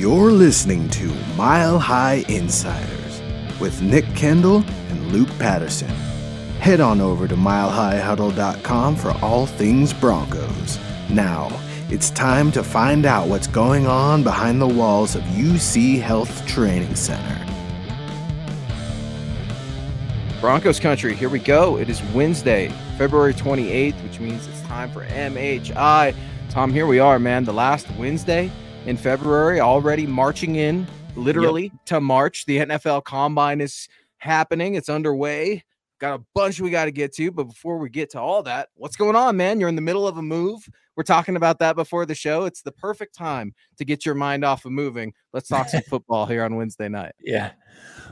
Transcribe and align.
You're 0.00 0.32
listening 0.32 0.88
to 0.92 1.14
Mile 1.36 1.78
High 1.78 2.24
Insiders 2.26 3.20
with 3.60 3.82
Nick 3.82 4.06
Kendall 4.14 4.64
and 4.88 5.12
Luke 5.12 5.28
Patterson. 5.38 5.90
Head 6.58 6.80
on 6.80 7.02
over 7.02 7.28
to 7.28 7.36
milehighhuddle.com 7.36 8.96
for 8.96 9.10
all 9.22 9.44
things 9.44 9.92
Broncos. 9.92 10.78
Now, 11.10 11.50
it's 11.90 12.08
time 12.12 12.50
to 12.52 12.62
find 12.62 13.04
out 13.04 13.28
what's 13.28 13.46
going 13.46 13.86
on 13.86 14.22
behind 14.22 14.58
the 14.58 14.66
walls 14.66 15.16
of 15.16 15.22
UC 15.24 16.00
Health 16.00 16.46
Training 16.46 16.94
Center. 16.94 17.46
Broncos 20.40 20.80
country, 20.80 21.14
here 21.14 21.28
we 21.28 21.40
go. 21.40 21.76
It 21.76 21.90
is 21.90 22.02
Wednesday, 22.14 22.72
February 22.96 23.34
28th, 23.34 24.02
which 24.02 24.18
means 24.18 24.46
it's 24.46 24.62
time 24.62 24.90
for 24.92 25.04
MHI. 25.04 26.16
Tom, 26.48 26.72
here 26.72 26.86
we 26.86 26.98
are, 26.98 27.18
man. 27.18 27.44
The 27.44 27.52
last 27.52 27.86
Wednesday 27.98 28.50
in 28.90 28.96
February, 28.96 29.60
already 29.60 30.04
marching 30.04 30.56
in 30.56 30.84
literally 31.14 31.66
yep. 31.66 31.72
to 31.86 32.00
March. 32.00 32.44
The 32.46 32.58
NFL 32.58 33.04
combine 33.04 33.60
is 33.60 33.88
happening, 34.18 34.74
it's 34.74 34.88
underway. 34.88 35.64
Got 36.00 36.18
a 36.18 36.24
bunch 36.34 36.60
we 36.60 36.70
got 36.70 36.86
to 36.86 36.90
get 36.90 37.14
to, 37.14 37.30
but 37.30 37.44
before 37.44 37.78
we 37.78 37.88
get 37.88 38.10
to 38.10 38.20
all 38.20 38.42
that, 38.42 38.70
what's 38.74 38.96
going 38.96 39.14
on, 39.14 39.36
man? 39.36 39.60
You're 39.60 39.68
in 39.68 39.76
the 39.76 39.80
middle 39.80 40.08
of 40.08 40.16
a 40.16 40.22
move. 40.22 40.68
We're 40.96 41.04
talking 41.04 41.36
about 41.36 41.60
that 41.60 41.76
before 41.76 42.04
the 42.04 42.16
show. 42.16 42.46
It's 42.46 42.62
the 42.62 42.72
perfect 42.72 43.14
time 43.14 43.54
to 43.78 43.84
get 43.84 44.04
your 44.04 44.16
mind 44.16 44.44
off 44.44 44.64
of 44.64 44.72
moving. 44.72 45.12
Let's 45.32 45.48
talk 45.48 45.68
some 45.68 45.82
football 45.88 46.26
here 46.26 46.42
on 46.42 46.56
Wednesday 46.56 46.88
night. 46.88 47.12
Yeah. 47.22 47.52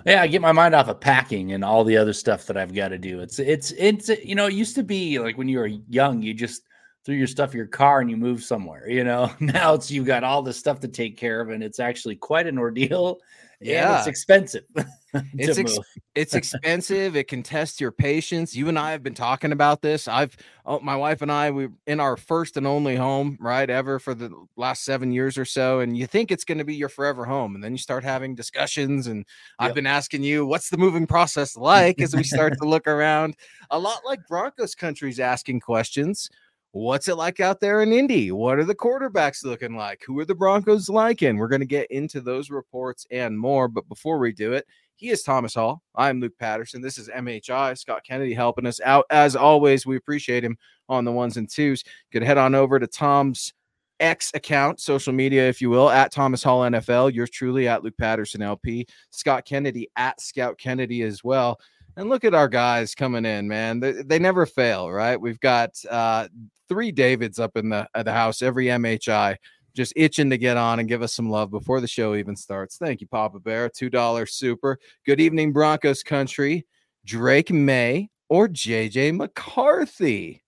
Yeah, 0.06 0.22
I 0.22 0.28
get 0.28 0.42
my 0.42 0.52
mind 0.52 0.76
off 0.76 0.86
of 0.86 1.00
packing 1.00 1.54
and 1.54 1.64
all 1.64 1.82
the 1.82 1.96
other 1.96 2.12
stuff 2.12 2.46
that 2.46 2.56
I've 2.56 2.72
got 2.72 2.88
to 2.88 2.98
do. 2.98 3.18
It's 3.18 3.40
it's 3.40 3.72
it's 3.72 4.10
you 4.22 4.36
know, 4.36 4.46
it 4.46 4.54
used 4.54 4.76
to 4.76 4.84
be 4.84 5.18
like 5.18 5.36
when 5.36 5.48
you 5.48 5.58
were 5.58 5.66
young, 5.66 6.22
you 6.22 6.34
just 6.34 6.62
threw 7.08 7.16
your 7.16 7.26
stuff 7.26 7.52
in 7.52 7.56
your 7.56 7.66
car 7.66 8.00
and 8.02 8.10
you 8.10 8.18
moved 8.18 8.44
somewhere. 8.44 8.86
You 8.86 9.02
know, 9.02 9.32
now 9.40 9.72
it's 9.72 9.90
you've 9.90 10.04
got 10.04 10.24
all 10.24 10.42
this 10.42 10.58
stuff 10.58 10.78
to 10.80 10.88
take 10.88 11.16
care 11.16 11.40
of, 11.40 11.48
and 11.48 11.64
it's 11.64 11.80
actually 11.80 12.16
quite 12.16 12.46
an 12.46 12.58
ordeal. 12.58 13.18
Yeah, 13.60 13.98
it's 13.98 14.06
expensive. 14.06 14.62
it's 15.36 15.58
ex- 15.58 15.80
it's 16.14 16.34
expensive. 16.36 17.16
It 17.16 17.26
can 17.26 17.42
test 17.42 17.80
your 17.80 17.90
patience. 17.90 18.54
You 18.54 18.68
and 18.68 18.78
I 18.78 18.92
have 18.92 19.02
been 19.02 19.14
talking 19.14 19.50
about 19.50 19.82
this. 19.82 20.06
I've 20.06 20.36
oh, 20.64 20.78
my 20.78 20.94
wife 20.94 21.22
and 21.22 21.32
I 21.32 21.50
we 21.50 21.66
in 21.84 21.98
our 21.98 22.16
first 22.16 22.56
and 22.56 22.68
only 22.68 22.94
home 22.94 23.36
right 23.40 23.68
ever 23.68 23.98
for 23.98 24.14
the 24.14 24.30
last 24.54 24.84
seven 24.84 25.10
years 25.10 25.36
or 25.36 25.44
so, 25.44 25.80
and 25.80 25.98
you 25.98 26.06
think 26.06 26.30
it's 26.30 26.44
going 26.44 26.58
to 26.58 26.64
be 26.64 26.76
your 26.76 26.88
forever 26.88 27.24
home, 27.24 27.56
and 27.56 27.64
then 27.64 27.72
you 27.72 27.78
start 27.78 28.04
having 28.04 28.36
discussions. 28.36 29.08
And 29.08 29.18
yep. 29.18 29.26
I've 29.58 29.74
been 29.74 29.88
asking 29.88 30.22
you, 30.22 30.46
what's 30.46 30.70
the 30.70 30.78
moving 30.78 31.08
process 31.08 31.56
like 31.56 32.00
as 32.00 32.14
we 32.14 32.22
start 32.22 32.52
to 32.60 32.68
look 32.68 32.86
around? 32.86 33.34
A 33.72 33.78
lot 33.80 34.02
like 34.06 34.20
Broncos 34.28 34.76
country's 34.76 35.18
asking 35.18 35.58
questions 35.58 36.30
What's 36.78 37.08
it 37.08 37.16
like 37.16 37.40
out 37.40 37.58
there 37.58 37.82
in 37.82 37.92
Indy? 37.92 38.30
What 38.30 38.60
are 38.60 38.64
the 38.64 38.72
quarterbacks 38.72 39.44
looking 39.44 39.74
like? 39.74 40.04
Who 40.06 40.16
are 40.20 40.24
the 40.24 40.36
Broncos 40.36 40.88
liking? 40.88 41.36
We're 41.36 41.48
going 41.48 41.58
to 41.58 41.66
get 41.66 41.90
into 41.90 42.20
those 42.20 42.50
reports 42.50 43.04
and 43.10 43.36
more. 43.36 43.66
But 43.66 43.88
before 43.88 44.18
we 44.18 44.32
do 44.32 44.52
it, 44.52 44.64
he 44.94 45.08
is 45.08 45.24
Thomas 45.24 45.54
Hall. 45.54 45.82
I'm 45.96 46.20
Luke 46.20 46.38
Patterson. 46.38 46.80
This 46.80 46.96
is 46.96 47.08
MHI. 47.08 47.76
Scott 47.76 48.04
Kennedy 48.04 48.32
helping 48.32 48.64
us 48.64 48.80
out. 48.84 49.06
As 49.10 49.34
always, 49.34 49.86
we 49.86 49.96
appreciate 49.96 50.44
him 50.44 50.56
on 50.88 51.04
the 51.04 51.10
ones 51.10 51.36
and 51.36 51.50
twos. 51.50 51.82
Could 52.12 52.22
head 52.22 52.38
on 52.38 52.54
over 52.54 52.78
to 52.78 52.86
Tom's 52.86 53.54
X 53.98 54.30
account, 54.34 54.78
social 54.78 55.12
media, 55.12 55.48
if 55.48 55.60
you 55.60 55.70
will, 55.70 55.90
at 55.90 56.12
Thomas 56.12 56.44
Hall 56.44 56.60
NFL. 56.60 57.12
Yours 57.12 57.30
truly 57.30 57.66
at 57.66 57.82
Luke 57.82 57.98
Patterson 57.98 58.40
LP. 58.40 58.86
Scott 59.10 59.44
Kennedy 59.44 59.90
at 59.96 60.20
Scout 60.20 60.56
Kennedy 60.58 61.02
as 61.02 61.24
well. 61.24 61.58
And 61.98 62.08
look 62.08 62.24
at 62.24 62.32
our 62.32 62.46
guys 62.46 62.94
coming 62.94 63.24
in, 63.24 63.48
man. 63.48 63.80
They, 63.80 63.90
they 63.90 64.20
never 64.20 64.46
fail, 64.46 64.88
right? 64.88 65.20
We've 65.20 65.40
got 65.40 65.70
uh, 65.90 66.28
three 66.68 66.92
Davids 66.92 67.40
up 67.40 67.56
in 67.56 67.70
the, 67.70 67.88
the 68.04 68.12
house, 68.12 68.40
every 68.40 68.66
MHI 68.66 69.36
just 69.74 69.92
itching 69.96 70.30
to 70.30 70.38
get 70.38 70.56
on 70.56 70.78
and 70.78 70.88
give 70.88 71.02
us 71.02 71.12
some 71.12 71.28
love 71.28 71.50
before 71.50 71.80
the 71.80 71.88
show 71.88 72.14
even 72.14 72.36
starts. 72.36 72.76
Thank 72.76 73.00
you, 73.00 73.08
Papa 73.08 73.40
Bear. 73.40 73.68
$2 73.68 74.30
super. 74.30 74.78
Good 75.06 75.20
evening, 75.20 75.52
Broncos 75.52 76.04
country. 76.04 76.64
Drake 77.04 77.50
Maye 77.50 78.10
or 78.28 78.46
JJ 78.46 79.16
McCarthy. 79.16 80.44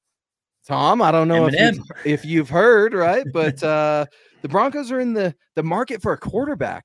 Tom, 0.64 1.02
I 1.02 1.10
don't 1.10 1.26
know 1.26 1.48
if 1.48 1.54
you've, 1.58 1.90
if 2.04 2.24
you've 2.24 2.50
heard, 2.50 2.94
right? 2.94 3.26
But 3.32 3.60
uh, 3.60 4.06
the 4.42 4.48
Broncos 4.48 4.92
are 4.92 5.00
in 5.00 5.14
the, 5.14 5.34
the 5.56 5.64
market 5.64 6.00
for 6.00 6.12
a 6.12 6.18
quarterback. 6.18 6.84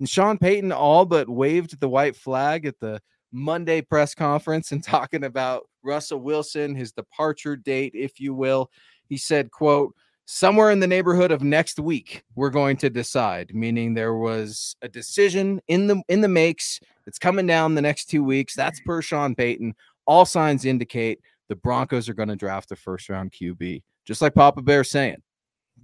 And 0.00 0.08
Sean 0.08 0.38
Payton 0.38 0.72
all 0.72 1.04
but 1.04 1.28
waved 1.28 1.78
the 1.80 1.88
white 1.88 2.16
flag 2.16 2.64
at 2.64 2.80
the 2.80 2.98
Monday 3.36 3.82
press 3.82 4.14
conference 4.14 4.72
and 4.72 4.82
talking 4.84 5.24
about 5.24 5.68
Russell 5.82 6.20
Wilson, 6.20 6.74
his 6.74 6.92
departure 6.92 7.56
date, 7.56 7.92
if 7.94 8.18
you 8.18 8.34
will. 8.34 8.70
He 9.08 9.16
said, 9.16 9.50
quote, 9.50 9.94
somewhere 10.24 10.70
in 10.70 10.80
the 10.80 10.86
neighborhood 10.86 11.30
of 11.30 11.42
next 11.42 11.78
week 11.78 12.24
we're 12.34 12.50
going 12.50 12.76
to 12.76 12.90
decide 12.90 13.54
meaning 13.54 13.94
there 13.94 14.16
was 14.16 14.74
a 14.82 14.88
decision 14.88 15.60
in 15.68 15.86
the 15.86 16.02
in 16.08 16.20
the 16.20 16.26
makes 16.26 16.80
that's 17.04 17.16
coming 17.16 17.46
down 17.46 17.76
the 17.76 17.82
next 17.82 18.06
two 18.06 18.24
weeks. 18.24 18.56
That's 18.56 18.80
mm. 18.80 18.86
per 18.86 19.02
sean 19.02 19.36
payton. 19.36 19.74
All 20.06 20.24
signs 20.24 20.64
indicate 20.64 21.20
the 21.48 21.54
broncos 21.54 22.08
are 22.08 22.14
going 22.14 22.28
to 22.28 22.34
draft 22.34 22.68
the 22.68 22.74
first 22.74 23.08
round 23.08 23.30
qb 23.30 23.82
just 24.04 24.20
like 24.20 24.34
papa 24.34 24.62
bear 24.62 24.82
saying. 24.82 25.22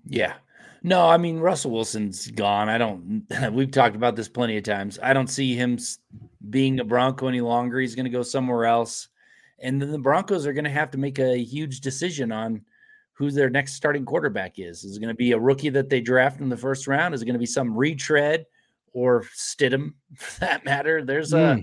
Yeah 0.07 0.35
no, 0.83 1.09
I 1.09 1.17
mean 1.17 1.39
Russell 1.39 1.71
Wilson's 1.71 2.31
gone. 2.31 2.69
I 2.69 2.79
don't. 2.79 3.25
We've 3.53 3.71
talked 3.71 3.97
about 3.97 4.17
this 4.17 4.29
plenty 4.29 4.57
of 4.57 4.65
times. 4.65 4.99
I 5.03 5.13
don't 5.13 5.29
see 5.29 5.55
him 5.55 5.79
being 6.51 6.81
a 6.81 6.85
Bronco 6.85 7.29
any 7.29 7.41
longer. 7.41 7.79
He's 7.79 7.95
going 7.95 8.05
to 8.05 8.11
go 8.11 8.23
somewhere 8.23 8.67
else, 8.67 9.09
and 9.61 9.81
then 9.81 9.93
the 9.93 9.99
Broncos 9.99 10.47
are 10.47 10.53
going 10.53 10.65
to 10.65 10.71
have 10.71 10.91
to 10.93 10.99
make 10.99 11.19
a 11.19 11.39
huge 11.39 11.81
decision 11.81 12.33
on 12.33 12.63
who 13.13 13.31
their 13.31 13.51
next 13.51 13.75
starting 13.75 14.05
quarterback 14.05 14.59
is. 14.59 14.83
Is 14.85 14.97
it 14.97 15.01
going 15.01 15.15
to 15.15 15.15
be 15.15 15.33
a 15.33 15.39
rookie 15.39 15.69
that 15.69 15.89
they 15.89 16.01
draft 16.01 16.41
in 16.41 16.49
the 16.49 16.57
first 16.57 16.89
round? 16.89 17.15
Is 17.15 17.23
it 17.23 17.27
going 17.27 17.35
to 17.35 17.39
be 17.39 17.47
some 17.47 17.77
retread 17.77 18.47
or 18.93 19.25
Stidham, 19.37 19.95
for 20.17 20.41
that 20.41 20.65
matter? 20.65 21.05
There's 21.05 21.33
mm. 21.33 21.39
a 21.39 21.55
hmm. 21.55 21.61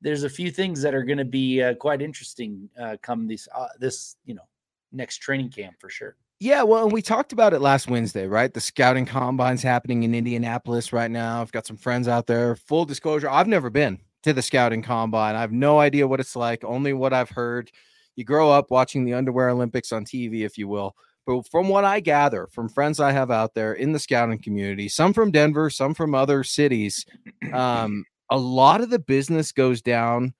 there's 0.00 0.22
a 0.22 0.30
few 0.30 0.50
things 0.52 0.80
that 0.82 0.94
are 0.94 1.02
going 1.02 1.18
to 1.18 1.24
be 1.24 1.62
uh, 1.62 1.74
quite 1.74 2.02
interesting 2.02 2.68
uh, 2.80 2.96
come 3.02 3.26
this 3.26 3.48
uh, 3.54 3.68
this 3.80 4.16
you 4.24 4.34
know 4.34 4.48
next 4.92 5.18
training 5.18 5.50
camp 5.50 5.76
for 5.80 5.90
sure. 5.90 6.16
Yeah, 6.42 6.62
well, 6.62 6.88
we 6.88 7.02
talked 7.02 7.34
about 7.34 7.52
it 7.52 7.60
last 7.60 7.90
Wednesday, 7.90 8.26
right? 8.26 8.52
The 8.52 8.62
scouting 8.62 9.04
combine's 9.04 9.62
happening 9.62 10.04
in 10.04 10.14
Indianapolis 10.14 10.90
right 10.90 11.10
now. 11.10 11.42
I've 11.42 11.52
got 11.52 11.66
some 11.66 11.76
friends 11.76 12.08
out 12.08 12.26
there. 12.26 12.56
Full 12.56 12.86
disclosure, 12.86 13.28
I've 13.28 13.46
never 13.46 13.68
been 13.68 13.98
to 14.22 14.32
the 14.32 14.40
scouting 14.40 14.80
combine. 14.80 15.34
I 15.34 15.42
have 15.42 15.52
no 15.52 15.80
idea 15.80 16.08
what 16.08 16.18
it's 16.18 16.34
like, 16.34 16.64
only 16.64 16.94
what 16.94 17.12
I've 17.12 17.28
heard. 17.28 17.70
You 18.16 18.24
grow 18.24 18.50
up 18.50 18.70
watching 18.70 19.04
the 19.04 19.12
underwear 19.12 19.50
Olympics 19.50 19.92
on 19.92 20.06
TV, 20.06 20.46
if 20.46 20.56
you 20.56 20.66
will. 20.66 20.96
But 21.26 21.46
from 21.50 21.68
what 21.68 21.84
I 21.84 22.00
gather 22.00 22.48
from 22.50 22.70
friends 22.70 23.00
I 23.00 23.12
have 23.12 23.30
out 23.30 23.52
there 23.52 23.74
in 23.74 23.92
the 23.92 23.98
scouting 23.98 24.40
community, 24.40 24.88
some 24.88 25.12
from 25.12 25.30
Denver, 25.30 25.68
some 25.68 25.92
from 25.92 26.14
other 26.14 26.42
cities, 26.42 27.04
um, 27.52 28.04
a 28.30 28.38
lot 28.38 28.80
of 28.80 28.88
the 28.88 28.98
business 28.98 29.52
goes 29.52 29.82
down 29.82 30.32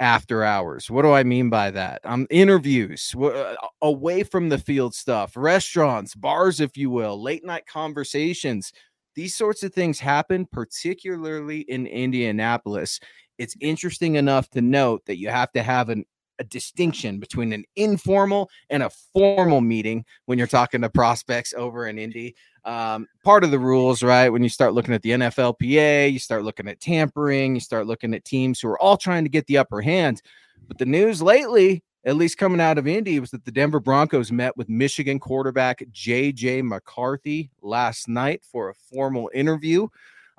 after 0.00 0.42
hours. 0.42 0.90
What 0.90 1.02
do 1.02 1.12
I 1.12 1.22
mean 1.22 1.50
by 1.50 1.70
that? 1.72 2.00
Um, 2.04 2.26
interviews 2.30 3.14
uh, 3.14 3.54
away 3.82 4.22
from 4.22 4.48
the 4.48 4.58
field 4.58 4.94
stuff, 4.94 5.36
restaurants, 5.36 6.14
bars, 6.14 6.58
if 6.58 6.76
you 6.76 6.90
will, 6.90 7.22
late 7.22 7.44
night 7.44 7.66
conversations. 7.66 8.72
These 9.14 9.36
sorts 9.36 9.62
of 9.62 9.74
things 9.74 10.00
happen, 10.00 10.46
particularly 10.50 11.60
in 11.60 11.86
Indianapolis. 11.86 12.98
it's 13.38 13.56
interesting 13.60 14.16
enough 14.16 14.48
to 14.50 14.60
note 14.60 15.04
that 15.06 15.18
you 15.18 15.28
have 15.28 15.52
to 15.52 15.62
have 15.62 15.88
an 15.90 16.04
a 16.40 16.44
distinction 16.44 17.20
between 17.20 17.52
an 17.52 17.64
informal 17.76 18.50
and 18.70 18.82
a 18.82 18.90
formal 19.12 19.60
meeting 19.60 20.04
when 20.24 20.38
you're 20.38 20.46
talking 20.48 20.80
to 20.80 20.90
prospects 20.90 21.54
over 21.54 21.86
in 21.86 21.98
Indy. 21.98 22.34
Um, 22.64 23.06
part 23.22 23.44
of 23.44 23.50
the 23.50 23.58
rules, 23.58 24.02
right? 24.02 24.30
When 24.30 24.42
you 24.42 24.48
start 24.48 24.74
looking 24.74 24.94
at 24.94 25.02
the 25.02 25.10
NFLPA, 25.10 26.12
you 26.12 26.18
start 26.18 26.42
looking 26.42 26.66
at 26.66 26.80
tampering, 26.80 27.54
you 27.54 27.60
start 27.60 27.86
looking 27.86 28.14
at 28.14 28.24
teams 28.24 28.58
who 28.58 28.68
are 28.68 28.78
all 28.80 28.96
trying 28.96 29.24
to 29.24 29.30
get 29.30 29.46
the 29.46 29.58
upper 29.58 29.80
hand. 29.80 30.20
But 30.66 30.78
the 30.78 30.86
news 30.86 31.22
lately, 31.22 31.84
at 32.04 32.16
least 32.16 32.38
coming 32.38 32.60
out 32.60 32.78
of 32.78 32.88
Indy, 32.88 33.20
was 33.20 33.30
that 33.30 33.44
the 33.44 33.52
Denver 33.52 33.80
Broncos 33.80 34.32
met 34.32 34.56
with 34.56 34.68
Michigan 34.68 35.18
quarterback 35.18 35.84
JJ 35.92 36.64
McCarthy 36.64 37.50
last 37.62 38.08
night 38.08 38.42
for 38.50 38.70
a 38.70 38.74
formal 38.74 39.30
interview. 39.34 39.88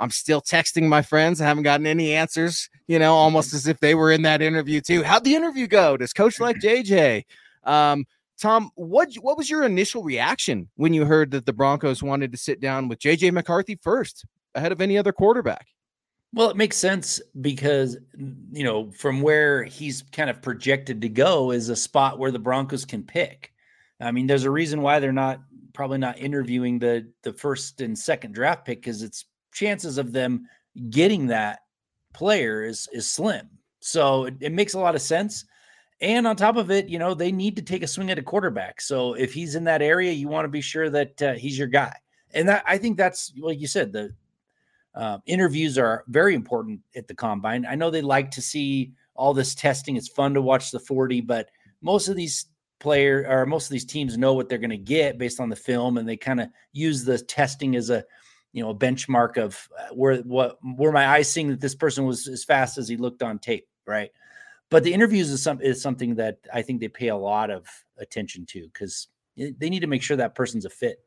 I'm 0.02 0.10
still 0.10 0.42
texting 0.42 0.88
my 0.88 1.04
friends. 1.04 1.40
I 1.40 1.46
haven't 1.46 1.64
gotten 1.64 1.86
any 1.86 2.14
answers, 2.14 2.70
you 2.88 2.98
know, 2.98 3.14
almost 3.14 3.54
as 3.54 3.68
if 3.68 3.80
they 3.80 3.94
were 3.94 4.12
in 4.12 4.24
that 4.24 4.42
interview 4.42 4.82
too. 4.82 5.04
How'd 5.04 5.24
the 5.24 5.36
interview 5.36 5.68
go? 5.68 5.96
Does 5.96 6.12
coach 6.12 6.40
like 6.40 6.58
JJ? 6.62 7.24
Um, 7.64 8.06
Tom, 8.40 8.72
what 8.74 9.14
what 9.22 9.38
was 9.38 9.50
your 9.50 9.64
initial 9.64 10.02
reaction 10.02 10.68
when 10.76 10.94
you 10.94 11.06
heard 11.06 11.30
that 11.32 11.46
the 11.46 11.54
Broncos 11.54 12.02
wanted 12.02 12.32
to 12.32 12.38
sit 12.40 12.60
down 12.60 12.88
with 12.88 12.98
JJ 12.98 13.32
McCarthy 13.32 13.78
first 13.84 14.26
ahead 14.56 14.72
of 14.72 14.82
any 14.82 14.98
other 14.98 15.12
quarterback? 15.12 15.68
Well, 16.34 16.50
it 16.50 16.58
makes 16.58 16.78
sense 16.78 17.22
because 17.40 17.98
you 18.52 18.64
know, 18.64 18.90
from 18.92 19.22
where 19.22 19.64
he's 19.64 20.02
kind 20.12 20.32
of 20.32 20.42
projected 20.42 21.02
to 21.02 21.10
go 21.10 21.52
is 21.52 21.70
a 21.70 21.76
spot 21.76 22.18
where 22.18 22.32
the 22.32 22.40
Broncos 22.40 22.86
can 22.86 23.04
pick. 23.04 23.54
I 24.00 24.12
mean, 24.12 24.26
there's 24.26 24.46
a 24.46 24.52
reason 24.52 24.82
why 24.82 25.00
they're 25.00 25.12
not 25.12 25.42
probably 25.74 26.00
not 26.00 26.18
interviewing 26.18 26.80
the 26.80 27.08
the 27.22 27.34
first 27.34 27.82
and 27.82 27.98
second 27.98 28.34
draft 28.34 28.66
pick 28.66 28.82
because 28.82 29.04
it's 29.04 29.26
chances 29.52 29.98
of 29.98 30.12
them 30.12 30.48
getting 30.90 31.28
that 31.28 31.60
player 32.14 32.64
is 32.64 32.88
is 32.94 33.10
slim. 33.10 33.50
So 33.80 34.26
it, 34.26 34.36
it, 34.42 34.52
makes 34.52 34.74
a 34.74 34.80
lot 34.80 34.96
of 34.96 35.02
sense. 35.02 35.46
And 36.02 36.28
on 36.28 36.36
top 36.36 36.56
of 36.56 36.72
it, 36.72 36.88
you 36.88 37.00
know, 37.00 37.14
they 37.14 37.32
need 37.32 37.56
to 37.56 37.62
take 37.62 37.84
a 37.84 37.88
swing 37.88 38.12
at 38.12 38.20
a 38.20 38.24
quarterback. 38.24 38.82
So 38.82 39.14
if 39.14 39.34
he's 39.34 39.56
in 39.56 39.64
that 39.66 39.82
area, 39.82 40.12
you 40.12 40.28
want 40.28 40.46
to 40.46 40.50
be 40.50 40.62
sure 40.62 40.90
that 40.90 41.22
uh, 41.22 41.34
he's 41.34 41.58
your 41.58 41.68
guy. 41.68 41.96
And 42.34 42.48
that 42.48 42.64
I 42.68 42.78
think 42.78 42.98
that's 42.98 43.34
like 43.40 43.60
you 43.60 43.68
said, 43.68 43.92
the 43.92 44.14
uh, 44.96 45.20
interviews 45.26 45.78
are 45.78 46.04
very 46.08 46.36
important 46.36 46.82
at 46.96 47.08
the 47.08 47.16
combine. 47.16 47.66
I 47.66 47.76
know 47.76 47.90
they 47.90 48.02
like 48.02 48.32
to 48.32 48.42
see 48.42 48.94
all 49.16 49.34
this 49.34 49.56
testing. 49.56 49.96
It's 49.96 50.08
fun 50.08 50.34
to 50.34 50.42
watch 50.42 50.72
the 50.72 50.80
40, 50.80 51.22
but 51.22 51.50
most 51.82 52.08
of 52.08 52.16
these 52.16 52.48
player 52.80 53.26
or 53.30 53.46
most 53.46 53.68
of 53.68 53.72
these 53.72 53.86
teams 53.86 54.18
know 54.18 54.34
what 54.34 54.50
they're 54.50 54.58
going 54.58 54.70
to 54.72 54.78
get 54.78 55.18
based 55.18 55.40
on 55.40 55.50
the 55.50 55.56
film 55.56 55.98
and 55.98 56.10
they 56.10 56.18
kind 56.18 56.42
of 56.42 56.50
use 56.74 57.06
the 57.06 57.18
testing 57.20 57.76
as 57.76 57.90
a 57.90 58.04
you 58.54 58.64
know 58.64 58.70
a 58.70 58.76
benchmark 58.76 59.38
of 59.38 59.68
uh, 59.80 59.94
where 59.94 60.18
what 60.18 60.58
were 60.64 60.92
my 60.92 61.08
eyes 61.08 61.32
seeing 61.32 61.50
that 61.50 61.62
this 61.62 61.76
person 61.76 62.06
was 62.06 62.28
as 62.28 62.44
fast 62.44 62.78
as 62.78 62.88
he 62.88 62.98
looked 62.98 63.24
on 63.24 63.40
tape, 63.40 63.68
right? 63.86 64.12
But 64.70 64.84
the 64.84 64.94
interviews 64.94 65.30
is 65.30 65.44
some 65.44 65.62
is 65.62 65.82
something 65.82 66.16
that 66.16 66.40
I 66.54 66.62
think 66.62 66.80
they 66.80 66.88
pay 66.88 67.10
a 67.10 67.16
lot 67.16 67.50
of 67.50 67.68
attention 67.98 68.46
to 68.48 68.64
because 68.64 69.08
they 69.38 69.70
need 69.70 69.82
to 69.82 69.88
make 69.88 70.02
sure 70.02 70.18
that 70.18 70.36
person's 70.36 70.66
a 70.66 70.70
fit. 70.70 71.00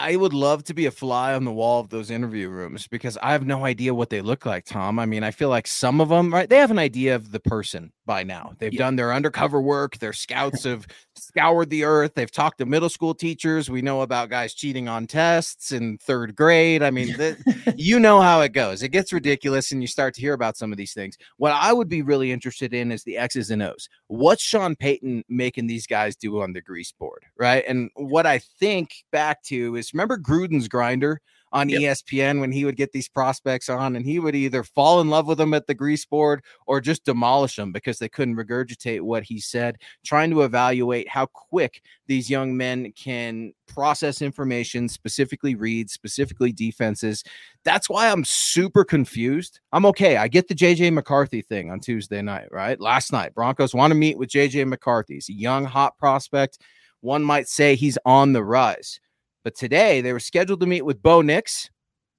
I 0.00 0.14
would 0.14 0.32
love 0.32 0.62
to 0.64 0.74
be 0.74 0.86
a 0.86 0.92
fly 0.92 1.34
on 1.34 1.44
the 1.44 1.52
wall 1.52 1.80
of 1.80 1.88
those 1.88 2.08
interview 2.08 2.48
rooms 2.48 2.86
because 2.86 3.18
I 3.20 3.32
have 3.32 3.44
no 3.44 3.64
idea 3.64 3.92
what 3.92 4.10
they 4.10 4.20
look 4.20 4.46
like, 4.46 4.64
Tom. 4.64 4.96
I 4.98 5.06
mean, 5.06 5.24
I 5.24 5.32
feel 5.32 5.48
like 5.48 5.66
some 5.66 6.00
of 6.00 6.08
them, 6.08 6.32
right? 6.32 6.48
They 6.48 6.58
have 6.58 6.70
an 6.70 6.78
idea 6.78 7.16
of 7.16 7.32
the 7.32 7.40
person 7.40 7.92
by 8.08 8.24
now. 8.24 8.54
They've 8.58 8.72
yeah. 8.72 8.78
done 8.78 8.96
their 8.96 9.12
undercover 9.12 9.60
work. 9.60 9.98
Their 9.98 10.14
scouts 10.14 10.64
have 10.64 10.86
scoured 11.14 11.68
the 11.68 11.84
earth. 11.84 12.14
They've 12.14 12.30
talked 12.30 12.56
to 12.58 12.64
middle 12.64 12.88
school 12.88 13.14
teachers. 13.14 13.68
We 13.68 13.82
know 13.82 14.00
about 14.00 14.30
guys 14.30 14.54
cheating 14.54 14.88
on 14.88 15.06
tests 15.06 15.72
in 15.72 15.98
third 15.98 16.34
grade. 16.34 16.82
I 16.82 16.90
mean, 16.90 17.14
you 17.76 18.00
know 18.00 18.22
how 18.22 18.40
it 18.40 18.54
goes. 18.54 18.82
It 18.82 18.88
gets 18.88 19.12
ridiculous, 19.12 19.72
and 19.72 19.82
you 19.82 19.86
start 19.86 20.14
to 20.14 20.22
hear 20.22 20.32
about 20.32 20.56
some 20.56 20.72
of 20.72 20.78
these 20.78 20.94
things. 20.94 21.18
What 21.36 21.52
I 21.52 21.72
would 21.74 21.90
be 21.90 22.00
really 22.00 22.32
interested 22.32 22.72
in 22.72 22.90
is 22.90 23.04
the 23.04 23.18
X's 23.18 23.50
and 23.50 23.62
O's. 23.62 23.90
What's 24.06 24.42
Sean 24.42 24.74
Payton 24.74 25.24
making 25.28 25.66
these 25.66 25.86
guys 25.86 26.16
do 26.16 26.40
on 26.40 26.54
the 26.54 26.62
grease 26.62 26.92
board, 26.92 27.24
right? 27.38 27.62
And 27.68 27.90
what 27.94 28.24
I 28.24 28.38
think 28.38 29.04
back 29.12 29.42
to 29.44 29.76
is 29.76 29.92
remember 29.92 30.16
Gruden's 30.18 30.66
grinder 30.66 31.20
on 31.52 31.68
yep. 31.68 31.80
ESPN 31.80 32.40
when 32.40 32.52
he 32.52 32.64
would 32.64 32.76
get 32.76 32.92
these 32.92 33.08
prospects 33.08 33.68
on, 33.68 33.96
and 33.96 34.04
he 34.04 34.18
would 34.18 34.34
either 34.34 34.62
fall 34.62 35.00
in 35.00 35.08
love 35.08 35.26
with 35.26 35.38
them 35.38 35.54
at 35.54 35.66
the 35.66 35.74
grease 35.74 36.04
board 36.04 36.42
or 36.66 36.80
just 36.80 37.04
demolish 37.04 37.56
them 37.56 37.72
because 37.72 37.98
they 37.98 38.08
couldn't 38.08 38.36
regurgitate 38.36 39.00
what 39.00 39.22
he 39.22 39.40
said, 39.40 39.76
trying 40.04 40.30
to 40.30 40.42
evaluate 40.42 41.08
how 41.08 41.26
quick 41.26 41.82
these 42.06 42.30
young 42.30 42.56
men 42.56 42.92
can 42.92 43.52
process 43.66 44.22
information, 44.22 44.88
specifically 44.88 45.54
read, 45.54 45.90
specifically 45.90 46.52
defenses. 46.52 47.22
That's 47.64 47.88
why 47.88 48.10
I'm 48.10 48.24
super 48.24 48.84
confused. 48.84 49.60
I'm 49.72 49.86
okay. 49.86 50.16
I 50.16 50.28
get 50.28 50.48
the 50.48 50.54
JJ 50.54 50.92
McCarthy 50.92 51.42
thing 51.42 51.70
on 51.70 51.80
Tuesday 51.80 52.22
night, 52.22 52.48
right? 52.50 52.80
Last 52.80 53.12
night, 53.12 53.34
Broncos 53.34 53.74
want 53.74 53.90
to 53.90 53.94
meet 53.94 54.18
with 54.18 54.30
JJ 54.30 54.66
McCarthy. 54.66 55.14
He's 55.14 55.28
a 55.28 55.34
young, 55.34 55.64
hot 55.64 55.98
prospect. 55.98 56.58
One 57.00 57.22
might 57.22 57.48
say 57.48 57.74
he's 57.74 57.98
on 58.04 58.32
the 58.32 58.42
rise. 58.42 59.00
But 59.44 59.54
today 59.54 60.00
they 60.00 60.12
were 60.12 60.20
scheduled 60.20 60.60
to 60.60 60.66
meet 60.66 60.84
with 60.84 61.02
Bo 61.02 61.22
Nix. 61.22 61.70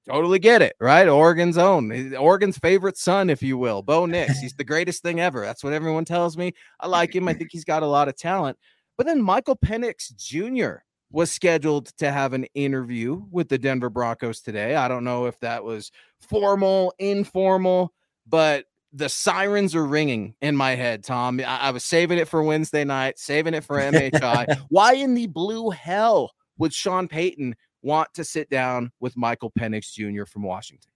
Totally 0.08 0.40
get 0.40 0.62
it, 0.62 0.76
right? 0.80 1.08
Oregon's 1.08 1.58
own, 1.58 1.92
eh, 1.92 2.16
Oregon's 2.16 2.58
favorite 2.58 2.98
son, 2.98 3.30
if 3.30 3.44
you 3.44 3.58
will, 3.58 3.84
Bo 3.84 4.06
Nix. 4.06 4.40
He's 4.42 4.56
the 4.56 4.64
greatest 4.64 5.04
thing 5.04 5.20
ever. 5.20 5.42
That's 5.42 5.64
what 5.64 5.74
everyone 5.74 6.06
tells 6.06 6.38
me. 6.38 6.54
I 6.80 6.88
like 6.88 7.14
him. 7.14 7.28
I 7.28 7.34
think 7.34 7.50
he's 7.52 7.66
got 7.66 7.84
a 7.84 7.88
lot 7.88 8.08
of 8.08 8.16
talent. 8.16 8.58
But 8.98 9.06
then 9.06 9.22
Michael 9.22 9.56
Penix 9.56 10.16
Jr. 10.16 10.82
was 11.12 11.32
scheduled 11.32 11.88
to 11.98 12.12
have 12.12 12.34
an 12.34 12.46
interview 12.56 13.24
with 13.32 13.50
the 13.50 13.58
Denver 13.58 13.90
Broncos 13.90 14.42
today. 14.42 14.76
I 14.76 14.88
don't 14.88 15.04
know 15.04 15.26
if 15.26 15.40
that 15.42 15.64
was 15.64 15.92
formal, 16.20 16.94
informal, 16.98 17.94
but 18.28 18.66
the 18.92 19.10
sirens 19.10 19.76
are 19.76 19.86
ringing 19.86 20.34
in 20.42 20.56
my 20.56 20.72
head, 20.72 21.04
Tom. 21.04 21.40
I, 21.40 21.60
I 21.60 21.72
was 21.72 21.84
saving 21.84 22.18
it 22.18 22.28
for 22.28 22.42
Wednesday 22.42 22.84
night, 22.84 23.20
saving 23.20 23.54
it 23.54 23.64
for 23.64 23.78
MHI. 23.78 24.60
Why 24.70 24.94
in 24.94 25.14
the 25.14 25.28
blue 25.28 25.70
hell 25.70 26.32
would 26.60 26.74
Sean 26.74 27.08
Payton 27.08 27.56
want 27.82 28.14
to 28.14 28.24
sit 28.24 28.50
down 28.50 28.92
with 29.00 29.18
Michael 29.18 29.52
Penix 29.58 29.92
Jr. 29.92 30.26
from 30.26 30.44
Washington? 30.44 30.92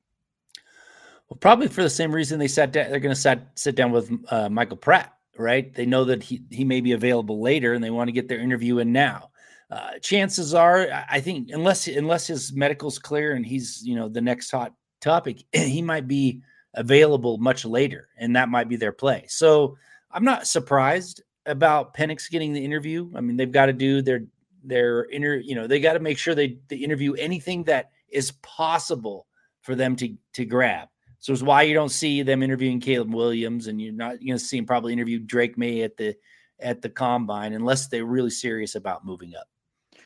Well, 1.30 1.38
probably 1.40 1.68
for 1.68 1.82
the 1.82 1.90
same 1.90 2.14
reason 2.14 2.38
they 2.38 2.48
sat 2.48 2.72
down. 2.72 2.92
They're 2.92 3.00
going 3.00 3.16
to 3.16 3.20
sit 3.20 3.40
sit 3.56 3.76
down 3.76 3.92
with 3.92 4.12
uh, 4.30 4.50
Michael 4.50 4.78
Pratt, 4.78 5.14
right? 5.38 5.74
They 5.74 5.86
know 5.86 6.06
that 6.06 6.22
he 6.22 6.44
he 6.52 6.64
may 6.64 6.82
be 6.82 6.92
available 6.92 7.42
later, 7.42 7.74
and 7.74 7.84
they 7.84 7.90
want 7.90 8.10
to 8.10 8.12
get 8.12 8.28
their 8.28 8.40
interview 8.40 8.80
in 8.80 8.92
now. 8.92 9.32
Uh, 9.72 9.98
chances 10.02 10.54
are, 10.54 10.88
I 11.10 11.20
think, 11.20 11.50
unless 11.52 11.88
unless 11.88 12.28
his 12.28 12.54
medical's 12.54 13.00
clear 13.00 13.34
and 13.34 13.46
he's 13.46 13.82
you 13.84 13.96
know 13.96 14.10
the 14.10 14.22
next 14.22 14.52
hot 14.52 14.74
topic, 15.02 15.44
he 15.54 15.82
might 15.82 16.08
be 16.08 16.42
available 16.76 17.38
much 17.38 17.66
later, 17.66 18.10
and 18.18 18.36
that 18.36 18.50
might 18.50 18.70
be 18.70 18.76
their 18.76 18.92
play. 18.92 19.26
So 19.28 19.78
I'm 20.12 20.26
not 20.26 20.46
surprised 20.46 21.24
about 21.46 21.96
Penix 21.96 22.30
getting 22.30 22.54
the 22.54 22.64
interview. 22.64 23.10
I 23.16 23.22
mean, 23.22 23.38
they've 23.38 23.52
got 23.52 23.66
to 23.68 23.74
do 23.74 24.02
their 24.02 24.24
their 24.64 25.06
inner, 25.06 25.36
you 25.36 25.56
know, 25.56 25.68
they 25.68 25.80
got 25.80 25.94
to 25.94 26.00
make 26.00 26.18
sure 26.18 26.36
they, 26.36 26.58
they 26.68 26.78
interview 26.78 27.14
anything 27.14 27.64
that 27.66 27.92
is 28.10 28.32
possible 28.42 29.28
for 29.62 29.76
them 29.76 29.96
to 29.98 30.16
to 30.34 30.46
grab. 30.46 30.90
So 31.20 31.32
it's 31.32 31.42
why 31.42 31.62
you 31.64 31.74
don't 31.74 31.90
see 31.90 32.22
them 32.22 32.44
interviewing 32.44 32.82
Caleb 32.82 33.14
Williams, 33.14 33.68
and 33.68 33.82
you're 33.82 33.94
not 33.94 34.20
going 34.20 34.34
to 34.34 34.40
see 34.40 34.58
him 34.58 34.66
probably 34.66 34.94
interview 34.94 35.20
Drake 35.20 35.58
Maye 35.58 35.84
at 35.84 35.98
the 35.98 36.16
at 36.60 36.82
the 36.82 36.90
combine 36.90 37.54
unless 37.54 37.88
they're 37.88 38.06
really 38.06 38.30
serious 38.30 38.76
about 38.76 39.06
moving 39.06 39.34
up. 39.36 39.48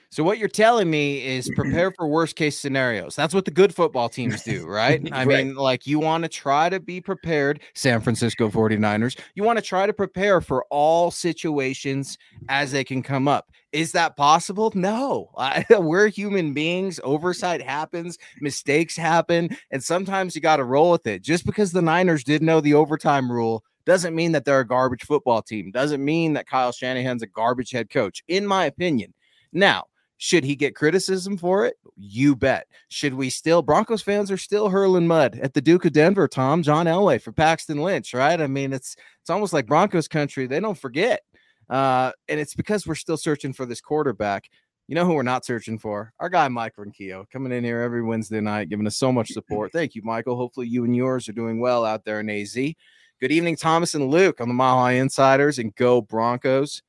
So 0.10 0.24
what 0.24 0.38
you're 0.38 0.48
telling 0.48 0.90
me 0.90 1.26
is 1.26 1.50
prepare 1.56 1.92
for 1.92 2.08
worst 2.08 2.36
case 2.36 2.58
scenarios. 2.58 3.16
That's 3.16 3.34
what 3.34 3.46
the 3.46 3.52
good 3.52 3.76
football 3.76 4.10
teams 4.10 4.42
do, 4.44 4.66
right? 4.66 5.02
I 5.12 5.26
right. 5.26 5.46
mean, 5.46 5.56
like 5.56 5.86
you 5.86 6.00
want 6.00 6.24
to 6.24 6.30
try 6.30 6.70
to 6.70 6.80
be 6.80 7.02
prepared, 7.02 7.62
San 7.74 8.02
Francisco 8.02 8.50
49ers. 8.50 9.20
You 9.36 9.44
want 9.44 9.58
to 9.58 9.64
try 9.64 9.86
to 9.86 9.94
prepare 9.94 10.42
for 10.42 10.66
all 10.70 11.12
situations 11.12 12.18
as 12.50 12.72
they 12.72 12.84
can 12.84 13.04
come 13.04 13.28
up. 13.28 13.52
Is 13.74 13.92
that 13.92 14.16
possible? 14.16 14.72
No. 14.74 15.30
I, 15.38 15.66
we're 15.72 16.08
human 16.08 16.54
beings. 16.54 17.00
Oversight 17.04 17.62
happens, 17.62 18.18
mistakes 18.40 18.96
happen, 18.96 19.56
and 19.72 19.84
sometimes 19.84 20.36
you 20.36 20.42
got 20.42 20.58
to 20.58 20.64
roll 20.64 20.92
with 20.92 21.06
it. 21.06 21.22
Just 21.22 21.46
because 21.46 21.74
the 21.74 21.82
Niners 21.82 22.24
didn't 22.24 22.46
know 22.46 22.62
the 22.62 22.74
overtime 22.74 23.32
rule 23.32 23.64
doesn't 23.86 24.16
mean 24.16 24.34
that 24.34 24.46
they're 24.46 24.60
a 24.62 24.68
garbage 24.68 25.04
football 25.04 25.42
team. 25.42 25.72
Doesn't 25.72 26.04
mean 26.04 26.34
that 26.34 26.48
Kyle 26.48 26.72
Shanahan's 26.72 27.24
a 27.24 27.28
garbage 27.28 27.72
head 27.72 27.90
coach, 27.90 28.24
in 28.28 28.46
my 28.46 28.66
opinion. 28.66 29.14
Now, 29.54 29.86
should 30.18 30.44
he 30.44 30.56
get 30.56 30.76
criticism 30.76 31.38
for 31.38 31.66
it? 31.66 31.78
You 31.96 32.36
bet. 32.36 32.68
Should 32.90 33.14
we 33.14 33.30
still, 33.30 33.62
Broncos 33.62 34.02
fans 34.02 34.32
are 34.32 34.38
still 34.38 34.70
hurling 34.70 35.08
mud 35.08 35.40
at 35.42 35.54
the 35.54 35.62
Duke 35.62 35.86
of 35.86 35.94
Denver, 35.94 36.28
Tom, 36.28 36.64
John 36.64 36.88
Elway 36.88 37.22
for 37.22 37.32
Paxton 37.32 37.78
Lynch, 37.78 38.14
right? 38.14 38.40
I 38.40 38.48
mean, 38.48 38.74
it's 38.74 38.96
it's 39.22 39.30
almost 39.30 39.54
like 39.54 39.68
Broncos 39.68 40.08
country. 40.08 40.48
They 40.48 40.60
don't 40.60 40.78
forget. 40.78 41.22
Uh, 41.70 42.12
and 42.28 42.40
it's 42.40 42.56
because 42.56 42.88
we're 42.88 42.96
still 42.96 43.18
searching 43.18 43.54
for 43.54 43.66
this 43.66 43.82
quarterback. 43.82 44.50
You 44.88 44.96
know 44.96 45.06
who 45.06 45.14
we're 45.14 45.24
not 45.24 45.46
searching 45.46 45.78
for? 45.78 46.14
Our 46.20 46.30
guy 46.30 46.48
Mike 46.48 46.78
Ronquillo 46.78 47.30
coming 47.30 47.52
in 47.52 47.64
here 47.64 47.82
every 47.82 48.02
Wednesday 48.02 48.40
night, 48.40 48.70
giving 48.70 48.88
us 48.88 48.96
so 48.96 49.12
much 49.12 49.30
support. 49.30 49.74
Thank 49.74 49.96
you, 49.96 50.02
Michael. 50.02 50.38
Hopefully 50.38 50.68
you 50.68 50.86
and 50.86 50.96
yours 50.96 51.28
are 51.28 51.34
doing 51.34 51.60
well 51.60 51.86
out 51.86 52.06
there 52.06 52.22
in 52.22 52.30
AZ. 52.30 52.54
Good 52.54 53.32
evening, 53.32 53.58
Thomas 53.58 53.96
and 53.96 54.10
Luke 54.10 54.40
on 54.40 54.48
the 54.48 54.54
Mile 54.54 54.78
High 54.78 54.94
Insiders 54.94 55.60
and 55.60 55.76
Go 55.76 56.02
Broncos. 56.02 56.84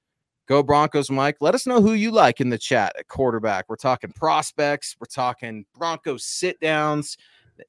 Go 0.48 0.62
Broncos, 0.62 1.10
Mike. 1.10 1.36
Let 1.42 1.54
us 1.54 1.66
know 1.66 1.82
who 1.82 1.92
you 1.92 2.10
like 2.10 2.40
in 2.40 2.48
the 2.48 2.56
chat 2.56 2.94
at 2.98 3.06
quarterback. 3.08 3.66
We're 3.68 3.76
talking 3.76 4.10
prospects, 4.12 4.96
we're 4.98 5.04
talking 5.04 5.66
Broncos 5.76 6.24
sit 6.24 6.58
downs. 6.58 7.18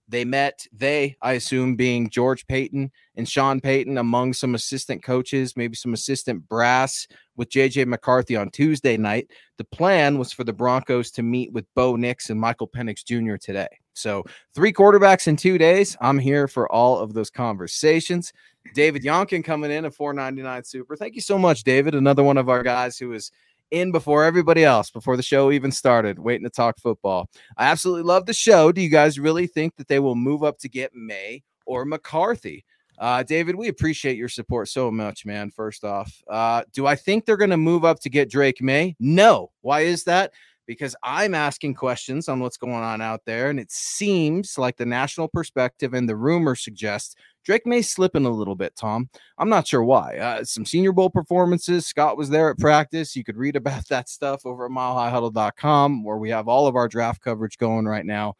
They 0.07 0.23
met, 0.23 0.65
they, 0.71 1.17
I 1.21 1.33
assume, 1.33 1.75
being 1.75 2.09
George 2.09 2.47
Paton 2.47 2.91
and 3.17 3.27
Sean 3.27 3.59
Payton, 3.59 3.97
among 3.97 4.33
some 4.33 4.55
assistant 4.55 5.03
coaches, 5.03 5.57
maybe 5.57 5.75
some 5.75 5.93
assistant 5.93 6.47
brass 6.47 7.05
with 7.35 7.49
JJ 7.49 7.85
McCarthy 7.87 8.37
on 8.37 8.49
Tuesday 8.49 8.95
night. 8.95 9.29
The 9.57 9.65
plan 9.65 10.17
was 10.17 10.31
for 10.31 10.45
the 10.45 10.53
Broncos 10.53 11.11
to 11.11 11.23
meet 11.23 11.51
with 11.51 11.65
Bo 11.75 11.97
Nix 11.97 12.29
and 12.29 12.39
Michael 12.39 12.67
Penix 12.67 13.03
Jr. 13.03 13.35
today. 13.35 13.67
So, 13.99 14.23
three 14.53 14.73
quarterbacks 14.73 15.27
in 15.27 15.35
two 15.35 15.57
days. 15.57 15.97
I'm 16.01 16.17
here 16.19 16.47
for 16.47 16.71
all 16.71 16.97
of 16.99 17.13
those 17.13 17.29
conversations. 17.29 18.33
David 18.73 19.03
Yonkin 19.03 19.43
coming 19.43 19.71
in 19.71 19.85
at 19.85 19.93
499 19.93 20.63
Super. 20.63 20.95
Thank 20.95 21.15
you 21.15 21.21
so 21.21 21.37
much, 21.37 21.63
David. 21.63 21.95
Another 21.95 22.23
one 22.23 22.37
of 22.37 22.49
our 22.49 22.63
guys 22.63 22.97
who 22.97 23.13
is 23.13 23.31
in 23.71 23.91
before 23.91 24.23
everybody 24.23 24.63
else, 24.63 24.89
before 24.89 25.15
the 25.15 25.23
show 25.23 25.51
even 25.51 25.71
started, 25.71 26.19
waiting 26.19 26.43
to 26.43 26.49
talk 26.49 26.79
football. 26.79 27.29
I 27.57 27.65
absolutely 27.65 28.03
love 28.03 28.25
the 28.25 28.33
show. 28.33 28.71
Do 28.71 28.81
you 28.81 28.89
guys 28.89 29.19
really 29.19 29.47
think 29.47 29.75
that 29.75 29.87
they 29.87 29.99
will 29.99 30.15
move 30.15 30.43
up 30.43 30.57
to 30.59 30.69
get 30.69 30.95
Maye 30.95 31.43
or 31.65 31.85
McCarthy? 31.85 32.65
Uh, 32.97 33.23
David, 33.23 33.55
we 33.55 33.69
appreciate 33.69 34.17
your 34.17 34.27
support 34.27 34.67
so 34.67 34.91
much, 34.91 35.25
man. 35.25 35.51
First 35.51 35.85
off, 35.85 36.21
uh, 36.29 36.63
do 36.73 36.85
I 36.85 36.95
think 36.95 37.25
they're 37.25 37.37
going 37.37 37.49
to 37.49 37.57
move 37.57 37.85
up 37.85 37.99
to 38.01 38.09
get 38.09 38.29
Drake 38.29 38.61
Maye? 38.61 38.95
No. 38.99 39.51
Why 39.61 39.81
is 39.81 40.03
that? 40.03 40.33
Because 40.69 40.95
I'm 41.01 41.33
asking 41.33 41.73
questions 41.73 42.29
on 42.29 42.41
what's 42.41 42.55
going 42.55 42.75
on 42.75 43.01
out 43.01 43.25
there, 43.25 43.49
and 43.49 43.59
it 43.59 43.71
seems 43.71 44.55
like 44.55 44.77
the 44.77 44.85
national 44.85 45.27
perspective 45.27 45.95
and 45.95 46.07
the 46.07 46.15
rumor 46.15 46.53
suggests 46.53 47.15
Drake 47.43 47.65
may 47.65 47.81
slip 47.81 48.15
in 48.15 48.25
a 48.25 48.29
little 48.29 48.53
bit, 48.53 48.75
Tom. 48.75 49.09
I'm 49.39 49.49
not 49.49 49.65
sure 49.65 49.83
why. 49.83 50.17
Uh, 50.17 50.43
some 50.43 50.67
Senior 50.67 50.91
Bowl 50.91 51.09
performances. 51.09 51.87
Scott 51.87 52.17
was 52.17 52.29
there 52.29 52.51
at 52.51 52.59
practice. 52.59 53.15
You 53.15 53.23
could 53.23 53.35
read 53.35 53.55
about 53.55 53.87
that 53.89 54.09
stuff 54.09 54.45
over 54.45 54.67
at 54.67 54.71
milehighhuddle.com, 54.71 56.03
where 56.03 56.17
we 56.17 56.29
have 56.29 56.47
all 56.47 56.67
of 56.67 56.75
our 56.75 56.87
draft 56.87 57.23
coverage 57.23 57.57
going 57.57 57.85
right 57.85 58.05
now. 58.05 58.35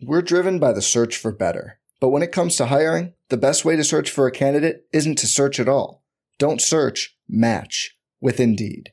We're 0.00 0.22
driven 0.22 0.60
by 0.60 0.72
the 0.72 0.82
search 0.82 1.16
for 1.16 1.32
better. 1.32 1.80
But 2.00 2.10
when 2.10 2.22
it 2.22 2.30
comes 2.30 2.54
to 2.58 2.66
hiring, 2.66 3.14
the 3.28 3.36
best 3.36 3.64
way 3.64 3.74
to 3.74 3.82
search 3.82 4.08
for 4.08 4.28
a 4.28 4.30
candidate 4.30 4.86
isn't 4.92 5.16
to 5.16 5.26
search 5.26 5.58
at 5.58 5.68
all. 5.68 6.04
Don't 6.38 6.62
search, 6.62 7.16
match 7.28 7.96
with 8.20 8.38
Indeed. 8.38 8.92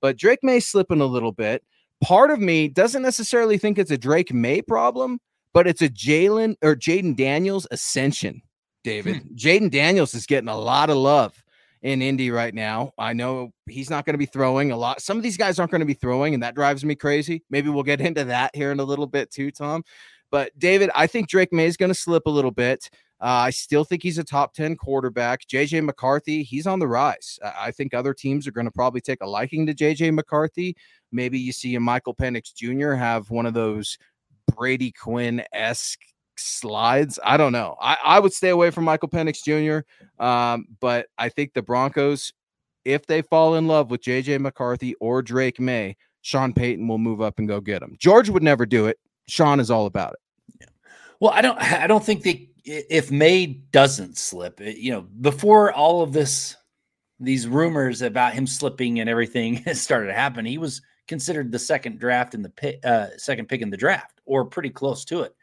But 0.00 0.16
Drake 0.16 0.40
Maye 0.42 0.60
slipping 0.60 1.00
a 1.00 1.06
little 1.06 1.32
bit. 1.32 1.62
Part 2.02 2.30
of 2.30 2.40
me 2.40 2.68
doesn't 2.68 3.02
necessarily 3.02 3.58
think 3.58 3.78
it's 3.78 3.90
a 3.90 3.98
Drake 3.98 4.32
Maye 4.32 4.62
problem, 4.62 5.18
but 5.52 5.66
it's 5.66 5.82
a 5.82 5.88
Jalen 5.88 6.54
or 6.62 6.76
Jayden 6.76 7.16
Daniels 7.16 7.66
ascension. 7.70 8.42
David, 8.84 9.16
hmm. 9.16 9.34
Jayden 9.34 9.70
Daniels 9.70 10.14
is 10.14 10.26
getting 10.26 10.48
a 10.48 10.56
lot 10.56 10.90
of 10.90 10.96
love 10.96 11.42
in 11.82 12.02
Indy 12.02 12.30
right 12.30 12.54
now. 12.54 12.92
I 12.98 13.12
know 13.12 13.52
he's 13.68 13.90
not 13.90 14.04
going 14.04 14.14
to 14.14 14.18
be 14.18 14.26
throwing 14.26 14.72
a 14.72 14.76
lot. 14.76 15.00
Some 15.00 15.16
of 15.16 15.22
these 15.22 15.36
guys 15.36 15.58
aren't 15.58 15.70
going 15.70 15.80
to 15.80 15.86
be 15.86 15.94
throwing, 15.94 16.34
and 16.34 16.42
that 16.42 16.54
drives 16.54 16.84
me 16.84 16.94
crazy. 16.94 17.44
Maybe 17.50 17.68
we'll 17.68 17.82
get 17.82 18.00
into 18.00 18.24
that 18.24 18.54
here 18.54 18.72
in 18.72 18.80
a 18.80 18.84
little 18.84 19.06
bit 19.06 19.30
too, 19.30 19.50
Tom. 19.50 19.82
But 20.30 20.56
David, 20.58 20.90
I 20.94 21.06
think 21.06 21.28
Drake 21.28 21.52
Maye 21.52 21.66
is 21.66 21.76
going 21.76 21.90
to 21.90 21.98
slip 21.98 22.26
a 22.26 22.30
little 22.30 22.50
bit. 22.50 22.90
Uh, 23.20 23.46
I 23.46 23.50
still 23.50 23.84
think 23.84 24.02
he's 24.02 24.18
a 24.18 24.24
top 24.24 24.54
10 24.54 24.76
quarterback. 24.76 25.46
JJ 25.46 25.84
McCarthy, 25.84 26.42
he's 26.42 26.66
on 26.66 26.78
the 26.78 26.86
rise. 26.86 27.38
I 27.42 27.72
think 27.72 27.92
other 27.92 28.14
teams 28.14 28.46
are 28.46 28.52
going 28.52 28.66
to 28.66 28.70
probably 28.70 29.00
take 29.00 29.22
a 29.22 29.26
liking 29.26 29.66
to 29.66 29.74
JJ 29.74 30.14
McCarthy. 30.14 30.76
Maybe 31.10 31.38
you 31.38 31.52
see 31.52 31.74
a 31.74 31.80
Michael 31.80 32.14
Penix 32.14 32.54
Jr. 32.54 32.92
have 32.92 33.30
one 33.30 33.46
of 33.46 33.54
those 33.54 33.98
Brady 34.54 34.92
Quinn 34.92 35.42
esque 35.52 36.00
slides. 36.36 37.18
I 37.24 37.36
don't 37.36 37.52
know. 37.52 37.76
I, 37.80 37.96
I 38.04 38.20
would 38.20 38.32
stay 38.32 38.50
away 38.50 38.70
from 38.70 38.84
Michael 38.84 39.08
Penix 39.08 39.42
Jr., 39.42 40.22
um, 40.22 40.66
but 40.80 41.06
I 41.18 41.28
think 41.28 41.54
the 41.54 41.62
Broncos, 41.62 42.32
if 42.84 43.06
they 43.06 43.22
fall 43.22 43.56
in 43.56 43.66
love 43.66 43.90
with 43.90 44.02
JJ 44.02 44.40
McCarthy 44.40 44.94
or 45.00 45.22
Drake 45.22 45.58
Maye, 45.60 45.96
Sean 46.22 46.52
Payton 46.52 46.86
will 46.86 46.98
move 46.98 47.20
up 47.20 47.38
and 47.38 47.48
go 47.48 47.60
get 47.60 47.82
him. 47.82 47.96
George 47.98 48.28
would 48.28 48.42
never 48.42 48.66
do 48.66 48.86
it. 48.86 48.98
Sean 49.26 49.60
is 49.60 49.70
all 49.70 49.86
about 49.86 50.14
it. 50.14 50.20
Yeah. 50.60 50.66
Well, 51.20 51.32
I 51.32 51.42
don't. 51.42 51.58
I 51.58 51.86
don't 51.86 52.04
think 52.04 52.22
they. 52.22 52.48
If 52.70 53.10
Maye 53.10 53.46
doesn't 53.46 54.18
slip, 54.18 54.60
you 54.60 54.92
know, 54.92 55.00
before 55.00 55.72
all 55.72 56.02
of 56.02 56.12
this, 56.12 56.54
these 57.18 57.48
rumors 57.48 58.02
about 58.02 58.34
him 58.34 58.46
slipping 58.46 59.00
and 59.00 59.08
everything 59.08 59.64
started 59.74 60.08
to 60.08 60.14
happen, 60.14 60.44
he 60.44 60.58
was 60.58 60.82
considered 61.06 61.50
the 61.50 61.58
second 61.58 61.98
draft 61.98 62.34
in 62.34 62.42
the 62.42 62.50
pick, 62.50 62.84
uh, 62.84 63.08
second 63.16 63.48
pick 63.48 63.62
in 63.62 63.70
the 63.70 63.76
draft, 63.76 64.20
or 64.26 64.44
pretty 64.44 64.70
close 64.70 65.04
to 65.06 65.22
it. 65.22 65.34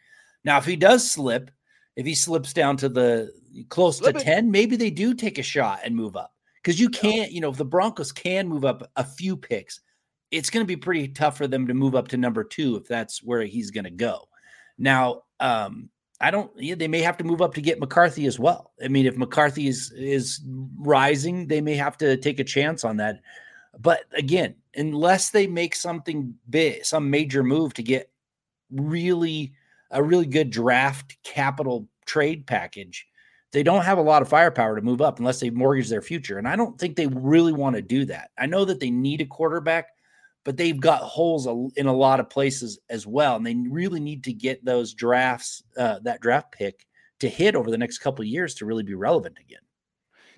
Now, 0.43 0.57
if 0.59 0.65
he 0.65 0.75
does 0.75 1.09
slip, 1.09 1.49
if 1.95 2.05
he 2.05 2.13
slips 2.13 2.53
down 2.53 2.77
to 2.77 2.89
the 2.89 3.31
close 3.69 3.97
slip 3.97 4.15
to 4.15 4.21
it. 4.21 4.25
10, 4.25 4.51
maybe 4.51 4.75
they 4.75 4.91
do 4.91 5.13
take 5.13 5.37
a 5.37 5.43
shot 5.43 5.79
and 5.83 5.95
move 5.95 6.15
up. 6.15 6.33
Because 6.61 6.79
you 6.79 6.89
can't, 6.89 7.31
you 7.31 7.41
know, 7.41 7.49
if 7.49 7.57
the 7.57 7.65
Broncos 7.65 8.11
can 8.11 8.47
move 8.47 8.65
up 8.65 8.89
a 8.95 9.03
few 9.03 9.37
picks, 9.37 9.81
it's 10.31 10.49
going 10.49 10.63
to 10.63 10.67
be 10.67 10.75
pretty 10.75 11.07
tough 11.07 11.37
for 11.37 11.47
them 11.47 11.67
to 11.67 11.73
move 11.73 11.95
up 11.95 12.07
to 12.09 12.17
number 12.17 12.43
two 12.43 12.75
if 12.75 12.87
that's 12.87 13.21
where 13.23 13.43
he's 13.43 13.69
going 13.69 13.83
to 13.83 13.91
go. 13.91 14.27
Now, 14.77 15.21
um, 15.39 15.89
I 16.21 16.31
don't. 16.31 16.51
Yeah, 16.55 16.75
they 16.75 16.87
may 16.87 17.01
have 17.01 17.17
to 17.17 17.23
move 17.23 17.41
up 17.41 17.53
to 17.55 17.61
get 17.61 17.79
McCarthy 17.79 18.25
as 18.25 18.39
well. 18.39 18.71
I 18.83 18.87
mean, 18.87 19.05
if 19.05 19.17
McCarthy 19.17 19.67
is 19.67 19.91
is 19.91 20.41
rising, 20.77 21.47
they 21.47 21.61
may 21.61 21.75
have 21.75 21.97
to 21.97 22.17
take 22.17 22.39
a 22.39 22.43
chance 22.43 22.83
on 22.83 22.97
that. 22.97 23.19
But 23.79 24.05
again, 24.13 24.55
unless 24.75 25.31
they 25.31 25.47
make 25.47 25.75
something 25.75 26.33
big, 26.49 26.85
some 26.85 27.09
major 27.09 27.43
move 27.43 27.73
to 27.73 27.83
get 27.83 28.11
really 28.71 29.53
a 29.91 30.01
really 30.01 30.25
good 30.25 30.49
draft 30.49 31.17
capital 31.23 31.87
trade 32.05 32.47
package, 32.47 33.05
they 33.51 33.63
don't 33.63 33.83
have 33.83 33.97
a 33.97 34.01
lot 34.01 34.21
of 34.21 34.29
firepower 34.29 34.75
to 34.75 34.81
move 34.81 35.01
up 35.01 35.19
unless 35.19 35.39
they 35.39 35.49
mortgage 35.49 35.89
their 35.89 36.01
future. 36.01 36.37
And 36.37 36.47
I 36.47 36.55
don't 36.55 36.79
think 36.79 36.95
they 36.95 37.07
really 37.07 37.53
want 37.53 37.75
to 37.75 37.81
do 37.81 38.05
that. 38.05 38.31
I 38.37 38.45
know 38.45 38.65
that 38.65 38.79
they 38.79 38.89
need 38.89 39.21
a 39.21 39.25
quarterback, 39.25 39.89
but 40.45 40.55
they've 40.55 40.79
got 40.79 41.01
holes 41.01 41.47
in 41.75 41.87
a 41.87 41.93
lot 41.93 42.21
of 42.21 42.29
places 42.29 42.79
as 42.89 43.05
well. 43.05 43.35
And 43.35 43.45
they 43.45 43.55
really 43.55 43.99
need 43.99 44.23
to 44.23 44.31
get 44.31 44.63
those 44.63 44.93
drafts, 44.93 45.63
uh, 45.77 45.99
that 46.03 46.21
draft 46.21 46.53
pick 46.53 46.85
to 47.19 47.27
hit 47.27 47.55
over 47.55 47.69
the 47.69 47.77
next 47.77 47.97
couple 47.97 48.23
years 48.23 48.53
to 48.55 48.65
really 48.65 48.83
be 48.83 48.93
relevant 48.93 49.37
again. 49.41 49.59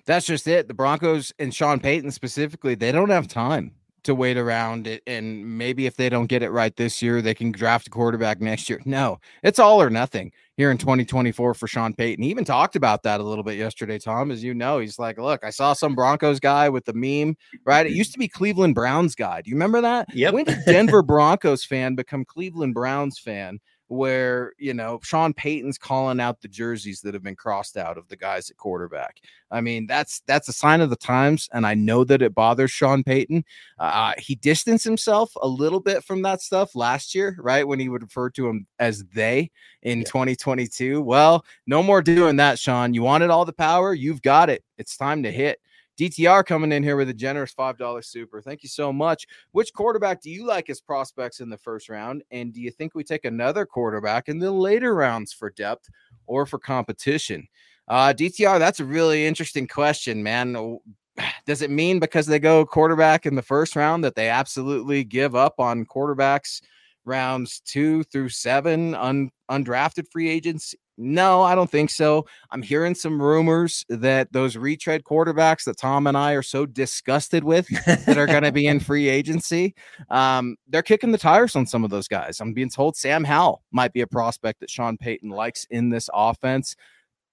That's 0.06 0.26
just 0.26 0.48
it. 0.48 0.66
The 0.66 0.74
Broncos 0.74 1.32
and 1.38 1.54
Sean 1.54 1.78
Payton 1.78 2.10
specifically, 2.10 2.74
they 2.74 2.90
don't 2.90 3.10
have 3.10 3.28
time 3.28 3.72
to 4.04 4.14
wait 4.14 4.36
around 4.36 4.86
it. 4.86 5.02
And 5.06 5.58
maybe 5.58 5.86
if 5.86 5.96
they 5.96 6.08
don't 6.08 6.26
get 6.26 6.42
it 6.42 6.50
right 6.50 6.74
this 6.76 7.02
year, 7.02 7.20
they 7.22 7.34
can 7.34 7.52
draft 7.52 7.86
a 7.86 7.90
quarterback 7.90 8.40
next 8.40 8.68
year. 8.68 8.80
No, 8.84 9.20
it's 9.42 9.58
all 9.58 9.80
or 9.80 9.90
nothing 9.90 10.32
here 10.56 10.70
in 10.70 10.78
2024 10.78 11.54
for 11.54 11.66
Sean 11.66 11.94
Payton. 11.94 12.22
He 12.22 12.30
even 12.30 12.44
talked 12.44 12.76
about 12.76 13.02
that 13.04 13.20
a 13.20 13.22
little 13.22 13.44
bit 13.44 13.56
yesterday, 13.56 13.98
Tom. 13.98 14.30
As 14.30 14.42
you 14.42 14.54
know, 14.54 14.78
he's 14.78 14.98
like, 14.98 15.18
look, 15.18 15.44
I 15.44 15.50
saw 15.50 15.72
some 15.72 15.94
Broncos 15.94 16.40
guy 16.40 16.68
with 16.68 16.84
the 16.84 16.94
meme, 16.94 17.36
right? 17.64 17.86
It 17.86 17.92
used 17.92 18.12
to 18.12 18.18
be 18.18 18.28
Cleveland 18.28 18.74
Browns 18.74 19.14
guy. 19.14 19.42
Do 19.42 19.50
you 19.50 19.56
remember 19.56 19.80
that? 19.80 20.12
Yeah. 20.14 20.30
When 20.30 20.44
did 20.44 20.58
Denver 20.66 21.02
Broncos 21.02 21.64
fan 21.64 21.94
become 21.94 22.24
Cleveland 22.24 22.74
Browns 22.74 23.18
fan? 23.18 23.60
Where 23.88 24.52
you 24.58 24.74
know 24.74 25.00
Sean 25.02 25.34
Payton's 25.34 25.78
calling 25.78 26.20
out 26.20 26.40
the 26.40 26.48
jerseys 26.48 27.00
that 27.00 27.14
have 27.14 27.22
been 27.22 27.36
crossed 27.36 27.76
out 27.76 27.98
of 27.98 28.08
the 28.08 28.16
guys 28.16 28.50
at 28.50 28.56
quarterback. 28.56 29.16
I 29.50 29.60
mean, 29.60 29.86
that's 29.86 30.20
that's 30.26 30.48
a 30.48 30.52
sign 30.52 30.80
of 30.80 30.90
the 30.90 30.96
times, 30.96 31.48
and 31.52 31.66
I 31.66 31.74
know 31.74 32.04
that 32.04 32.22
it 32.22 32.34
bothers 32.34 32.70
Sean 32.70 33.02
Payton. 33.02 33.44
Uh, 33.78 34.12
he 34.18 34.34
distanced 34.34 34.84
himself 34.84 35.32
a 35.40 35.48
little 35.48 35.80
bit 35.80 36.04
from 36.04 36.22
that 36.22 36.42
stuff 36.42 36.76
last 36.76 37.14
year, 37.14 37.36
right 37.40 37.66
when 37.66 37.80
he 37.80 37.88
would 37.88 38.02
refer 38.02 38.30
to 38.30 38.42
them 38.42 38.66
as 38.78 39.04
they 39.14 39.50
in 39.82 39.98
yeah. 39.98 40.04
2022. 40.04 41.00
Well, 41.00 41.44
no 41.66 41.82
more 41.82 42.02
doing 42.02 42.36
that, 42.36 42.58
Sean. 42.58 42.94
You 42.94 43.02
wanted 43.02 43.30
all 43.30 43.44
the 43.44 43.52
power, 43.52 43.94
you've 43.94 44.22
got 44.22 44.50
it. 44.50 44.62
It's 44.76 44.96
time 44.96 45.22
to 45.22 45.32
hit. 45.32 45.60
DTR 45.98 46.46
coming 46.46 46.70
in 46.70 46.82
here 46.82 46.96
with 46.96 47.08
a 47.08 47.14
generous 47.14 47.52
$5 47.52 48.04
super. 48.04 48.40
Thank 48.40 48.62
you 48.62 48.68
so 48.68 48.92
much. 48.92 49.26
Which 49.50 49.72
quarterback 49.72 50.22
do 50.22 50.30
you 50.30 50.46
like 50.46 50.70
as 50.70 50.80
prospects 50.80 51.40
in 51.40 51.50
the 51.50 51.58
first 51.58 51.88
round? 51.88 52.22
And 52.30 52.52
do 52.52 52.60
you 52.60 52.70
think 52.70 52.94
we 52.94 53.02
take 53.02 53.24
another 53.24 53.66
quarterback 53.66 54.28
in 54.28 54.38
the 54.38 54.52
later 54.52 54.94
rounds 54.94 55.32
for 55.32 55.50
depth 55.50 55.88
or 56.26 56.46
for 56.46 56.58
competition? 56.58 57.48
Uh, 57.88 58.12
DTR, 58.16 58.58
that's 58.58 58.80
a 58.80 58.84
really 58.84 59.26
interesting 59.26 59.66
question, 59.66 60.22
man. 60.22 60.78
Does 61.46 61.62
it 61.62 61.70
mean 61.70 61.98
because 61.98 62.26
they 62.26 62.38
go 62.38 62.64
quarterback 62.64 63.26
in 63.26 63.34
the 63.34 63.42
first 63.42 63.74
round 63.74 64.04
that 64.04 64.14
they 64.14 64.28
absolutely 64.28 65.02
give 65.02 65.34
up 65.34 65.58
on 65.58 65.84
quarterbacks 65.84 66.60
rounds 67.04 67.60
two 67.64 68.04
through 68.04 68.28
seven, 68.28 68.94
un- 68.94 69.30
undrafted 69.50 70.06
free 70.12 70.28
agents 70.28 70.76
no, 70.98 71.42
I 71.42 71.54
don't 71.54 71.70
think 71.70 71.90
so. 71.90 72.26
I'm 72.50 72.60
hearing 72.60 72.94
some 72.94 73.22
rumors 73.22 73.86
that 73.88 74.32
those 74.32 74.56
retread 74.56 75.04
quarterbacks 75.04 75.64
that 75.64 75.78
Tom 75.78 76.08
and 76.08 76.16
I 76.16 76.32
are 76.32 76.42
so 76.42 76.66
disgusted 76.66 77.44
with 77.44 77.68
that 77.86 78.18
are 78.18 78.26
going 78.26 78.42
to 78.42 78.50
be 78.50 78.66
in 78.66 78.80
free 78.88 79.08
agency, 79.08 79.76
um, 80.10 80.56
they're 80.66 80.82
kicking 80.82 81.12
the 81.12 81.18
tires 81.18 81.54
on 81.54 81.66
some 81.66 81.84
of 81.84 81.90
those 81.90 82.08
guys. 82.08 82.40
I'm 82.40 82.52
being 82.52 82.68
told 82.68 82.96
Sam 82.96 83.22
Howell 83.22 83.62
might 83.70 83.92
be 83.92 84.00
a 84.00 84.08
prospect 84.08 84.58
that 84.60 84.70
Sean 84.70 84.98
Payton 84.98 85.30
likes 85.30 85.66
in 85.70 85.88
this 85.88 86.10
offense. 86.12 86.74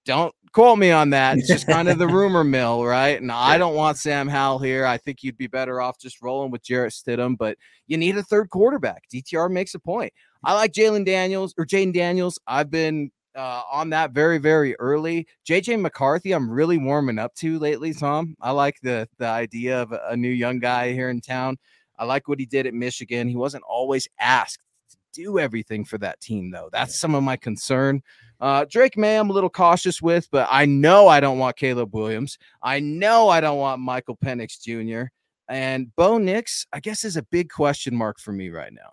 Don't 0.04 0.32
quote 0.52 0.78
me 0.78 0.92
on 0.92 1.10
that. 1.10 1.36
It's 1.36 1.48
just 1.48 1.66
kind 1.66 1.88
of 1.88 1.98
the 1.98 2.06
rumor 2.06 2.44
mill, 2.44 2.84
right? 2.84 3.20
And 3.20 3.32
I 3.32 3.58
don't 3.58 3.74
want 3.74 3.98
Sam 3.98 4.28
Howell 4.28 4.60
here. 4.60 4.86
I 4.86 4.96
think 4.96 5.24
you'd 5.24 5.36
be 5.36 5.48
better 5.48 5.80
off 5.80 5.98
just 5.98 6.22
rolling 6.22 6.52
with 6.52 6.62
Jarrett 6.62 6.92
Stidham, 6.92 7.36
but 7.36 7.58
you 7.88 7.96
need 7.96 8.16
a 8.16 8.22
third 8.22 8.48
quarterback. 8.48 9.02
DTR 9.12 9.50
makes 9.50 9.74
a 9.74 9.80
point. 9.80 10.12
I 10.44 10.54
like 10.54 10.72
Jalen 10.72 11.04
Daniels 11.04 11.52
or 11.58 11.66
Jayden 11.66 11.92
Daniels. 11.92 12.38
I've 12.46 12.70
been 12.70 13.10
uh, 13.36 13.62
on 13.70 13.90
that 13.90 14.12
very 14.12 14.38
very 14.38 14.74
early. 14.78 15.26
JJ 15.48 15.80
McCarthy, 15.80 16.32
I'm 16.32 16.50
really 16.50 16.78
warming 16.78 17.18
up 17.18 17.34
to 17.36 17.58
lately, 17.58 17.92
Tom. 17.92 18.34
I 18.40 18.50
like 18.50 18.76
the 18.82 19.08
the 19.18 19.26
idea 19.26 19.80
of 19.80 19.92
a 19.92 20.16
new 20.16 20.30
young 20.30 20.58
guy 20.58 20.92
here 20.92 21.10
in 21.10 21.20
town. 21.20 21.58
I 21.98 22.04
like 22.04 22.28
what 22.28 22.38
he 22.38 22.46
did 22.46 22.66
at 22.66 22.74
Michigan. 22.74 23.28
He 23.28 23.36
wasn't 23.36 23.64
always 23.68 24.08
asked 24.18 24.62
to 24.90 24.96
do 25.12 25.38
everything 25.38 25.84
for 25.84 25.98
that 25.98 26.20
team, 26.20 26.50
though. 26.50 26.68
That's 26.72 26.98
some 26.98 27.14
of 27.14 27.22
my 27.22 27.36
concern. 27.36 28.02
Uh, 28.38 28.66
Drake 28.68 28.98
Maye, 28.98 29.16
I'm 29.16 29.30
a 29.30 29.32
little 29.32 29.50
cautious 29.50 30.02
with, 30.02 30.28
but 30.30 30.46
I 30.50 30.66
know 30.66 31.08
I 31.08 31.20
don't 31.20 31.38
want 31.38 31.56
Caleb 31.56 31.94
Williams. 31.94 32.38
I 32.62 32.80
know 32.80 33.28
I 33.28 33.40
don't 33.40 33.58
want 33.58 33.80
Michael 33.80 34.16
Penix 34.16 34.60
Jr. 34.60 35.08
And 35.48 35.94
Bo 35.96 36.18
Nix, 36.18 36.66
I 36.72 36.80
guess, 36.80 37.04
is 37.04 37.16
a 37.16 37.22
big 37.22 37.50
question 37.50 37.94
mark 37.96 38.18
for 38.18 38.32
me 38.32 38.50
right 38.50 38.72
now. 38.72 38.90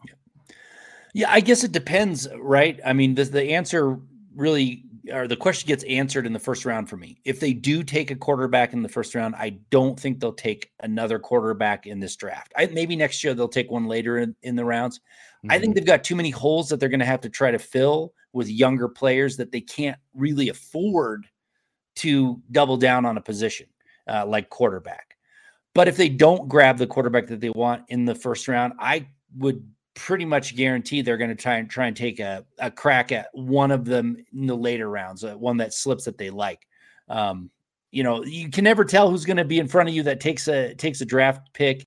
Yeah, 1.13 1.29
I 1.29 1.41
guess 1.41 1.63
it 1.63 1.71
depends, 1.71 2.27
right? 2.39 2.79
I 2.85 2.93
mean, 2.93 3.15
the, 3.15 3.25
the 3.25 3.53
answer 3.53 3.99
really 4.35 4.83
or 5.11 5.27
the 5.27 5.35
question 5.35 5.67
gets 5.67 5.83
answered 5.83 6.25
in 6.25 6.31
the 6.31 6.39
first 6.39 6.65
round 6.65 6.89
for 6.89 6.95
me. 6.95 7.17
If 7.25 7.39
they 7.39 7.53
do 7.53 7.83
take 7.83 8.09
a 8.09 8.15
quarterback 8.15 8.73
in 8.73 8.81
the 8.81 8.89
first 8.89 9.15
round, 9.15 9.35
I 9.35 9.57
don't 9.69 9.99
think 9.99 10.19
they'll 10.19 10.31
take 10.31 10.71
another 10.79 11.19
quarterback 11.19 11.87
in 11.87 11.99
this 11.99 12.15
draft. 12.15 12.53
I, 12.55 12.67
maybe 12.67 12.95
next 12.95 13.23
year 13.23 13.33
they'll 13.33 13.49
take 13.49 13.69
one 13.69 13.85
later 13.85 14.19
in, 14.19 14.35
in 14.43 14.55
the 14.55 14.63
rounds. 14.63 14.99
Mm-hmm. 14.99 15.51
I 15.51 15.59
think 15.59 15.71
mm-hmm. 15.71 15.75
they've 15.75 15.85
got 15.85 16.03
too 16.03 16.15
many 16.15 16.29
holes 16.29 16.69
that 16.69 16.79
they're 16.79 16.89
going 16.89 17.01
to 17.01 17.05
have 17.05 17.21
to 17.21 17.29
try 17.29 17.51
to 17.51 17.59
fill 17.59 18.13
with 18.31 18.49
younger 18.49 18.87
players 18.87 19.35
that 19.37 19.51
they 19.51 19.61
can't 19.61 19.97
really 20.13 20.49
afford 20.49 21.27
to 21.95 22.41
double 22.51 22.77
down 22.77 23.05
on 23.05 23.17
a 23.17 23.21
position 23.21 23.67
uh, 24.07 24.25
like 24.25 24.49
quarterback. 24.49 25.17
But 25.75 25.87
if 25.87 25.97
they 25.97 26.09
don't 26.09 26.47
grab 26.47 26.77
the 26.77 26.87
quarterback 26.87 27.27
that 27.27 27.41
they 27.41 27.49
want 27.49 27.83
in 27.89 28.05
the 28.05 28.15
first 28.15 28.47
round, 28.47 28.73
I 28.79 29.07
would 29.37 29.67
pretty 29.95 30.25
much 30.25 30.55
guaranteed 30.55 31.05
they're 31.05 31.17
going 31.17 31.29
to 31.29 31.35
try 31.35 31.55
and 31.55 31.69
try 31.69 31.87
and 31.87 31.95
take 31.95 32.19
a, 32.19 32.45
a 32.59 32.71
crack 32.71 33.11
at 33.11 33.27
one 33.33 33.71
of 33.71 33.85
them 33.85 34.17
in 34.33 34.47
the 34.47 34.55
later 34.55 34.89
rounds, 34.89 35.23
uh, 35.23 35.33
one 35.35 35.57
that 35.57 35.73
slips 35.73 36.05
that 36.05 36.17
they 36.17 36.29
like. 36.29 36.67
Um, 37.09 37.49
you 37.91 38.03
know, 38.03 38.23
you 38.23 38.49
can 38.49 38.63
never 38.63 38.83
tell 38.83 39.09
who's 39.09 39.25
going 39.25 39.37
to 39.37 39.45
be 39.45 39.59
in 39.59 39.67
front 39.67 39.87
of 39.87 39.95
you 39.95 40.03
that 40.03 40.19
takes 40.19 40.47
a 40.47 40.73
takes 40.75 41.01
a 41.01 41.05
draft 41.05 41.53
pick. 41.53 41.85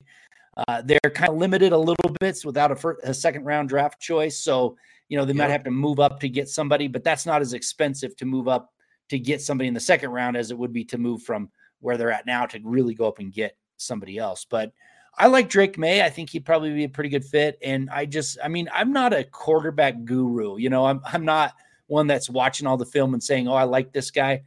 Uh, 0.68 0.80
they're 0.82 1.10
kind 1.12 1.30
of 1.30 1.36
limited 1.36 1.72
a 1.72 1.78
little 1.78 2.14
bit 2.20 2.38
without 2.44 2.70
a, 2.70 2.76
first, 2.76 3.00
a 3.02 3.12
second 3.12 3.44
round 3.44 3.68
draft 3.68 4.00
choice, 4.00 4.38
so 4.38 4.76
you 5.08 5.18
know 5.18 5.24
they 5.24 5.32
might 5.32 5.50
have 5.50 5.64
to 5.64 5.70
move 5.70 5.98
up 5.98 6.20
to 6.20 6.28
get 6.28 6.48
somebody, 6.48 6.88
but 6.88 7.04
that's 7.04 7.26
not 7.26 7.42
as 7.42 7.52
expensive 7.52 8.16
to 8.16 8.24
move 8.24 8.48
up 8.48 8.72
to 9.08 9.18
get 9.18 9.42
somebody 9.42 9.68
in 9.68 9.74
the 9.74 9.80
second 9.80 10.10
round 10.10 10.36
as 10.36 10.50
it 10.50 10.58
would 10.58 10.72
be 10.72 10.84
to 10.84 10.98
move 10.98 11.22
from 11.22 11.50
where 11.80 11.96
they're 11.96 12.10
at 12.10 12.26
now 12.26 12.46
to 12.46 12.60
really 12.64 12.94
go 12.94 13.06
up 13.06 13.18
and 13.18 13.32
get 13.32 13.56
somebody 13.76 14.18
else. 14.18 14.46
But 14.48 14.72
I 15.18 15.28
like 15.28 15.48
Drake 15.48 15.78
Maye. 15.78 16.02
I 16.02 16.10
think 16.10 16.30
he'd 16.30 16.44
probably 16.44 16.72
be 16.74 16.84
a 16.84 16.88
pretty 16.88 17.08
good 17.08 17.24
fit. 17.24 17.58
And 17.62 17.88
I 17.90 18.04
just, 18.04 18.38
I 18.44 18.48
mean, 18.48 18.68
I'm 18.72 18.92
not 18.92 19.14
a 19.14 19.24
quarterback 19.24 20.04
guru. 20.04 20.58
You 20.58 20.68
know, 20.68 20.86
I'm 20.86 21.00
I'm 21.04 21.24
not 21.24 21.54
one 21.86 22.06
that's 22.06 22.28
watching 22.28 22.66
all 22.66 22.76
the 22.76 22.84
film 22.86 23.14
and 23.14 23.22
saying, 23.22 23.48
"Oh, 23.48 23.54
I 23.54 23.64
like 23.64 23.92
this 23.92 24.10
guy." 24.10 24.42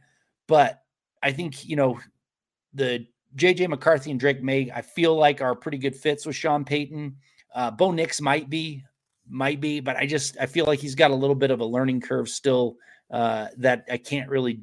But 0.46 0.82
I 1.22 1.32
think 1.32 1.64
you 1.64 1.76
know 1.76 1.98
the 2.74 3.06
JJ 3.36 3.68
McCarthy 3.68 4.10
and 4.10 4.20
Drake 4.20 4.42
Maye. 4.42 4.70
I 4.74 4.82
feel 4.82 5.16
like 5.16 5.40
are 5.40 5.54
pretty 5.54 5.78
good 5.78 5.96
fits 5.96 6.26
with 6.26 6.36
Sean 6.36 6.64
Payton. 6.64 7.16
Uh, 7.54 7.70
Bo 7.70 7.90
Nix 7.90 8.20
might 8.20 8.48
be, 8.48 8.84
might 9.28 9.60
be, 9.60 9.80
but 9.80 9.96
I 9.96 10.06
just 10.06 10.36
I 10.40 10.46
feel 10.46 10.66
like 10.66 10.78
he's 10.78 10.94
got 10.94 11.10
a 11.10 11.16
little 11.16 11.34
bit 11.34 11.50
of 11.50 11.60
a 11.60 11.64
learning 11.64 12.00
curve 12.00 12.28
still 12.28 12.76
uh, 13.10 13.48
that 13.58 13.86
I 13.90 13.96
can't 13.96 14.28
really 14.28 14.60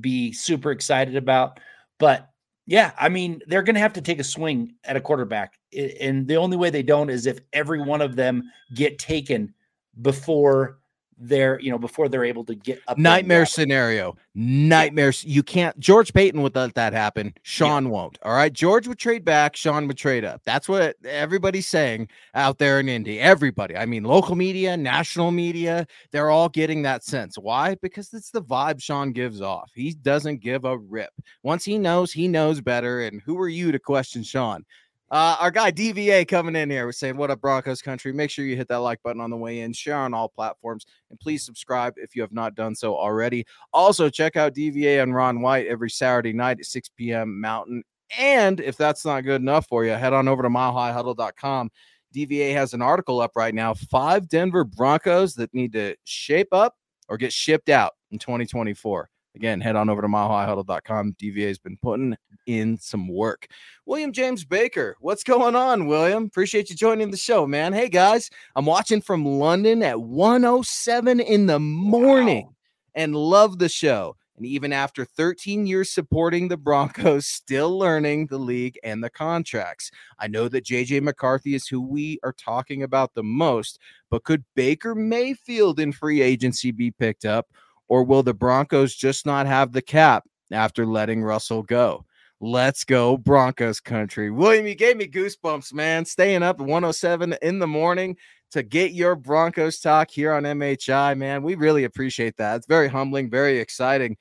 be 0.00 0.32
super 0.32 0.70
excited 0.70 1.16
about. 1.16 1.58
But 1.98 2.30
yeah, 2.68 2.92
I 2.98 3.08
mean, 3.08 3.40
they're 3.46 3.62
going 3.62 3.76
to 3.76 3.80
have 3.80 3.94
to 3.94 4.02
take 4.02 4.20
a 4.20 4.24
swing 4.24 4.74
at 4.84 4.94
a 4.94 5.00
quarterback. 5.00 5.58
And 6.00 6.28
the 6.28 6.36
only 6.36 6.58
way 6.58 6.68
they 6.68 6.82
don't 6.82 7.08
is 7.08 7.24
if 7.24 7.40
every 7.54 7.80
one 7.80 8.02
of 8.02 8.14
them 8.14 8.42
get 8.74 8.98
taken 8.98 9.54
before 10.02 10.77
they're 11.18 11.60
you 11.60 11.70
know 11.70 11.78
before 11.78 12.08
they're 12.08 12.24
able 12.24 12.44
to 12.44 12.54
get 12.54 12.80
up 12.88 12.98
nightmare 12.98 13.46
scenario. 13.46 14.16
Nightmares 14.34 15.24
you 15.24 15.42
can't 15.42 15.78
george 15.78 16.12
paton 16.12 16.42
would 16.42 16.54
let 16.54 16.74
that 16.74 16.92
happen. 16.92 17.34
Sean 17.42 17.84
yeah. 17.84 17.90
won't 17.90 18.18
all 18.22 18.32
right? 18.34 18.52
George 18.52 18.86
would 18.86 18.98
trade 18.98 19.24
back 19.24 19.56
sean 19.56 19.86
would 19.88 19.96
trade 19.96 20.24
up. 20.24 20.42
That's 20.44 20.68
what 20.68 20.96
everybody's 21.04 21.66
saying 21.66 22.08
out 22.34 22.58
there 22.58 22.80
in 22.80 22.88
indy. 22.88 23.20
Everybody 23.20 23.76
i 23.76 23.86
mean 23.86 24.04
local 24.04 24.36
media 24.36 24.76
national 24.76 25.30
media 25.30 25.86
they're 26.12 26.30
all 26.30 26.48
getting 26.48 26.82
that 26.82 27.04
sense. 27.04 27.36
Why? 27.36 27.76
Because 27.76 28.12
it's 28.12 28.30
the 28.30 28.42
vibe 28.42 28.80
sean 28.80 29.12
gives 29.12 29.40
off. 29.40 29.70
He 29.74 29.92
doesn't 29.92 30.40
give 30.40 30.64
a 30.64 30.78
rip. 30.78 31.12
Once 31.42 31.64
he 31.64 31.78
knows 31.78 32.12
he 32.12 32.28
knows 32.28 32.60
better 32.60 33.02
and 33.02 33.20
who 33.22 33.38
are 33.38 33.48
you 33.48 33.72
to 33.72 33.78
question 33.78 34.22
sean 34.22 34.64
uh, 35.10 35.36
our 35.40 35.50
guy 35.50 35.72
DVA 35.72 36.26
coming 36.28 36.54
in 36.54 36.68
here. 36.68 36.84
We're 36.84 36.92
saying, 36.92 37.16
What 37.16 37.30
up, 37.30 37.40
Broncos 37.40 37.80
country? 37.80 38.12
Make 38.12 38.30
sure 38.30 38.44
you 38.44 38.56
hit 38.56 38.68
that 38.68 38.80
like 38.80 39.02
button 39.02 39.20
on 39.20 39.30
the 39.30 39.36
way 39.36 39.60
in, 39.60 39.72
share 39.72 39.96
on 39.96 40.12
all 40.12 40.28
platforms, 40.28 40.86
and 41.10 41.18
please 41.18 41.44
subscribe 41.44 41.94
if 41.96 42.14
you 42.14 42.22
have 42.22 42.32
not 42.32 42.54
done 42.54 42.74
so 42.74 42.96
already. 42.96 43.46
Also, 43.72 44.10
check 44.10 44.36
out 44.36 44.54
DVA 44.54 45.02
and 45.02 45.14
Ron 45.14 45.40
White 45.40 45.66
every 45.66 45.90
Saturday 45.90 46.32
night 46.32 46.58
at 46.60 46.66
6 46.66 46.90
p.m. 46.90 47.40
Mountain. 47.40 47.82
And 48.18 48.60
if 48.60 48.76
that's 48.76 49.04
not 49.04 49.24
good 49.24 49.40
enough 49.40 49.66
for 49.66 49.84
you, 49.84 49.92
head 49.92 50.12
on 50.12 50.28
over 50.28 50.42
to 50.42 50.48
milehighhuddle.com. 50.48 51.70
DVA 52.14 52.52
has 52.52 52.72
an 52.72 52.82
article 52.82 53.20
up 53.20 53.32
right 53.36 53.54
now 53.54 53.74
five 53.74 54.28
Denver 54.28 54.64
Broncos 54.64 55.34
that 55.34 55.52
need 55.52 55.72
to 55.72 55.94
shape 56.04 56.52
up 56.52 56.74
or 57.08 57.16
get 57.16 57.32
shipped 57.32 57.68
out 57.68 57.92
in 58.10 58.18
2024. 58.18 59.10
Again, 59.38 59.60
head 59.60 59.76
on 59.76 59.88
over 59.88 60.02
to 60.02 60.08
milehighhuddle.com. 60.08 61.12
DVA 61.12 61.46
has 61.46 61.60
been 61.60 61.76
putting 61.80 62.16
in 62.46 62.76
some 62.76 63.06
work. 63.06 63.46
William 63.86 64.12
James 64.12 64.44
Baker, 64.44 64.96
what's 64.98 65.22
going 65.22 65.54
on, 65.54 65.86
William? 65.86 66.24
Appreciate 66.24 66.70
you 66.70 66.74
joining 66.74 67.12
the 67.12 67.16
show, 67.16 67.46
man. 67.46 67.72
Hey, 67.72 67.88
guys, 67.88 68.30
I'm 68.56 68.66
watching 68.66 69.00
from 69.00 69.24
London 69.24 69.80
at 69.84 70.00
107 70.00 71.20
in 71.20 71.46
the 71.46 71.60
morning 71.60 72.46
wow. 72.46 72.54
and 72.96 73.14
love 73.14 73.60
the 73.60 73.68
show. 73.68 74.16
And 74.36 74.44
even 74.44 74.72
after 74.72 75.04
13 75.04 75.68
years 75.68 75.92
supporting 75.92 76.48
the 76.48 76.56
Broncos, 76.56 77.26
still 77.26 77.78
learning 77.78 78.26
the 78.26 78.38
league 78.38 78.76
and 78.82 79.04
the 79.04 79.10
contracts. 79.10 79.92
I 80.18 80.26
know 80.26 80.48
that 80.48 80.64
JJ 80.64 81.00
McCarthy 81.02 81.54
is 81.54 81.68
who 81.68 81.80
we 81.80 82.18
are 82.24 82.32
talking 82.32 82.82
about 82.82 83.14
the 83.14 83.22
most, 83.22 83.78
but 84.10 84.24
could 84.24 84.44
Baker 84.56 84.96
Mayfield 84.96 85.78
in 85.78 85.92
free 85.92 86.22
agency 86.22 86.72
be 86.72 86.90
picked 86.90 87.24
up? 87.24 87.46
Or 87.88 88.04
will 88.04 88.22
the 88.22 88.34
Broncos 88.34 88.94
just 88.94 89.26
not 89.26 89.46
have 89.46 89.72
the 89.72 89.82
cap 89.82 90.24
after 90.52 90.86
letting 90.86 91.22
Russell 91.22 91.62
go? 91.62 92.04
Let's 92.40 92.84
go, 92.84 93.16
Broncos 93.16 93.80
country. 93.80 94.30
William, 94.30 94.66
you 94.66 94.76
gave 94.76 94.96
me 94.96 95.08
goosebumps, 95.08 95.72
man. 95.72 96.04
Staying 96.04 96.42
up 96.44 96.60
at 96.60 96.66
107 96.66 97.34
in 97.42 97.58
the 97.58 97.66
morning 97.66 98.16
to 98.52 98.62
get 98.62 98.92
your 98.92 99.16
Broncos 99.16 99.80
talk 99.80 100.10
here 100.10 100.32
on 100.32 100.44
MHI, 100.44 101.16
man. 101.16 101.42
We 101.42 101.56
really 101.56 101.84
appreciate 101.84 102.36
that. 102.36 102.56
It's 102.56 102.66
very 102.66 102.88
humbling, 102.88 103.28
very 103.28 103.58
exciting. 103.58 104.16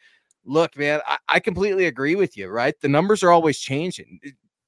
Look, 0.45 0.75
man, 0.77 1.01
I, 1.05 1.17
I 1.27 1.39
completely 1.39 1.85
agree 1.85 2.15
with 2.15 2.35
you, 2.35 2.47
right? 2.47 2.73
The 2.81 2.89
numbers 2.89 3.21
are 3.21 3.31
always 3.31 3.59
changing 3.59 4.19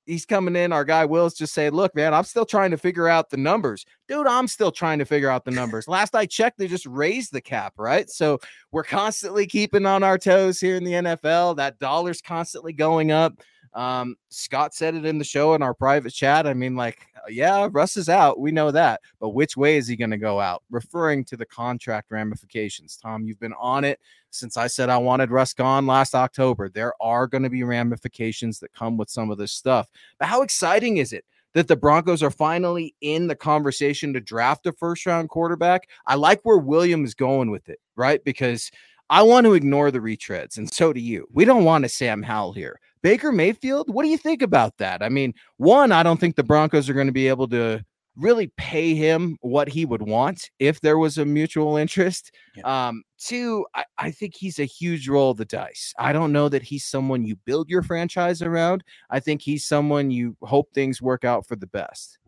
he's 0.09 0.25
coming 0.25 0.55
in. 0.55 0.73
Our 0.73 0.83
guy 0.83 1.05
Will's 1.05 1.33
just 1.33 1.53
saying, 1.53 1.73
"Look, 1.73 1.95
man, 1.95 2.13
I'm 2.13 2.23
still 2.23 2.45
trying 2.45 2.71
to 2.71 2.77
figure 2.77 3.07
out 3.07 3.29
the 3.29 3.37
numbers, 3.37 3.85
dude. 4.07 4.27
I'm 4.27 4.47
still 4.47 4.71
trying 4.71 4.99
to 4.99 5.05
figure 5.05 5.29
out 5.29 5.45
the 5.45 5.51
numbers. 5.51 5.87
Last 5.87 6.15
I 6.15 6.25
checked, 6.25 6.57
they 6.57 6.67
just 6.67 6.85
raised 6.85 7.31
the 7.31 7.41
cap, 7.41 7.73
right? 7.77 8.09
So 8.09 8.39
we're 8.71 8.83
constantly 8.83 9.45
keeping 9.45 9.85
on 9.85 10.03
our 10.03 10.17
toes 10.17 10.59
here 10.59 10.75
in 10.75 10.83
the 10.83 10.93
NFL. 10.93 11.57
That 11.57 11.79
dollar's 11.79 12.21
constantly 12.21 12.73
going 12.73 13.11
up. 13.11 13.41
Um, 13.73 14.15
Scott 14.29 14.73
said 14.73 14.95
it 14.95 15.05
in 15.05 15.17
the 15.17 15.23
show 15.23 15.53
in 15.53 15.61
our 15.61 15.73
private 15.73 16.13
chat. 16.13 16.47
I 16.47 16.53
mean, 16.53 16.75
like, 16.75 17.05
uh, 17.15 17.29
yeah, 17.29 17.67
Russ 17.71 17.97
is 17.97 18.09
out. 18.09 18.39
We 18.39 18.51
know 18.51 18.71
that. 18.71 19.01
But 19.19 19.29
which 19.29 19.55
way 19.55 19.77
is 19.77 19.87
he 19.87 19.95
going 19.95 20.11
to 20.11 20.17
go 20.17 20.39
out? 20.39 20.63
Referring 20.69 21.25
to 21.25 21.37
the 21.37 21.45
contract 21.45 22.11
ramifications. 22.11 22.97
Tom, 22.97 23.25
you've 23.25 23.39
been 23.39 23.53
on 23.59 23.83
it 23.83 23.99
since 24.31 24.57
I 24.57 24.67
said 24.67 24.89
I 24.89 24.97
wanted 24.97 25.31
Russ 25.31 25.53
gone 25.53 25.85
last 25.87 26.15
October. 26.15 26.69
There 26.69 26.93
are 27.01 27.27
going 27.27 27.43
to 27.43 27.49
be 27.49 27.63
ramifications 27.63 28.59
that 28.59 28.73
come 28.73 28.97
with 28.97 29.09
some 29.09 29.29
of 29.29 29.37
this 29.37 29.51
stuff. 29.51 29.89
But 30.19 30.27
how 30.27 30.41
exciting 30.41 30.97
is 30.97 31.13
it? 31.13 31.25
That 31.53 31.67
the 31.67 31.75
Broncos 31.75 32.21
are 32.21 32.29
finally 32.29 32.93
in 33.01 33.25
the 33.25 33.35
conversation 33.35 34.13
to 34.13 34.21
draft 34.21 34.67
a 34.67 34.71
first 34.71 35.05
round 35.07 35.29
quarterback. 35.29 35.89
I 36.05 36.13
like 36.13 36.41
where 36.43 36.59
William 36.59 37.03
is 37.03 37.15
going 37.15 37.49
with 37.49 37.69
it, 37.69 37.79
right? 37.95 38.23
Because 38.23 38.69
I 39.09 39.23
want 39.23 39.45
to 39.45 39.55
ignore 39.55 39.89
the 39.89 39.99
retreads, 39.99 40.57
and 40.57 40.71
so 40.71 40.93
do 40.93 40.99
you. 40.99 41.27
We 41.33 41.43
don't 41.43 41.63
want 41.63 41.85
a 41.85 41.89
Sam 41.89 42.21
Howell 42.21 42.53
here. 42.53 42.79
Baker 43.01 43.31
Mayfield, 43.31 43.93
what 43.93 44.03
do 44.03 44.09
you 44.09 44.17
think 44.17 44.41
about 44.41 44.77
that? 44.77 45.01
I 45.01 45.09
mean, 45.09 45.33
one, 45.57 45.91
I 45.91 46.03
don't 46.03 46.19
think 46.19 46.35
the 46.35 46.43
Broncos 46.43 46.89
are 46.89 46.93
going 46.93 47.07
to 47.07 47.13
be 47.13 47.27
able 47.27 47.47
to 47.49 47.83
really 48.19 48.51
pay 48.57 48.93
him 48.95 49.37
what 49.41 49.69
he 49.69 49.85
would 49.85 50.01
want 50.01 50.49
if 50.59 50.81
there 50.81 50.97
was 50.97 51.17
a 51.17 51.25
mutual 51.25 51.77
interest. 51.77 52.31
Yeah. 52.55 52.87
Um, 52.87 53.03
two, 53.17 53.65
I, 53.73 53.85
I, 53.97 54.11
think 54.11 54.35
he's 54.35 54.59
a 54.59 54.65
huge 54.65 55.07
roll 55.07 55.31
of 55.31 55.37
the 55.37 55.45
dice. 55.45 55.93
I 55.97 56.11
don't 56.11 56.33
know 56.33 56.49
that 56.49 56.63
he's 56.63 56.85
someone 56.85 57.25
you 57.25 57.37
build 57.45 57.69
your 57.69 57.81
franchise 57.81 58.41
around. 58.41 58.83
I 59.09 59.21
think 59.21 59.41
he's 59.41 59.65
someone 59.65 60.11
you 60.11 60.35
hope 60.41 60.69
things 60.73 61.01
work 61.01 61.23
out 61.23 61.47
for 61.47 61.55
the 61.55 61.67
best. 61.67 62.18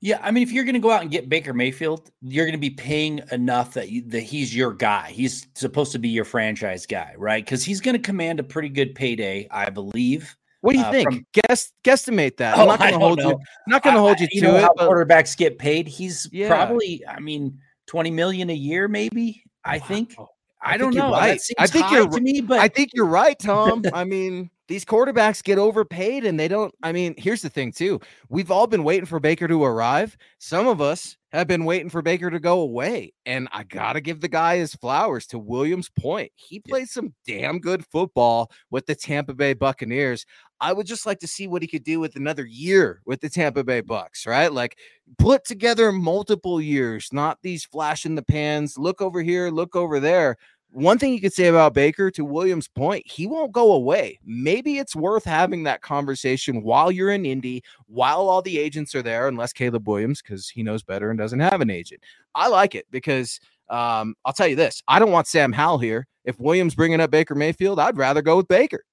Yeah, 0.00 0.20
I 0.22 0.30
mean, 0.30 0.44
if 0.44 0.52
you're 0.52 0.64
going 0.64 0.74
to 0.74 0.80
go 0.80 0.92
out 0.92 1.02
and 1.02 1.10
get 1.10 1.28
Baker 1.28 1.52
Mayfield, 1.52 2.10
you're 2.20 2.44
going 2.44 2.52
to 2.52 2.58
be 2.58 2.70
paying 2.70 3.20
enough 3.32 3.74
that 3.74 3.90
you, 3.90 4.02
that 4.08 4.20
he's 4.20 4.54
your 4.54 4.72
guy. 4.72 5.10
He's 5.10 5.48
supposed 5.54 5.90
to 5.92 5.98
be 5.98 6.08
your 6.08 6.24
franchise 6.24 6.86
guy, 6.86 7.14
right? 7.16 7.44
Because 7.44 7.64
he's 7.64 7.80
going 7.80 7.96
to 7.96 8.02
command 8.02 8.38
a 8.38 8.44
pretty 8.44 8.68
good 8.68 8.94
payday, 8.94 9.48
I 9.50 9.70
believe. 9.70 10.36
What 10.60 10.72
do 10.72 10.78
you 10.78 10.84
uh, 10.84 10.92
think? 10.92 11.08
From, 11.10 11.26
Guess 11.32 11.72
guesstimate 11.82 12.36
that. 12.36 12.56
Oh, 12.56 12.62
I'm 12.62 12.68
not 12.68 12.78
going 12.78 12.92
to 12.92 12.98
hold 12.98 13.18
know. 13.18 13.30
you. 13.30 13.38
not 13.66 13.82
going 13.82 13.94
to 13.94 14.00
hold 14.00 14.20
you, 14.20 14.28
you 14.30 14.40
to 14.42 14.46
know 14.46 14.56
it. 14.56 14.62
How 14.62 14.74
but... 14.76 14.88
quarterbacks 14.88 15.36
get 15.36 15.58
paid. 15.58 15.88
He's 15.88 16.28
yeah. 16.32 16.48
probably, 16.48 17.02
I 17.06 17.18
mean, 17.18 17.58
twenty 17.86 18.12
million 18.12 18.50
a 18.50 18.54
year, 18.54 18.86
maybe. 18.86 19.42
I 19.64 19.78
think. 19.80 20.14
I, 20.62 20.74
I 20.74 20.76
don't 20.76 20.94
know. 20.94 21.12
Right. 21.12 21.40
I 21.58 21.66
think 21.66 21.90
you're 21.90 22.08
to 22.08 22.20
me, 22.20 22.40
but 22.40 22.58
I 22.58 22.68
think 22.68 22.90
you're 22.94 23.06
right, 23.06 23.38
Tom. 23.38 23.84
I 23.92 24.04
mean, 24.04 24.50
these 24.66 24.84
quarterbacks 24.84 25.42
get 25.42 25.58
overpaid 25.58 26.24
and 26.24 26.38
they 26.38 26.48
don't. 26.48 26.74
I 26.82 26.92
mean, 26.92 27.14
here's 27.16 27.42
the 27.42 27.48
thing, 27.48 27.72
too. 27.72 28.00
We've 28.28 28.50
all 28.50 28.66
been 28.66 28.84
waiting 28.84 29.06
for 29.06 29.20
Baker 29.20 29.48
to 29.48 29.64
arrive. 29.64 30.16
Some 30.38 30.66
of 30.66 30.80
us 30.80 31.16
have 31.32 31.46
been 31.46 31.64
waiting 31.64 31.90
for 31.90 32.02
Baker 32.02 32.30
to 32.30 32.40
go 32.40 32.60
away. 32.60 33.12
And 33.26 33.48
I 33.52 33.64
got 33.64 33.94
to 33.94 34.00
give 34.00 34.20
the 34.20 34.28
guy 34.28 34.56
his 34.56 34.74
flowers 34.74 35.26
to 35.28 35.38
Williams' 35.38 35.90
point. 35.90 36.32
He 36.36 36.60
played 36.60 36.88
some 36.88 37.14
damn 37.26 37.58
good 37.58 37.84
football 37.86 38.50
with 38.70 38.86
the 38.86 38.94
Tampa 38.94 39.34
Bay 39.34 39.54
Buccaneers. 39.54 40.24
I 40.60 40.72
would 40.72 40.86
just 40.86 41.06
like 41.06 41.20
to 41.20 41.28
see 41.28 41.46
what 41.46 41.62
he 41.62 41.68
could 41.68 41.84
do 41.84 42.00
with 42.00 42.16
another 42.16 42.44
year 42.44 43.00
with 43.06 43.20
the 43.20 43.28
Tampa 43.28 43.64
Bay 43.64 43.80
Bucks, 43.80 44.26
right? 44.26 44.52
Like 44.52 44.76
put 45.18 45.44
together 45.44 45.92
multiple 45.92 46.60
years, 46.60 47.12
not 47.12 47.38
these 47.42 47.64
flash 47.64 48.04
in 48.04 48.14
the 48.14 48.22
pans. 48.22 48.76
Look 48.76 49.00
over 49.00 49.22
here, 49.22 49.50
look 49.50 49.76
over 49.76 50.00
there 50.00 50.36
one 50.70 50.98
thing 50.98 51.12
you 51.12 51.20
could 51.20 51.32
say 51.32 51.46
about 51.46 51.74
Baker, 51.74 52.10
to 52.10 52.24
Williams' 52.24 52.68
point, 52.68 53.06
he 53.06 53.26
won't 53.26 53.52
go 53.52 53.72
away. 53.72 54.18
Maybe 54.24 54.78
it's 54.78 54.94
worth 54.94 55.24
having 55.24 55.62
that 55.62 55.80
conversation 55.80 56.62
while 56.62 56.92
you're 56.92 57.10
in 57.10 57.24
Indy, 57.24 57.62
while 57.86 58.28
all 58.28 58.42
the 58.42 58.58
agents 58.58 58.94
are 58.94 59.02
there, 59.02 59.28
unless 59.28 59.52
Caleb 59.52 59.88
Williams, 59.88 60.20
because 60.20 60.48
he 60.48 60.62
knows 60.62 60.82
better 60.82 61.10
and 61.10 61.18
doesn't 61.18 61.40
have 61.40 61.60
an 61.60 61.70
agent. 61.70 62.02
I 62.34 62.48
like 62.48 62.74
it 62.74 62.86
because 62.90 63.40
um, 63.70 64.14
I'll 64.24 64.32
tell 64.32 64.46
you 64.46 64.56
this: 64.56 64.82
I 64.88 64.98
don't 64.98 65.12
want 65.12 65.26
Sam 65.26 65.52
Howell 65.52 65.78
here. 65.78 66.06
If 66.24 66.38
Williams 66.38 66.74
bringing 66.74 67.00
up 67.00 67.10
Baker 67.10 67.34
Mayfield, 67.34 67.80
I'd 67.80 67.96
rather 67.96 68.20
go 68.20 68.36
with 68.36 68.48
Baker. 68.48 68.84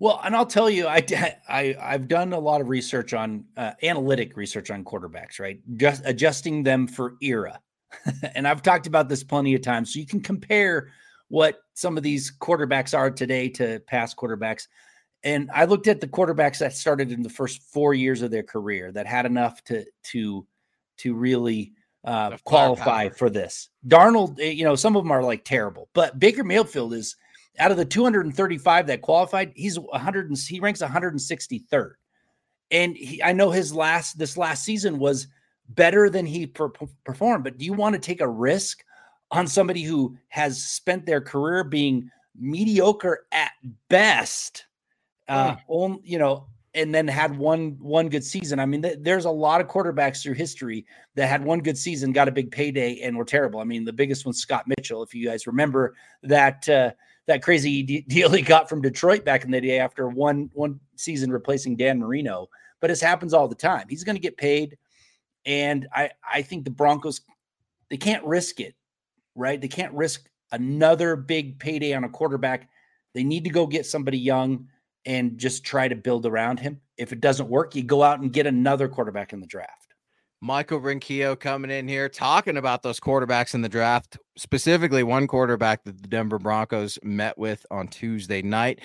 Well, 0.00 0.20
and 0.22 0.36
I'll 0.36 0.46
tell 0.46 0.70
you, 0.70 0.86
I, 0.86 1.04
I 1.48 1.76
I've 1.80 2.08
done 2.08 2.32
a 2.32 2.38
lot 2.38 2.60
of 2.60 2.68
research 2.68 3.14
on 3.14 3.44
uh, 3.56 3.72
analytic 3.82 4.36
research 4.36 4.70
on 4.70 4.84
quarterbacks, 4.84 5.40
right? 5.40 5.60
Just 5.76 6.02
adjusting 6.04 6.62
them 6.62 6.86
for 6.86 7.16
era. 7.22 7.60
and 8.34 8.46
I've 8.46 8.62
talked 8.62 8.86
about 8.86 9.08
this 9.08 9.24
plenty 9.24 9.54
of 9.54 9.62
times. 9.62 9.92
So 9.92 10.00
you 10.00 10.06
can 10.06 10.20
compare 10.20 10.90
what 11.28 11.60
some 11.74 11.96
of 11.96 12.02
these 12.02 12.32
quarterbacks 12.38 12.96
are 12.96 13.10
today 13.10 13.48
to 13.50 13.80
past 13.86 14.16
quarterbacks. 14.16 14.66
And 15.24 15.50
I 15.52 15.64
looked 15.64 15.88
at 15.88 16.00
the 16.00 16.06
quarterbacks 16.06 16.58
that 16.58 16.74
started 16.74 17.10
in 17.12 17.22
the 17.22 17.28
first 17.28 17.62
four 17.62 17.92
years 17.92 18.22
of 18.22 18.30
their 18.30 18.42
career 18.42 18.92
that 18.92 19.06
had 19.06 19.26
enough 19.26 19.62
to 19.64 19.84
to 20.04 20.46
to 20.98 21.14
really 21.14 21.72
uh, 22.04 22.36
qualify 22.44 23.08
for 23.08 23.28
this. 23.28 23.68
Darnold, 23.86 24.38
eh, 24.40 24.50
you 24.50 24.64
know, 24.64 24.74
some 24.74 24.96
of 24.96 25.02
them 25.02 25.10
are 25.10 25.22
like 25.22 25.44
terrible, 25.44 25.88
but 25.92 26.18
Baker 26.18 26.44
Mayfield 26.44 26.94
is 26.94 27.16
out 27.58 27.70
of 27.70 27.76
the 27.76 27.84
235 27.84 28.86
that 28.86 29.02
qualified, 29.02 29.52
he's 29.54 29.78
100 29.78 30.28
and 30.28 30.38
he 30.38 30.60
ranks 30.60 30.80
163rd. 30.80 31.92
And 32.70 32.96
he, 32.96 33.22
I 33.22 33.32
know 33.32 33.50
his 33.50 33.74
last 33.74 34.18
this 34.18 34.36
last 34.36 34.64
season 34.64 34.98
was 34.98 35.26
better 35.70 36.10
than 36.10 36.26
he 36.26 36.46
per- 36.46 36.72
performed. 37.04 37.44
But 37.44 37.58
do 37.58 37.64
you 37.64 37.72
want 37.72 37.94
to 37.94 38.00
take 38.00 38.20
a 38.20 38.28
risk 38.28 38.84
on 39.30 39.46
somebody 39.46 39.82
who 39.82 40.16
has 40.28 40.62
spent 40.62 41.06
their 41.06 41.20
career 41.20 41.64
being 41.64 42.10
mediocre 42.38 43.26
at 43.32 43.52
best? 43.88 44.66
Uh, 45.28 45.52
mm. 45.52 45.60
on, 45.68 46.00
you 46.04 46.18
know, 46.18 46.46
and 46.74 46.94
then 46.94 47.08
had 47.08 47.36
one 47.36 47.76
one 47.80 48.08
good 48.08 48.24
season. 48.24 48.58
I 48.60 48.66
mean, 48.66 48.82
th- 48.82 48.98
there's 49.00 49.24
a 49.24 49.30
lot 49.30 49.60
of 49.60 49.68
quarterbacks 49.68 50.22
through 50.22 50.34
history 50.34 50.86
that 51.16 51.26
had 51.26 51.42
one 51.42 51.60
good 51.60 51.76
season, 51.76 52.12
got 52.12 52.28
a 52.28 52.32
big 52.32 52.50
payday, 52.50 53.00
and 53.00 53.16
were 53.16 53.24
terrible. 53.24 53.60
I 53.60 53.64
mean, 53.64 53.84
the 53.84 53.92
biggest 53.92 54.24
one's 54.24 54.38
Scott 54.38 54.64
Mitchell. 54.66 55.02
If 55.02 55.14
you 55.14 55.26
guys 55.26 55.46
remember 55.46 55.94
that 56.22 56.68
uh, 56.68 56.92
that 57.28 57.42
crazy 57.42 57.82
de- 57.82 58.00
deal 58.08 58.30
he 58.30 58.42
got 58.42 58.68
from 58.68 58.82
Detroit 58.82 59.24
back 59.24 59.44
in 59.44 59.50
the 59.52 59.60
day 59.60 59.78
after 59.78 60.08
one 60.08 60.50
one 60.54 60.80
season 60.96 61.30
replacing 61.30 61.76
Dan 61.76 62.00
Marino. 62.00 62.48
But 62.80 62.88
this 62.88 63.00
happens 63.00 63.32
all 63.32 63.48
the 63.48 63.54
time. 63.54 63.86
He's 63.88 64.04
going 64.04 64.16
to 64.16 64.20
get 64.20 64.36
paid. 64.36 64.76
And 65.46 65.88
I, 65.94 66.10
I 66.28 66.42
think 66.42 66.64
the 66.64 66.70
Broncos, 66.70 67.20
they 67.90 67.96
can't 67.96 68.24
risk 68.24 68.60
it, 68.60 68.74
right? 69.34 69.60
They 69.60 69.68
can't 69.68 69.94
risk 69.94 70.28
another 70.52 71.16
big 71.16 71.58
payday 71.58 71.94
on 71.94 72.04
a 72.04 72.08
quarterback. 72.08 72.68
They 73.14 73.24
need 73.24 73.44
to 73.44 73.50
go 73.50 73.66
get 73.66 73.86
somebody 73.86 74.18
young 74.18 74.68
and 75.06 75.38
just 75.38 75.64
try 75.64 75.88
to 75.88 75.96
build 75.96 76.26
around 76.26 76.60
him. 76.60 76.80
If 76.96 77.12
it 77.12 77.20
doesn't 77.20 77.48
work, 77.48 77.74
you 77.74 77.82
go 77.82 78.02
out 78.02 78.20
and 78.20 78.32
get 78.32 78.46
another 78.46 78.88
quarterback 78.88 79.32
in 79.32 79.40
the 79.40 79.46
draft. 79.46 79.87
Michael 80.40 80.80
Ronquillo 80.80 81.38
coming 81.38 81.70
in 81.70 81.88
here 81.88 82.08
talking 82.08 82.56
about 82.56 82.82
those 82.82 83.00
quarterbacks 83.00 83.54
in 83.54 83.62
the 83.62 83.68
draft, 83.68 84.18
specifically 84.36 85.02
one 85.02 85.26
quarterback 85.26 85.84
that 85.84 86.00
the 86.00 86.08
Denver 86.08 86.38
Broncos 86.38 86.98
met 87.02 87.36
with 87.36 87.66
on 87.70 87.88
Tuesday 87.88 88.42
night. 88.42 88.80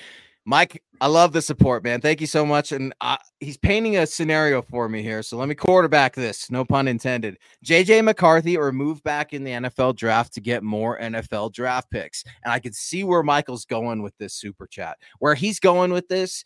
Mike, 0.46 0.84
I 1.00 1.08
love 1.08 1.32
the 1.32 1.42
support, 1.42 1.86
man. 1.86 2.02
Thank 2.02 2.20
you 2.20 2.28
so 2.28 2.46
much. 2.46 2.74
And 2.74 2.94
uh, 3.00 3.16
he's 3.40 3.56
painting 3.56 3.96
a 3.96 4.06
scenario 4.06 4.62
for 4.62 4.90
me 4.90 5.02
here. 5.02 5.24
So 5.24 5.38
let 5.38 5.48
me 5.48 5.56
quarterback 5.56 6.16
this. 6.16 6.52
No 6.52 6.66
pun 6.66 6.88
intended. 6.90 7.38
JJ 7.66 8.04
McCarthy 8.04 8.58
or 8.58 8.72
move 8.74 9.02
back 9.04 9.32
in 9.32 9.46
the 9.46 9.52
NFL 9.52 9.96
draft 9.96 10.34
to 10.34 10.42
get 10.42 10.62
more 10.62 11.00
NFL 11.00 11.54
draft 11.54 11.90
picks. 11.92 12.26
And 12.44 12.52
I 12.52 12.60
can 12.60 12.74
see 12.74 13.06
where 13.06 13.24
Michael's 13.24 13.64
going 13.64 14.02
with 14.02 14.18
this 14.18 14.34
super 14.34 14.68
chat. 14.68 14.98
Where 15.20 15.36
he's 15.36 15.62
going 15.62 15.94
with 15.94 16.10
this, 16.10 16.44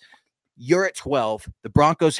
you're 0.57 0.85
at 0.85 0.95
12. 0.95 1.49
The 1.63 1.69
Broncos 1.69 2.19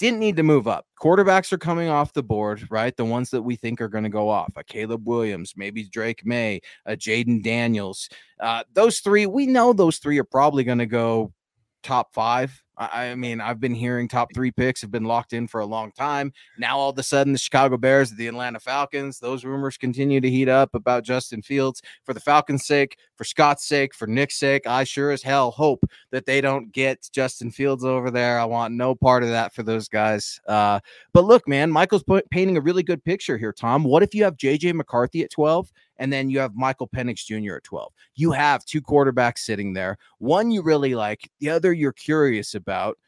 didn't 0.00 0.18
need 0.18 0.36
to 0.36 0.42
move 0.42 0.66
up. 0.66 0.86
Quarterbacks 0.98 1.52
are 1.52 1.58
coming 1.58 1.90
off 1.90 2.14
the 2.14 2.22
board, 2.22 2.66
right? 2.70 2.96
The 2.96 3.04
ones 3.04 3.28
that 3.30 3.42
we 3.42 3.54
think 3.54 3.82
are 3.82 3.88
going 3.88 4.04
to 4.04 4.10
go 4.10 4.30
off. 4.30 4.50
A 4.56 4.64
Caleb 4.64 5.06
Williams, 5.06 5.52
maybe 5.56 5.84
Drake 5.84 6.24
Maye, 6.24 6.62
a 6.86 6.96
Jayden 6.96 7.42
Daniels. 7.42 8.08
Uh, 8.40 8.64
those 8.72 9.00
three, 9.00 9.26
we 9.26 9.46
know 9.46 9.74
those 9.74 9.98
three 9.98 10.18
are 10.18 10.24
probably 10.24 10.64
going 10.64 10.78
to 10.78 10.86
go 10.86 11.34
top 11.82 12.12
five. 12.12 12.62
I, 12.80 13.14
mean, 13.14 13.42
I've 13.42 13.60
been 13.60 13.74
hearing 13.74 14.08
top 14.08 14.32
three 14.34 14.50
picks 14.50 14.80
have 14.80 14.90
been 14.90 15.04
locked 15.04 15.34
in 15.34 15.46
for 15.46 15.60
a 15.60 15.66
long 15.66 15.92
time. 15.92 16.32
Now, 16.58 16.78
all 16.78 16.88
of 16.88 16.98
a 16.98 17.02
sudden, 17.02 17.34
the 17.34 17.38
Chicago 17.38 17.76
Bears, 17.76 18.10
the 18.10 18.26
Atlanta 18.26 18.58
Falcons, 18.58 19.18
those 19.18 19.44
rumors 19.44 19.76
continue 19.76 20.18
to 20.18 20.30
heat 20.30 20.48
up 20.48 20.74
about 20.74 21.04
Justin 21.04 21.42
Fields. 21.42 21.82
For 22.04 22.14
the 22.14 22.20
Falcons' 22.20 22.66
sake, 22.66 22.96
for 23.16 23.24
Scott's 23.24 23.66
sake, 23.66 23.94
for 23.94 24.06
Nick's 24.06 24.38
sake, 24.38 24.66
I 24.66 24.84
sure 24.84 25.10
as 25.10 25.22
hell 25.22 25.50
hope 25.50 25.84
that 26.10 26.24
they 26.24 26.40
don't 26.40 26.72
get 26.72 27.06
Justin 27.12 27.50
Fields 27.50 27.84
over 27.84 28.10
there. 28.10 28.40
I 28.40 28.46
want 28.46 28.72
no 28.72 28.94
part 28.94 29.24
of 29.24 29.28
that 29.28 29.52
for 29.52 29.62
those 29.62 29.86
guys. 29.86 30.40
Uh, 30.48 30.80
but 31.12 31.24
look, 31.24 31.46
man, 31.46 31.70
Michael's 31.70 32.04
painting 32.30 32.56
a 32.56 32.62
really 32.62 32.82
good 32.82 33.04
picture 33.04 33.36
here, 33.36 33.52
Tom. 33.52 33.84
What 33.84 34.02
if 34.02 34.14
you 34.14 34.24
have 34.24 34.38
JJ 34.38 34.72
McCarthy 34.72 35.22
at 35.22 35.30
12 35.30 35.70
and 36.00 36.12
then 36.12 36.30
you 36.30 36.40
have 36.40 36.56
Michael 36.56 36.88
Penix 36.88 37.24
Jr. 37.24 37.56
at 37.56 37.64
12. 37.64 37.92
You 38.16 38.32
have 38.32 38.64
two 38.64 38.80
quarterbacks 38.80 39.38
sitting 39.38 39.74
there. 39.74 39.98
One 40.18 40.50
you 40.50 40.62
really 40.62 40.94
like, 40.96 41.30
the 41.38 41.50
other 41.50 41.72
you're 41.72 41.92
curious 41.92 42.54
about. 42.56 42.98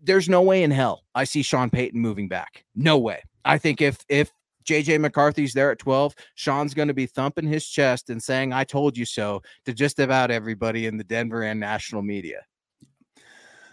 There's 0.00 0.28
no 0.28 0.40
way 0.40 0.62
in 0.62 0.70
hell 0.70 1.02
I 1.16 1.24
see 1.24 1.42
Sean 1.42 1.68
Payton 1.68 2.00
moving 2.00 2.28
back. 2.28 2.64
No 2.76 2.96
way. 2.96 3.20
I 3.44 3.58
think 3.58 3.82
if 3.82 3.98
if 4.08 4.30
JJ 4.64 5.00
McCarthy's 5.00 5.54
there 5.54 5.72
at 5.72 5.78
12, 5.80 6.14
Sean's 6.36 6.74
going 6.74 6.88
to 6.88 6.94
be 6.94 7.06
thumping 7.06 7.46
his 7.46 7.66
chest 7.66 8.10
and 8.10 8.22
saying, 8.22 8.52
I 8.52 8.64
told 8.64 8.96
you 8.96 9.04
so 9.04 9.42
to 9.64 9.72
just 9.72 9.98
about 9.98 10.30
everybody 10.30 10.86
in 10.86 10.96
the 10.96 11.04
Denver 11.04 11.42
and 11.42 11.58
national 11.58 12.02
media. 12.02 12.42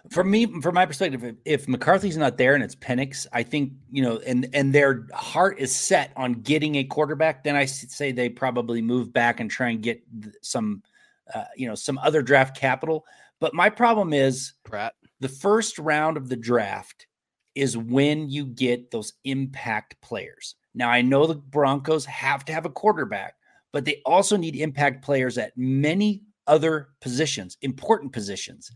From 0.10 0.30
me, 0.30 0.46
from 0.62 0.76
my 0.76 0.86
perspective, 0.86 1.24
if, 1.24 1.36
if, 1.46 1.68
McCarthy's 1.68 2.18
not 2.18 2.38
there 2.38 2.56
and 2.56 2.64
it's 2.64 2.76
Penix, 2.76 3.26
I 3.34 3.44
think 3.44 3.74
you 3.92 4.02
know, 4.02 4.20
and 4.26 4.48
and 4.54 4.74
their 4.74 5.08
heart 5.14 5.60
is 5.60 5.76
set 5.76 6.12
on 6.16 6.34
getting 6.34 6.76
a 6.76 6.84
quarterback, 6.84 7.44
then 7.44 7.56
I 7.56 7.66
say 7.66 8.12
they 8.12 8.30
probably 8.30 8.82
move 8.82 9.14
back 9.14 9.40
and 9.40 9.50
try 9.50 9.70
and 9.70 9.82
get 9.82 10.02
some, 10.42 10.84
uh, 11.34 11.46
you 11.56 11.68
know, 11.68 11.76
some 11.76 11.98
other 12.00 12.22
draft 12.22 12.58
capital. 12.58 13.06
But 13.40 13.54
my 13.54 13.70
problem 13.70 14.14
is 14.14 14.54
Pratt. 14.64 14.94
The 15.20 15.30
first 15.30 15.80
round 15.80 16.18
of 16.18 16.30
the 16.30 16.36
draft 16.36 17.08
is 17.56 17.78
when 17.78 18.30
you 18.30 18.46
get 18.46 18.92
those 18.92 19.14
impact 19.24 20.00
players. 20.02 20.56
Now 20.74 20.90
I 20.90 21.02
know 21.02 21.26
the 21.26 21.36
Broncos 21.36 22.06
have 22.06 22.44
to 22.46 22.54
have 22.54 22.66
a 22.66 22.70
quarterback, 22.70 23.36
but 23.72 23.86
they 23.86 24.02
also 24.06 24.38
need 24.38 24.56
impact 24.56 25.04
players 25.04 25.38
at 25.38 25.58
many 25.58 26.24
other 26.48 26.90
positions, 27.02 27.58
important 27.62 28.12
positions. 28.12 28.72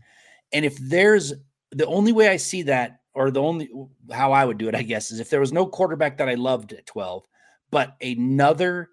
And 0.52 0.64
if 0.64 0.76
there's 0.78 1.32
the 1.72 1.86
only 1.86 2.12
way 2.12 2.28
I 2.28 2.36
see 2.36 2.62
that, 2.62 3.00
or 3.14 3.30
the 3.30 3.42
only 3.42 3.68
how 4.10 4.32
I 4.32 4.44
would 4.44 4.58
do 4.58 4.68
it, 4.68 4.74
I 4.74 4.82
guess, 4.82 5.10
is 5.10 5.20
if 5.20 5.30
there 5.30 5.40
was 5.40 5.52
no 5.52 5.66
quarterback 5.66 6.18
that 6.18 6.28
I 6.28 6.34
loved 6.34 6.72
at 6.72 6.86
12, 6.86 7.24
but 7.70 7.96
another 8.00 8.90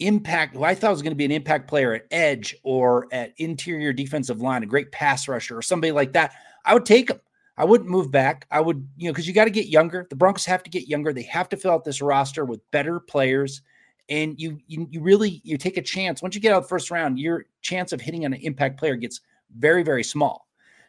impact 0.00 0.56
who 0.56 0.64
I 0.64 0.74
thought 0.74 0.90
was 0.90 1.02
going 1.02 1.12
to 1.12 1.16
be 1.16 1.24
an 1.24 1.30
impact 1.30 1.68
player 1.68 1.94
at 1.94 2.06
edge 2.10 2.56
or 2.62 3.06
at 3.12 3.32
interior 3.38 3.92
defensive 3.92 4.40
line, 4.40 4.62
a 4.62 4.66
great 4.66 4.92
pass 4.92 5.28
rusher 5.28 5.56
or 5.56 5.62
somebody 5.62 5.92
like 5.92 6.12
that, 6.12 6.32
I 6.64 6.74
would 6.74 6.86
take 6.86 7.10
him. 7.10 7.20
I 7.56 7.64
wouldn't 7.64 7.88
move 7.90 8.10
back. 8.10 8.46
I 8.50 8.60
would, 8.60 8.88
you 8.96 9.06
know, 9.06 9.12
because 9.12 9.28
you 9.28 9.32
got 9.32 9.44
to 9.44 9.50
get 9.50 9.68
younger. 9.68 10.06
The 10.10 10.16
Broncos 10.16 10.44
have 10.46 10.64
to 10.64 10.70
get 10.70 10.88
younger. 10.88 11.12
They 11.12 11.22
have 11.22 11.48
to 11.50 11.56
fill 11.56 11.70
out 11.70 11.84
this 11.84 12.02
roster 12.02 12.44
with 12.44 12.68
better 12.72 12.98
players. 12.98 13.62
And 14.08 14.38
you, 14.40 14.58
you, 14.66 14.88
you 14.90 15.00
really 15.00 15.40
you 15.44 15.56
take 15.56 15.76
a 15.76 15.82
chance. 15.82 16.20
Once 16.20 16.34
you 16.34 16.40
get 16.40 16.52
out 16.52 16.62
the 16.62 16.68
first 16.68 16.90
round, 16.90 17.18
your 17.18 17.46
chance 17.62 17.92
of 17.92 18.00
hitting 18.00 18.24
on 18.24 18.32
an 18.32 18.40
impact 18.40 18.78
player 18.78 18.96
gets 18.96 19.20
very, 19.56 19.84
very 19.84 20.02
small. 20.02 20.43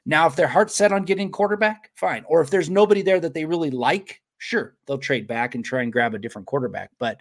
Now, 0.05 0.27
if 0.27 0.35
their 0.35 0.47
heart's 0.47 0.75
set 0.75 0.91
on 0.91 1.03
getting 1.03 1.31
quarterback, 1.31 1.91
fine. 1.95 2.23
Or 2.27 2.41
if 2.41 2.49
there's 2.49 2.69
nobody 2.69 3.01
there 3.01 3.19
that 3.19 3.33
they 3.33 3.45
really 3.45 3.71
like, 3.71 4.21
sure, 4.37 4.75
they'll 4.85 4.97
trade 4.97 5.27
back 5.27 5.55
and 5.55 5.65
try 5.65 5.81
and 5.81 5.91
grab 5.91 6.13
a 6.13 6.19
different 6.19 6.47
quarterback. 6.47 6.91
But 6.99 7.19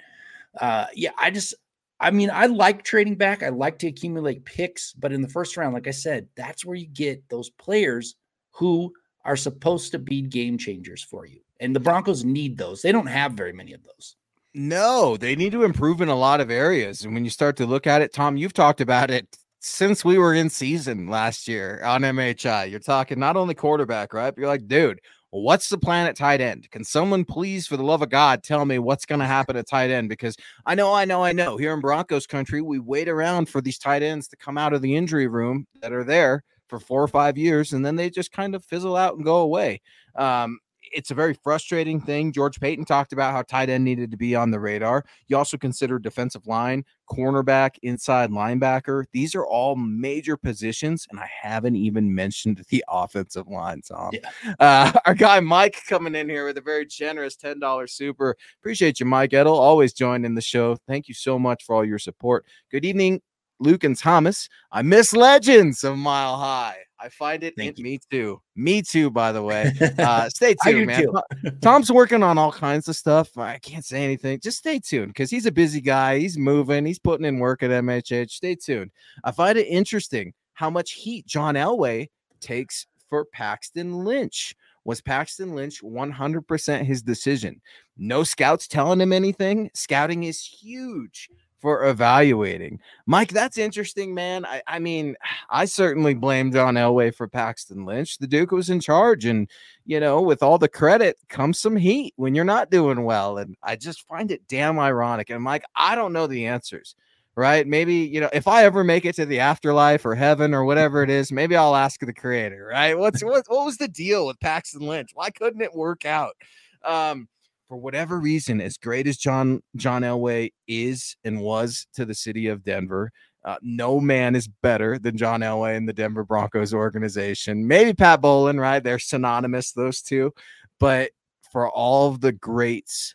uh, 0.61 0.87
yeah, 0.95 1.13
I 1.17 1.31
just, 1.31 1.55
I 1.99 2.11
mean, 2.11 2.31
I 2.31 2.47
like 2.47 2.83
trading 2.83 3.15
back. 3.15 3.43
I 3.43 3.49
like 3.49 3.79
to 3.79 3.87
accumulate 3.87 4.45
picks. 4.45 4.93
But 4.93 5.13
in 5.13 5.23
the 5.23 5.29
first 5.29 5.57
round, 5.57 5.73
like 5.73 5.87
I 5.87 5.93
said, 5.93 6.29
that's 6.37 6.65
where 6.65 6.77
you 6.77 6.87
get 6.87 7.27
those 7.31 7.51
players 7.51 8.17
who 8.53 8.93
are 9.25 9.37
supposed 9.37 9.93
to 9.93 9.99
be 9.99 10.21
game 10.21 10.59
changers 10.59 11.03
for 11.03 11.25
you. 11.25 11.41
And 11.61 11.75
the 11.75 11.81
Broncos 11.81 12.25
need 12.25 12.59
those. 12.59 12.83
They 12.83 12.93
don't 12.93 13.07
have 13.07 13.33
very 13.33 13.53
many 13.53 13.73
of 13.73 13.83
those. 13.83 14.17
No, 14.53 15.17
they 15.17 15.35
need 15.35 15.53
to 15.53 15.65
improve 15.65 16.01
in 16.01 16.09
a 16.09 16.15
lot 16.15 16.41
of 16.41 16.51
areas. 16.51 17.05
And 17.05 17.15
when 17.15 17.25
you 17.25 17.31
start 17.31 17.57
to 17.57 17.67
look 17.67 17.87
at 17.87 18.03
it, 18.03 18.13
Tom, 18.13 18.37
you've 18.37 18.53
talked 18.53 18.81
about 18.81 19.11
it 19.11 19.27
since 19.65 20.05
we 20.05 20.19
were 20.19 20.35
in 20.35 20.51
season 20.51 21.09
last 21.09 21.49
year 21.49 21.81
on 21.83 22.03
MHI. 22.03 22.71
You're 22.71 22.81
talking 22.81 23.19
not 23.19 23.35
only 23.35 23.55
quarterback, 23.55 24.13
right? 24.13 24.31
But 24.31 24.39
you're 24.39 24.47
like, 24.47 24.69
dude, 24.69 25.01
what's 25.31 25.71
the 25.71 25.79
plan 25.79 26.07
at 26.07 26.17
tight 26.17 26.43
end? 26.43 26.71
Can 26.71 26.85
someone 26.85 27.25
please, 27.25 27.67
for 27.67 27.79
the 27.79 27.83
love 27.83 28.03
of 28.03 28.11
God, 28.11 28.43
tell 28.43 28.67
me 28.67 28.79
what's 28.79 29.07
going 29.07 29.21
to 29.21 29.27
happen 29.27 29.57
at 29.57 29.67
tight 29.67 29.89
end? 29.89 30.11
Because 30.11 30.37
I 30.67 30.75
know, 30.75 30.93
I 30.93 31.07
know, 31.07 31.25
I 31.25 31.33
know. 31.33 31.57
Here 31.57 31.73
in 31.73 31.81
Broncos 31.81 32.27
country, 32.27 32.61
we 32.61 32.79
wait 32.79 33.09
around 33.09 33.49
for 33.49 33.63
these 33.63 33.79
tight 33.79 34.03
ends 34.03 34.29
to 34.29 34.37
come 34.37 34.59
out 34.59 34.75
of 34.75 34.83
the 34.83 34.95
injury 34.95 35.29
room 35.29 35.67
that 35.81 35.95
are 35.95 36.05
there 36.05 36.45
for 36.69 36.79
four 36.79 37.03
or 37.03 37.09
five 37.09 37.39
years, 37.39 37.73
and 37.73 37.87
then 37.87 37.97
they 37.97 38.11
just 38.11 38.33
kind 38.33 38.55
of 38.55 38.63
fizzle 38.67 38.97
out 38.97 39.17
and 39.17 39.25
go 39.25 39.37
away. 39.39 39.81
Um, 40.15 40.59
it's 40.93 41.11
a 41.11 41.15
very 41.15 41.35
frustrating 41.35 42.01
thing. 42.01 42.33
George 42.33 42.61
Paton 42.61 42.85
talked 42.85 43.13
about 43.13 43.33
how 43.33 43.43
tight 43.43 43.69
end 43.69 43.85
needed 43.85 44.11
to 44.11 44.17
be 44.17 44.35
on 44.35 44.51
the 44.51 44.61
radar. 44.61 45.05
You 45.29 45.37
also 45.37 45.57
consider 45.57 45.99
defensive 45.99 46.47
line, 46.47 46.85
cornerback, 47.11 47.77
inside 47.83 48.31
linebacker. 48.31 49.05
These 49.13 49.35
are 49.35 49.47
all 49.47 49.77
major 49.77 50.37
positions, 50.37 51.07
and 51.11 51.19
I 51.19 51.29
haven't 51.43 51.77
even 51.77 52.15
mentioned 52.15 52.65
the 52.69 52.85
offensive 52.89 53.49
line, 53.49 53.83
Tom. 53.83 54.13
Yeah. 54.13 54.55
Uh, 54.59 54.93
our 55.07 55.15
guy 55.15 55.41
Mike 55.41 55.83
coming 55.87 56.15
in 56.15 56.29
here 56.29 56.47
with 56.47 56.59
a 56.59 56.63
very 56.63 56.87
generous 56.87 57.37
$10 57.37 57.91
super. 57.91 58.37
Appreciate 58.61 59.01
you, 59.01 59.07
Mike 59.07 59.33
Edel. 59.33 59.57
Always 59.57 59.93
joining 59.93 60.35
the 60.35 60.43
show. 60.43 60.77
Thank 60.87 61.09
you 61.09 61.15
so 61.15 61.39
much 61.39 61.65
for 61.65 61.77
all 61.77 61.85
your 61.85 61.99
support. 61.99 62.45
Good 62.71 62.85
evening, 62.85 63.21
Luke 63.59 63.85
and 63.85 63.97
Thomas. 63.97 64.49
I 64.73 64.83
miss 64.83 65.15
legends 65.15 65.85
of 65.85 65.97
Mile 65.97 66.37
High. 66.37 66.79
I 66.99 67.09
find 67.11 67.45
it. 67.45 67.55
In, 67.59 67.75
me 67.83 68.01
too. 68.11 68.41
Me 68.57 68.81
too. 68.81 69.11
By 69.11 69.33
the 69.33 69.43
way, 69.43 69.73
uh, 69.99 70.29
stay 70.31 70.55
tuned, 70.65 70.87
man. 70.87 71.07
Tom's 71.61 71.93
working 71.93 72.23
on 72.23 72.39
all 72.39 72.53
kinds 72.53 72.89
of 72.89 72.97
stuff. 72.97 73.37
I 73.37 73.59
can't 73.59 73.85
say 73.85 74.03
anything. 74.03 74.41
Just 74.41 74.59
stay 74.59 74.79
tuned 74.79 75.09
because 75.09 75.31
he's 75.31 75.47
a 75.47 75.53
busy 75.53 75.81
guy. 75.81 76.19
He's 76.19 76.39
moving. 76.39 76.87
He's 76.87 76.99
putting 76.99 77.27
in 77.27 77.39
work 77.39 77.63
at 77.63 77.71
MHH. 77.71 78.31
Stay 78.31 78.55
tuned. 78.55 78.91
I 79.23 79.33
find 79.33 79.59
it 79.59 79.67
interesting 79.67 80.33
how 80.55 80.71
much 80.71 80.93
heat 80.93 81.27
John 81.27 81.57
Elway 81.57 82.09
takes 82.41 82.87
for 83.11 83.27
Paxton 83.27 84.05
Lynch. 84.05 84.57
Was 84.85 85.01
Paxton 85.01 85.55
Lynch 85.55 85.83
100% 85.83 86.85
his 86.85 87.03
decision? 87.03 87.61
No 87.97 88.23
scouts 88.23 88.69
telling 88.69 89.01
him 89.01 89.13
anything. 89.13 89.71
Scouting 89.75 90.25
is 90.25 90.45
huge 90.45 91.31
for 91.65 91.87
evaluating. 91.87 92.79
Mike, 93.07 93.31
that's 93.31 93.57
interesting, 93.57 94.13
man. 94.13 94.45
I, 94.45 94.61
I 94.67 94.79
mean, 94.79 95.17
I 95.49 95.65
certainly 95.65 96.13
blame 96.13 96.53
John 96.53 96.75
Elway 96.75 97.15
for 97.15 97.27
Paxton 97.27 97.87
Lynch. 97.87 98.19
The 98.19 98.27
Duke 98.27 98.51
was 98.51 98.69
in 98.69 98.81
charge, 98.81 99.25
and 99.25 99.49
you 99.87 99.99
know, 99.99 100.21
with 100.21 100.43
all 100.43 100.59
the 100.59 100.69
credit 100.69 101.17
comes 101.31 101.59
some 101.59 101.77
heat 101.77 102.13
when 102.17 102.35
you're 102.35 102.45
not 102.45 102.71
doing 102.71 103.05
well. 103.05 103.39
And 103.39 103.57
I 103.63 103.77
just 103.77 104.07
find 104.07 104.31
it 104.31 104.47
damn 104.47 104.79
ironic. 104.79 105.31
And 105.31 105.43
Mike, 105.43 105.65
I 105.75 105.95
don't 105.95 106.13
know 106.13 106.27
the 106.27 106.47
answers. 106.47 106.97
Right. 107.35 107.67
Maybe, 107.67 107.95
you 107.95 108.21
know, 108.21 108.29
if 108.33 108.47
I 108.47 108.65
ever 108.65 108.85
make 108.85 109.07
it 109.07 109.17
to 109.17 109.25
the 109.27 109.41
afterlife 109.41 110.05
or 110.05 110.15
heaven 110.15 110.53
or 110.53 110.67
whatever 110.67 111.03
it 111.03 111.09
is, 111.11 111.33
maybe 111.33 111.57
I'll 111.57 111.75
ask 111.75 111.99
the 111.99 112.13
creator, 112.13 112.69
right? 112.71 112.97
What's 112.97 113.25
what 113.25 113.45
what 113.49 113.65
was 113.65 113.79
the 113.79 113.89
deal 113.89 114.27
with 114.27 114.39
Paxton 114.39 114.87
Lynch? 114.87 115.13
Why 115.15 115.31
couldn't 115.31 115.63
it 115.63 115.75
work 115.75 116.05
out? 116.05 116.37
Um, 116.85 117.27
for 117.69 117.77
whatever 117.77 118.21
reason, 118.21 118.61
as 118.61 118.77
great 118.77 119.07
as 119.07 119.17
John 119.17 119.63
John 119.77 120.03
Elway 120.03 120.53
is 120.69 121.17
and 121.25 121.41
was 121.41 121.87
to 121.95 122.05
the 122.05 122.15
city 122.15 122.49
of 122.49 122.63
Denver, 122.63 123.11
uh, 123.45 123.57
no 123.63 124.01
man 124.01 124.35
is 124.35 124.49
better 124.49 124.99
than 124.99 125.17
John 125.17 125.41
Elway 125.41 125.77
in 125.77 125.87
the 125.87 125.93
Denver 125.93 126.25
Broncos 126.25 126.73
organization. 126.73 127.67
Maybe 127.67 127.93
Pat 127.93 128.21
Bowlen, 128.21 128.59
right? 128.59 128.83
They're 128.83 128.99
synonymous, 128.99 129.73
those 129.73 130.03
two. 130.03 130.33
But 130.81 131.11
for 131.53 131.71
all 131.71 132.09
of 132.09 132.21
the 132.21 132.33
greats 132.33 133.15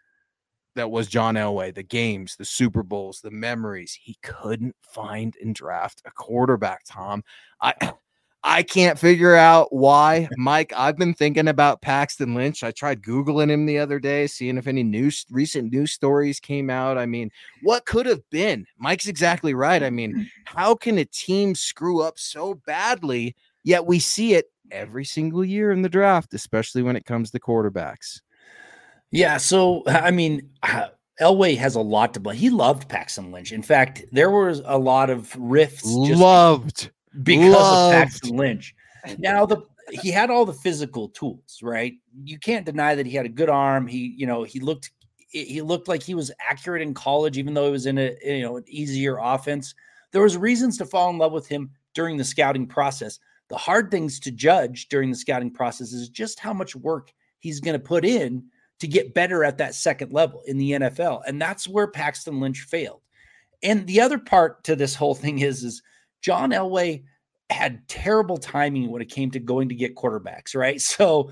that 0.75 0.91
was 0.91 1.07
John 1.07 1.35
Elway, 1.35 1.73
the 1.73 1.83
games, 1.83 2.35
the 2.35 2.45
Super 2.45 2.83
Bowls, 2.83 3.21
the 3.21 3.31
memories, 3.31 3.97
he 3.99 4.17
couldn't 4.21 4.75
find 4.81 5.35
and 5.41 5.53
draft 5.53 6.01
a 6.05 6.11
quarterback, 6.11 6.81
Tom. 6.87 7.23
I 7.59 7.73
I 8.43 8.63
can't 8.63 8.97
figure 8.97 9.35
out 9.35 9.67
why, 9.73 10.29
Mike. 10.37 10.71
I've 10.75 10.97
been 10.97 11.13
thinking 11.13 11.49
about 11.49 11.81
Paxton 11.81 12.35
Lynch. 12.35 12.63
I 12.63 12.71
tried 12.71 13.01
Googling 13.01 13.49
him 13.49 13.65
the 13.65 13.79
other 13.79 13.99
day, 13.99 14.27
seeing 14.27 14.57
if 14.57 14.65
any 14.65 14.81
news, 14.81 15.25
recent 15.29 15.73
news 15.73 15.91
stories 15.91 16.39
came 16.39 16.69
out. 16.69 16.97
I 16.97 17.05
mean, 17.05 17.31
what 17.63 17.85
could 17.85 18.05
have 18.05 18.21
been? 18.29 18.65
Mike's 18.77 19.07
exactly 19.07 19.53
right. 19.53 19.83
I 19.83 19.89
mean, 19.89 20.29
how 20.45 20.73
can 20.73 20.97
a 20.97 21.05
team 21.05 21.53
screw 21.53 22.01
up 22.01 22.17
so 22.17 22.53
badly, 22.65 23.35
yet 23.63 23.85
we 23.85 23.99
see 23.99 24.35
it 24.35 24.45
every 24.71 25.03
single 25.03 25.43
year 25.43 25.71
in 25.71 25.81
the 25.81 25.89
draft, 25.89 26.33
especially 26.33 26.81
when 26.81 26.95
it 26.95 27.05
comes 27.05 27.31
to 27.31 27.39
quarterbacks? 27.41 28.21
Yeah. 29.11 29.35
So, 29.35 29.83
I 29.85 30.11
mean, 30.11 30.49
Elway 31.19 31.57
has 31.57 31.75
a 31.75 31.81
lot 31.81 32.13
to 32.13 32.21
blame. 32.21 32.37
He 32.37 32.49
loved 32.49 32.87
Paxton 32.87 33.33
Lynch. 33.33 33.51
In 33.51 33.63
fact, 33.63 34.05
there 34.13 34.31
was 34.31 34.61
a 34.63 34.77
lot 34.77 35.09
of 35.09 35.35
rifts. 35.37 35.83
Loved 35.85 36.91
because 37.23 37.53
Loved. 37.53 37.95
of 37.95 38.01
Paxton 38.01 38.37
Lynch. 38.37 38.75
Now 39.17 39.45
the 39.45 39.63
he 39.91 40.11
had 40.11 40.29
all 40.29 40.45
the 40.45 40.53
physical 40.53 41.09
tools, 41.09 41.59
right? 41.61 41.93
You 42.23 42.37
can't 42.37 42.65
deny 42.65 42.95
that 42.95 43.05
he 43.05 43.13
had 43.13 43.25
a 43.25 43.29
good 43.29 43.49
arm. 43.49 43.87
He, 43.87 44.13
you 44.17 44.27
know, 44.27 44.43
he 44.43 44.59
looked 44.59 44.91
he 45.31 45.61
looked 45.61 45.87
like 45.87 46.01
he 46.01 46.15
was 46.15 46.31
accurate 46.49 46.81
in 46.81 46.93
college, 46.93 47.37
even 47.37 47.53
though 47.53 47.65
he 47.65 47.71
was 47.71 47.85
in 47.85 47.97
a 47.97 48.15
you 48.23 48.41
know 48.41 48.57
an 48.57 48.63
easier 48.67 49.17
offense. 49.21 49.73
There 50.11 50.23
was 50.23 50.37
reasons 50.37 50.77
to 50.79 50.85
fall 50.85 51.09
in 51.11 51.17
love 51.17 51.31
with 51.31 51.47
him 51.47 51.69
during 51.93 52.17
the 52.17 52.23
scouting 52.23 52.67
process. 52.67 53.19
The 53.49 53.57
hard 53.57 53.91
things 53.91 54.19
to 54.21 54.31
judge 54.31 54.89
during 54.89 55.09
the 55.09 55.17
scouting 55.17 55.51
process 55.51 55.91
is 55.91 56.09
just 56.09 56.39
how 56.39 56.53
much 56.53 56.75
work 56.75 57.11
he's 57.39 57.59
going 57.59 57.79
to 57.79 57.83
put 57.83 58.05
in 58.05 58.43
to 58.79 58.87
get 58.87 59.13
better 59.13 59.43
at 59.43 59.57
that 59.57 59.75
second 59.75 60.13
level 60.13 60.41
in 60.45 60.57
the 60.57 60.71
NFL. 60.71 61.21
And 61.27 61.41
that's 61.41 61.67
where 61.67 61.87
Paxton 61.87 62.39
Lynch 62.39 62.61
failed. 62.61 63.01
And 63.61 63.85
the 63.87 64.01
other 64.01 64.17
part 64.17 64.63
to 64.63 64.75
this 64.75 64.95
whole 64.95 65.15
thing 65.15 65.39
is 65.39 65.63
is 65.63 65.81
John 66.21 66.51
Elway 66.51 67.03
had 67.49 67.87
terrible 67.87 68.37
timing 68.37 68.89
when 68.91 69.01
it 69.01 69.09
came 69.09 69.31
to 69.31 69.39
going 69.39 69.69
to 69.69 69.75
get 69.75 69.95
quarterbacks, 69.95 70.55
right? 70.55 70.81
So 70.99 71.31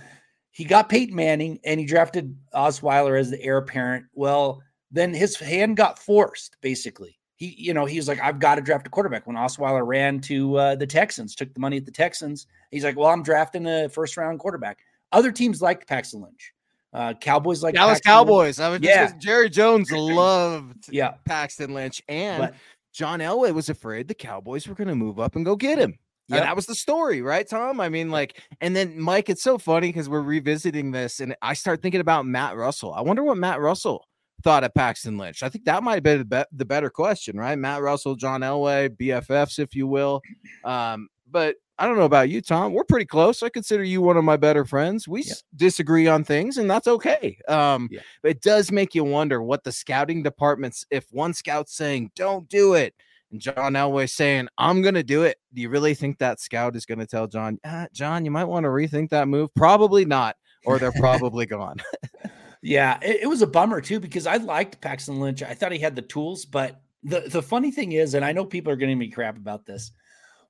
he 0.52 0.66
got 0.66 0.90
Peyton 0.90 1.16
Manning 1.16 1.60
and 1.64 1.80
he 1.80 1.86
drafted 1.86 2.36
Osweiler 2.54 3.20
as 3.20 3.30
the 3.30 3.40
heir 3.44 3.58
apparent. 3.58 4.06
Well, 4.14 4.64
then 4.90 5.14
his 5.14 5.36
hand 5.36 5.78
got 5.78 6.00
forced, 6.00 6.58
basically. 6.62 7.20
He, 7.36 7.54
you 7.58 7.76
know, 7.76 7.86
he 7.86 7.98
was 7.98 8.08
like, 8.08 8.20
I've 8.20 8.40
got 8.40 8.56
to 8.56 8.62
draft 8.62 8.88
a 8.88 8.90
quarterback. 8.90 9.28
When 9.28 9.36
Osweiler 9.36 9.86
ran 9.86 10.20
to 10.22 10.56
uh, 10.58 10.76
the 10.76 10.88
Texans, 10.88 11.36
took 11.36 11.54
the 11.54 11.60
money 11.60 11.78
at 11.78 11.86
the 11.86 11.92
Texans, 11.92 12.48
he's 12.72 12.84
like, 12.84 12.98
Well, 12.98 13.10
I'm 13.10 13.22
drafting 13.22 13.68
a 13.68 13.88
first 13.88 14.18
round 14.18 14.40
quarterback. 14.40 14.80
Other 15.12 15.32
teams 15.32 15.62
liked 15.62 15.88
Paxton 15.88 16.22
Lynch. 16.22 16.54
Uh, 16.92 17.14
Cowboys 17.14 17.62
like 17.62 17.76
Dallas 17.76 17.98
Paxton 17.98 18.12
Cowboys. 18.12 18.60
Lynch. 18.60 18.68
I 18.68 18.72
mean, 18.72 18.82
yeah. 18.82 19.12
Jerry 19.20 19.50
Jones 19.52 19.92
loved 19.92 20.92
yeah. 20.92 21.16
Paxton 21.26 21.74
Lynch, 21.74 22.02
and 22.10 22.42
but 22.42 22.56
John 22.98 23.20
Elway 23.20 23.54
was 23.54 23.70
afraid 23.70 24.08
the 24.08 24.16
Cowboys 24.16 24.68
were 24.68 24.74
going 24.74 24.88
to 24.88 24.96
move 24.96 25.20
up 25.20 25.36
and 25.36 25.46
go 25.46 25.56
get 25.56 25.78
him. 25.78 26.00
Yeah, 26.30 26.40
that 26.40 26.56
was 26.56 26.66
the 26.66 26.74
story, 26.74 27.22
right, 27.22 27.48
Tom? 27.48 27.80
I 27.80 27.90
mean, 27.90 28.10
like, 28.10 28.42
and 28.60 28.76
then 28.76 29.00
Mike, 29.00 29.30
it's 29.30 29.44
so 29.44 29.60
funny 29.60 29.90
because 29.90 30.10
we're 30.10 30.24
revisiting 30.24 30.92
this, 30.92 31.20
and 31.20 31.36
I 31.44 31.54
start 31.54 31.84
thinking 31.84 32.02
about 32.02 32.26
Matt 32.26 32.58
Russell. 32.58 32.96
I 32.96 33.02
wonder 33.02 33.24
what 33.24 33.38
Matt 33.38 33.62
Russell 33.62 34.04
thought 34.44 34.64
of 34.64 34.74
Paxton 34.74 35.16
Lynch. 35.20 35.44
I 35.44 35.50
think 35.50 35.66
that 35.66 35.84
might 35.84 36.02
be 36.02 36.18
the, 36.18 36.26
be- 36.26 36.44
the 36.52 36.66
better 36.66 36.90
question, 36.90 37.38
right? 37.38 37.56
Matt 37.56 37.84
Russell, 37.84 38.16
John 38.16 38.42
Elway, 38.42 38.90
BFFs, 38.90 39.60
if 39.60 39.76
you 39.76 39.86
will. 39.86 40.22
Um, 40.66 41.08
but 41.30 41.56
I 41.80 41.86
don't 41.86 41.98
know 41.98 42.06
about 42.06 42.30
you, 42.30 42.42
Tom. 42.42 42.74
We're 42.74 42.84
pretty 42.84 43.06
close. 43.06 43.44
I 43.44 43.50
consider 43.50 43.84
you 43.84 44.02
one 44.02 44.18
of 44.18 44.24
my 44.24 44.36
better 44.36 44.66
friends. 44.66 45.08
We 45.08 45.24
yeah. 45.24 45.34
disagree 45.56 46.08
on 46.08 46.24
things, 46.24 46.58
and 46.58 46.70
that's 46.70 46.88
okay. 46.88 47.38
Um, 47.48 47.88
yeah. 47.92 48.00
But 48.24 48.32
it 48.32 48.42
does 48.42 48.72
make 48.72 48.96
you 48.96 49.04
wonder 49.04 49.44
what 49.44 49.64
the 49.64 49.72
scouting 49.72 50.24
departments, 50.24 50.86
if 50.90 51.06
one 51.12 51.34
scout's 51.34 51.76
saying, 51.76 52.12
don't 52.16 52.50
do 52.50 52.74
it, 52.74 52.96
and 53.32 53.40
John 53.40 53.74
Elway 53.74 54.10
saying, 54.10 54.48
I'm 54.58 54.82
going 54.82 54.96
to 54.96 55.04
do 55.04 55.24
it, 55.24 55.38
do 55.54 55.62
you 55.62 55.70
really 55.70 55.94
think 55.94 56.18
that 56.18 56.40
scout 56.40 56.76
is 56.76 56.86
going 56.86 57.00
to 57.00 57.06
tell 57.06 57.28
John, 57.28 57.60
ah, 57.66 57.88
John, 57.94 58.26
you 58.26 58.32
might 58.32 58.46
want 58.46 58.64
to 58.64 58.70
rethink 58.70 59.10
that 59.10 59.28
move? 59.28 59.54
Probably 59.54 60.06
not, 60.06 60.36
or 60.66 60.80
they're 60.80 60.92
probably 60.94 61.46
gone. 61.46 61.78
yeah, 62.64 62.98
it, 63.04 63.22
it 63.24 63.28
was 63.28 63.44
a 63.44 63.48
bummer 63.48 63.82
too, 63.82 64.00
because 64.00 64.26
I 64.26 64.38
liked 64.38 64.82
Paxton 64.82 65.20
Lynch. 65.20 65.44
I 65.44 65.54
thought 65.54 65.72
he 65.72 65.80
had 65.80 65.96
the 65.96 66.02
tools, 66.02 66.46
but 66.46 66.82
the, 67.04 67.22
the 67.22 67.44
funny 67.44 67.70
thing 67.70 67.92
is, 67.92 68.16
and 68.16 68.26
I 68.26 68.32
know 68.32 68.46
people 68.46 68.72
are 68.72 68.78
getting 68.78 68.98
me 68.98 69.10
crap 69.10 69.38
about 69.38 69.66
this 69.66 69.92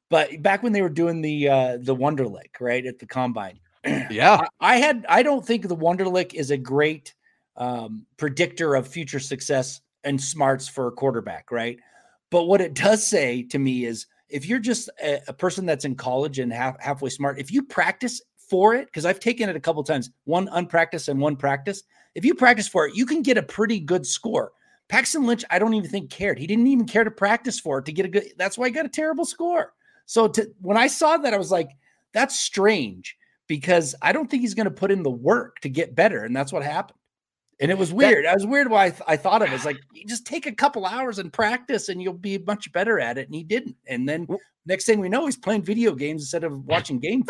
but 0.09 0.41
back 0.41 0.63
when 0.63 0.73
they 0.73 0.81
were 0.81 0.89
doing 0.89 1.21
the 1.21 1.49
uh 1.49 1.77
the 1.79 1.95
Wonderlic, 1.95 2.59
right 2.59 2.85
at 2.85 2.99
the 2.99 3.05
combine, 3.05 3.59
yeah, 4.09 4.41
I, 4.59 4.75
I, 4.75 4.77
had 4.77 5.05
I 5.09 5.23
don't 5.23 5.45
think 5.45 5.67
the 5.67 5.75
Wonderlic 5.75 6.33
is 6.33 6.51
a 6.51 6.57
great 6.57 7.13
um, 7.55 8.05
predictor 8.17 8.75
of 8.75 8.87
future 8.87 9.19
success 9.19 9.81
and 10.03 10.21
smarts 10.21 10.67
for 10.67 10.87
a 10.87 10.91
quarterback, 10.91 11.51
right? 11.51 11.77
But 12.29 12.45
what 12.45 12.61
it 12.61 12.73
does 12.73 13.05
say 13.05 13.43
to 13.43 13.59
me 13.59 13.85
is 13.85 14.05
if 14.29 14.45
you're 14.45 14.59
just 14.59 14.89
a, 15.01 15.21
a 15.27 15.33
person 15.33 15.65
that's 15.65 15.85
in 15.85 15.95
college 15.95 16.39
and 16.39 16.51
half, 16.51 16.79
halfway 16.79 17.09
smart, 17.09 17.39
if 17.39 17.51
you 17.51 17.63
practice 17.63 18.21
for 18.37 18.75
it, 18.75 18.85
because 18.87 19.05
I've 19.05 19.19
taken 19.19 19.49
it 19.49 19.55
a 19.55 19.61
couple 19.61 19.83
times, 19.83 20.09
one 20.25 20.49
unpracticed 20.51 21.07
and 21.09 21.19
one 21.19 21.35
practice. 21.35 21.83
If 22.15 22.25
you 22.25 22.33
practice 22.33 22.67
for 22.67 22.87
it, 22.87 22.95
you 22.95 23.05
can 23.05 23.21
get 23.21 23.37
a 23.37 23.43
pretty 23.43 23.79
good 23.79 24.05
score. 24.05 24.51
Paxton 24.89 25.25
Lynch, 25.25 25.43
I 25.49 25.59
don't 25.59 25.73
even 25.73 25.89
think 25.89 26.09
cared. 26.09 26.39
He 26.39 26.47
didn't 26.47 26.67
even 26.67 26.85
care 26.85 27.03
to 27.03 27.11
practice 27.11 27.59
for 27.59 27.79
it 27.79 27.85
to 27.85 27.91
get 27.91 28.05
a 28.05 28.09
good. 28.09 28.31
That's 28.37 28.57
why 28.57 28.67
he 28.67 28.71
got 28.71 28.85
a 28.85 28.89
terrible 28.89 29.25
score. 29.25 29.73
So 30.07 30.27
to, 30.29 30.51
when 30.61 30.77
I 30.77 30.87
saw 30.87 31.17
that, 31.17 31.33
I 31.33 31.37
was 31.37 31.51
like, 31.51 31.69
that's 32.13 32.39
strange 32.39 33.15
because 33.45 33.93
I 34.01 34.11
don't 34.11 34.29
think 34.29 34.41
he's 34.41 34.55
going 34.55 34.65
to 34.65 34.71
put 34.71 34.89
in 34.89 35.03
the 35.03 35.11
work 35.11 35.59
to 35.59 35.69
get 35.69 35.95
better. 35.95 36.23
And 36.23 36.35
that's 36.35 36.51
what 36.51 36.63
happened. 36.63 36.97
And 37.59 37.71
it 37.71 37.77
was 37.77 37.91
weird. 37.91 38.25
That, 38.25 38.31
I 38.31 38.33
was 38.33 38.45
weird 38.45 38.69
why 38.69 38.85
I, 38.85 38.89
th- 38.91 39.01
I 39.07 39.17
thought 39.17 39.41
of 39.41 39.49
it. 39.49 39.55
It's 39.55 39.65
like, 39.65 39.79
you 39.91 40.05
just 40.05 40.27
take 40.27 40.45
a 40.45 40.51
couple 40.51 40.85
hours 40.85 41.17
and 41.17 41.33
practice 41.33 41.89
and 41.89 42.01
you'll 42.01 42.13
be 42.13 42.37
much 42.37 42.71
better 42.71 42.99
at 42.99 43.17
it. 43.17 43.27
And 43.27 43.35
he 43.35 43.43
didn't. 43.43 43.75
And 43.87 44.07
then 44.07 44.27
next 44.65 44.85
thing 44.85 44.99
we 44.99 45.09
know, 45.09 45.25
he's 45.25 45.37
playing 45.37 45.63
video 45.63 45.95
games 45.95 46.21
instead 46.21 46.43
of 46.43 46.65
watching 46.65 46.99
game 46.99 47.23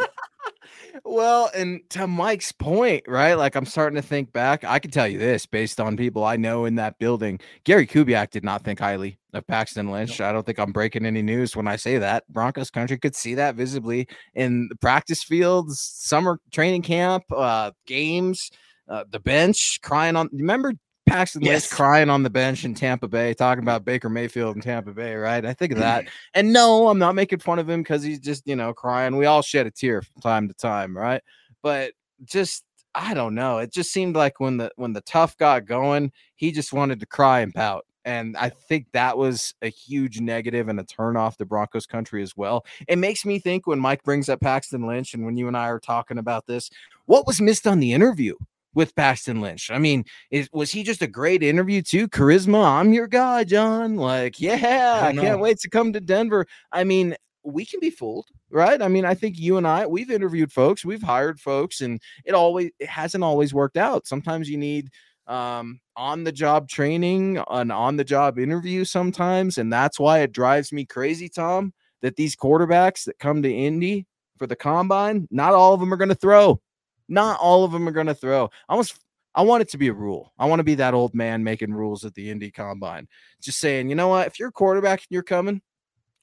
well, 1.04 1.50
and 1.54 1.82
to 1.92 2.08
Mike's 2.08 2.52
point, 2.52 3.04
right? 3.08 3.36
Like 3.36 3.56
I'm 3.56 3.66
starting 3.66 3.96
to 3.96 4.02
think 4.02 4.34
back. 4.34 4.64
I 4.64 4.80
can 4.80 4.92
tell 4.92 5.08
you 5.08 5.18
this 5.18 5.46
based 5.46 5.80
on 5.80 5.98
people 5.98 6.24
I 6.24 6.36
know 6.36 6.66
in 6.66 6.76
that 6.76 7.00
building. 7.00 7.40
Gary 7.64 7.88
Kubiak 7.88 8.32
did 8.32 8.44
not 8.44 8.64
think 8.64 8.80
highly 8.80 9.18
of 9.34 9.46
Paxton 9.48 9.92
Lynch. 9.92 10.22
I 10.22 10.32
don't 10.32 10.46
think 10.46 10.60
I'm 10.60 10.72
breaking 10.72 11.06
any 11.06 11.22
news 11.22 11.56
when 11.56 11.68
I 11.68 11.76
say 11.76 11.98
that. 11.98 12.28
Broncos 12.30 12.72
country 12.72 12.98
could 12.98 13.16
see 13.16 13.36
that 13.36 13.56
visibly 13.56 14.08
in 14.36 14.68
the 14.70 14.76
practice 14.76 15.24
fields, 15.24 15.80
summer 15.80 16.40
training 16.52 16.82
camp, 16.82 17.24
uh, 17.36 17.72
games, 17.86 18.50
uh, 18.88 19.04
the 19.10 19.20
bench, 19.20 19.80
crying 19.82 20.16
on. 20.16 20.30
Remember 20.32 20.74
Paxton 21.08 21.42
yes. 21.42 21.64
Lynch 21.64 21.70
crying 21.70 22.10
on 22.10 22.24
the 22.24 22.30
bench 22.30 22.66
in 22.66 22.74
Tampa 22.74 23.08
Bay, 23.08 23.34
talking 23.34 23.64
about 23.64 23.86
Baker 23.86 24.10
Mayfield 24.10 24.56
in 24.56 24.62
Tampa 24.62 24.92
Bay, 24.92 25.16
right? 25.16 25.46
I 25.46 25.54
think 25.54 25.72
of 25.72 25.80
that. 25.80 26.06
and 26.34 26.52
no, 26.52 26.90
I'm 26.90 27.00
not 27.00 27.16
making 27.16 27.40
fun 27.40 27.60
of 27.60 27.70
him 27.70 27.82
because 27.82 28.04
he's 28.04 28.20
just, 28.20 28.48
you 28.48 28.56
know, 28.56 28.74
crying. 28.74 29.16
We 29.16 29.26
all 29.26 29.42
shed 29.42 29.68
a 29.68 29.72
tear 29.72 30.02
from 30.02 30.22
time 30.22 30.48
to 30.48 30.54
time, 30.54 30.96
right? 30.96 31.24
But 31.62 31.94
just 32.26 32.64
I 32.94 33.14
don't 33.14 33.36
know. 33.36 33.60
It 33.60 33.72
just 33.72 33.92
seemed 33.92 34.16
like 34.16 34.40
when 34.40 34.58
the 34.58 34.72
when 34.76 34.94
the 34.94 35.02
tough 35.02 35.38
got 35.38 35.66
going, 35.66 36.12
he 36.36 36.52
just 36.52 36.74
wanted 36.74 37.00
to 37.00 37.06
cry 37.06 37.42
and 37.42 37.54
pout. 37.54 37.86
And 38.06 38.38
I 38.38 38.50
think 38.50 38.88
that 38.94 39.18
was 39.18 39.54
a 39.62 39.68
huge 39.68 40.22
negative 40.22 40.70
and 40.70 40.80
a 40.80 40.84
turn 40.84 41.18
off 41.18 41.38
the 41.38 41.46
Broncos 41.46 41.86
country 41.86 42.24
as 42.24 42.38
well. 42.38 42.66
It 42.88 42.98
makes 42.98 43.26
me 43.26 43.38
think 43.38 43.68
when 43.68 43.80
Mike 43.80 44.02
brings 44.04 44.30
up 44.30 44.40
Paxton 44.40 44.88
Lynch 44.88 45.14
and 45.14 45.26
when 45.26 45.36
you 45.36 45.50
and 45.50 45.58
I 45.58 45.68
are 45.68 45.80
talking 45.80 46.18
about 46.18 46.48
this, 46.48 46.70
what 47.06 47.28
was 47.28 47.42
missed 47.42 47.68
on 47.68 47.82
the 47.82 47.92
interview? 47.92 48.36
With 48.78 48.96
Paxton 48.96 49.42
Lynch. 49.42 49.72
I 49.72 49.80
mean, 49.80 50.06
is, 50.30 50.48
was 50.54 50.72
he 50.72 50.84
just 50.84 51.02
a 51.02 51.08
great 51.08 51.42
interview 51.42 51.82
too? 51.82 52.08
Charisma, 52.08 52.64
I'm 52.64 52.94
your 52.94 53.08
guy, 53.08 53.44
John. 53.44 53.96
Like, 53.96 54.40
yeah, 54.40 55.00
I, 55.02 55.08
I 55.08 55.14
can't 55.14 55.40
wait 55.40 55.58
to 55.62 55.70
come 55.70 55.92
to 55.94 56.00
Denver. 56.00 56.46
I 56.72 56.84
mean, 56.84 57.16
we 57.44 57.66
can 57.66 57.80
be 57.80 57.90
fooled, 57.90 58.28
right? 58.52 58.80
I 58.80 58.88
mean, 58.88 59.04
I 59.04 59.16
think 59.16 59.40
you 59.40 59.58
and 59.58 59.68
I, 59.68 59.88
we've 59.88 60.12
interviewed 60.12 60.52
folks, 60.52 60.86
we've 60.86 61.02
hired 61.02 61.40
folks, 61.40 61.82
and 61.82 62.00
it 62.24 62.36
always 62.36 62.70
it 62.78 62.88
hasn't 62.88 63.24
always 63.24 63.52
worked 63.52 63.78
out. 63.78 64.06
Sometimes 64.06 64.48
you 64.48 64.60
need 64.60 64.90
um 65.26 65.80
on 65.96 66.24
the 66.24 66.32
job 66.32 66.70
training, 66.70 67.44
an 67.50 67.72
on 67.72 67.98
the 67.98 68.04
job 68.04 68.38
interview 68.38 68.86
sometimes, 68.86 69.58
and 69.58 69.74
that's 69.74 70.00
why 70.00 70.20
it 70.20 70.32
drives 70.32 70.72
me 70.72 70.86
crazy, 70.86 71.30
Tom, 71.30 71.74
that 72.04 72.16
these 72.16 72.36
quarterbacks 72.36 73.06
that 73.06 73.18
come 73.18 73.42
to 73.42 73.52
Indy 73.52 74.06
for 74.38 74.46
the 74.46 74.56
combine, 74.56 75.28
not 75.32 75.56
all 75.56 75.74
of 75.74 75.80
them 75.80 75.92
are 75.92 75.98
going 75.98 76.10
to 76.10 76.16
throw. 76.16 76.62
Not 77.10 77.40
all 77.40 77.64
of 77.64 77.72
them 77.72 77.88
are 77.88 77.92
going 77.92 78.08
to 78.08 78.16
throw. 78.16 78.46
I 78.46 78.74
almost 78.74 79.00
I 79.36 79.42
want 79.44 79.62
it 79.62 79.70
to 79.70 79.78
be 79.78 79.88
a 79.88 79.94
rule. 79.94 80.34
I 80.40 80.48
want 80.48 80.60
to 80.60 80.64
be 80.64 80.76
that 80.76 80.96
old 80.96 81.14
man 81.14 81.44
making 81.44 81.74
rules 81.74 82.04
at 82.04 82.16
the 82.16 82.32
Indy 82.32 82.50
Combine. 82.50 83.08
Just 83.40 83.60
saying, 83.60 83.88
you 83.88 83.96
know 83.96 84.08
what? 84.08 84.26
If 84.26 84.40
you're 84.40 84.50
a 84.50 84.54
quarterback 84.54 85.02
and 85.02 85.08
you're 85.12 85.22
coming, 85.22 85.62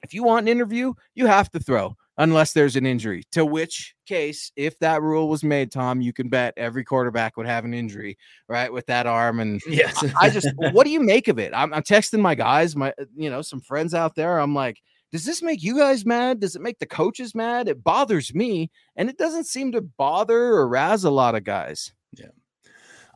if 0.03 0.13
you 0.13 0.21
want 0.21 0.43
an 0.43 0.47
interview, 0.49 0.93
you 1.13 1.25
have 1.25 1.49
to 1.51 1.59
throw 1.59 1.95
unless 2.17 2.51
there's 2.51 2.75
an 2.75 2.85
injury. 2.85 3.23
To 3.31 3.45
which 3.45 3.95
case, 4.05 4.51
if 4.55 4.77
that 4.79 5.01
rule 5.01 5.29
was 5.29 5.43
made, 5.43 5.71
Tom, 5.71 6.01
you 6.01 6.13
can 6.13 6.27
bet 6.27 6.53
every 6.57 6.83
quarterback 6.83 7.37
would 7.37 7.47
have 7.47 7.65
an 7.65 7.73
injury, 7.73 8.17
right, 8.47 8.71
with 8.71 8.85
that 8.87 9.07
arm. 9.07 9.39
And 9.39 9.61
yes, 9.67 10.03
I, 10.03 10.27
I 10.27 10.29
just, 10.29 10.49
what 10.71 10.83
do 10.83 10.91
you 10.91 10.99
make 11.01 11.27
of 11.27 11.39
it? 11.39 11.53
I'm, 11.55 11.73
I'm 11.73 11.83
texting 11.83 12.19
my 12.19 12.35
guys, 12.35 12.75
my, 12.75 12.93
uh, 12.99 13.05
you 13.15 13.29
know, 13.29 13.41
some 13.41 13.61
friends 13.61 13.93
out 13.93 14.15
there. 14.15 14.39
I'm 14.39 14.53
like, 14.53 14.81
does 15.15 15.23
this 15.23 15.41
make 15.41 15.63
you 15.63 15.77
guys 15.77 16.05
mad? 16.05 16.41
Does 16.41 16.57
it 16.57 16.61
make 16.61 16.79
the 16.79 16.85
coaches 16.85 17.33
mad? 17.33 17.69
It 17.69 17.81
bothers 17.81 18.35
me, 18.35 18.69
and 18.97 19.09
it 19.09 19.17
doesn't 19.17 19.45
seem 19.45 19.71
to 19.71 19.79
bother 19.79 20.37
or 20.37 20.67
razz 20.67 21.05
a 21.05 21.09
lot 21.09 21.35
of 21.35 21.45
guys. 21.45 21.93
Yeah, 22.11 22.31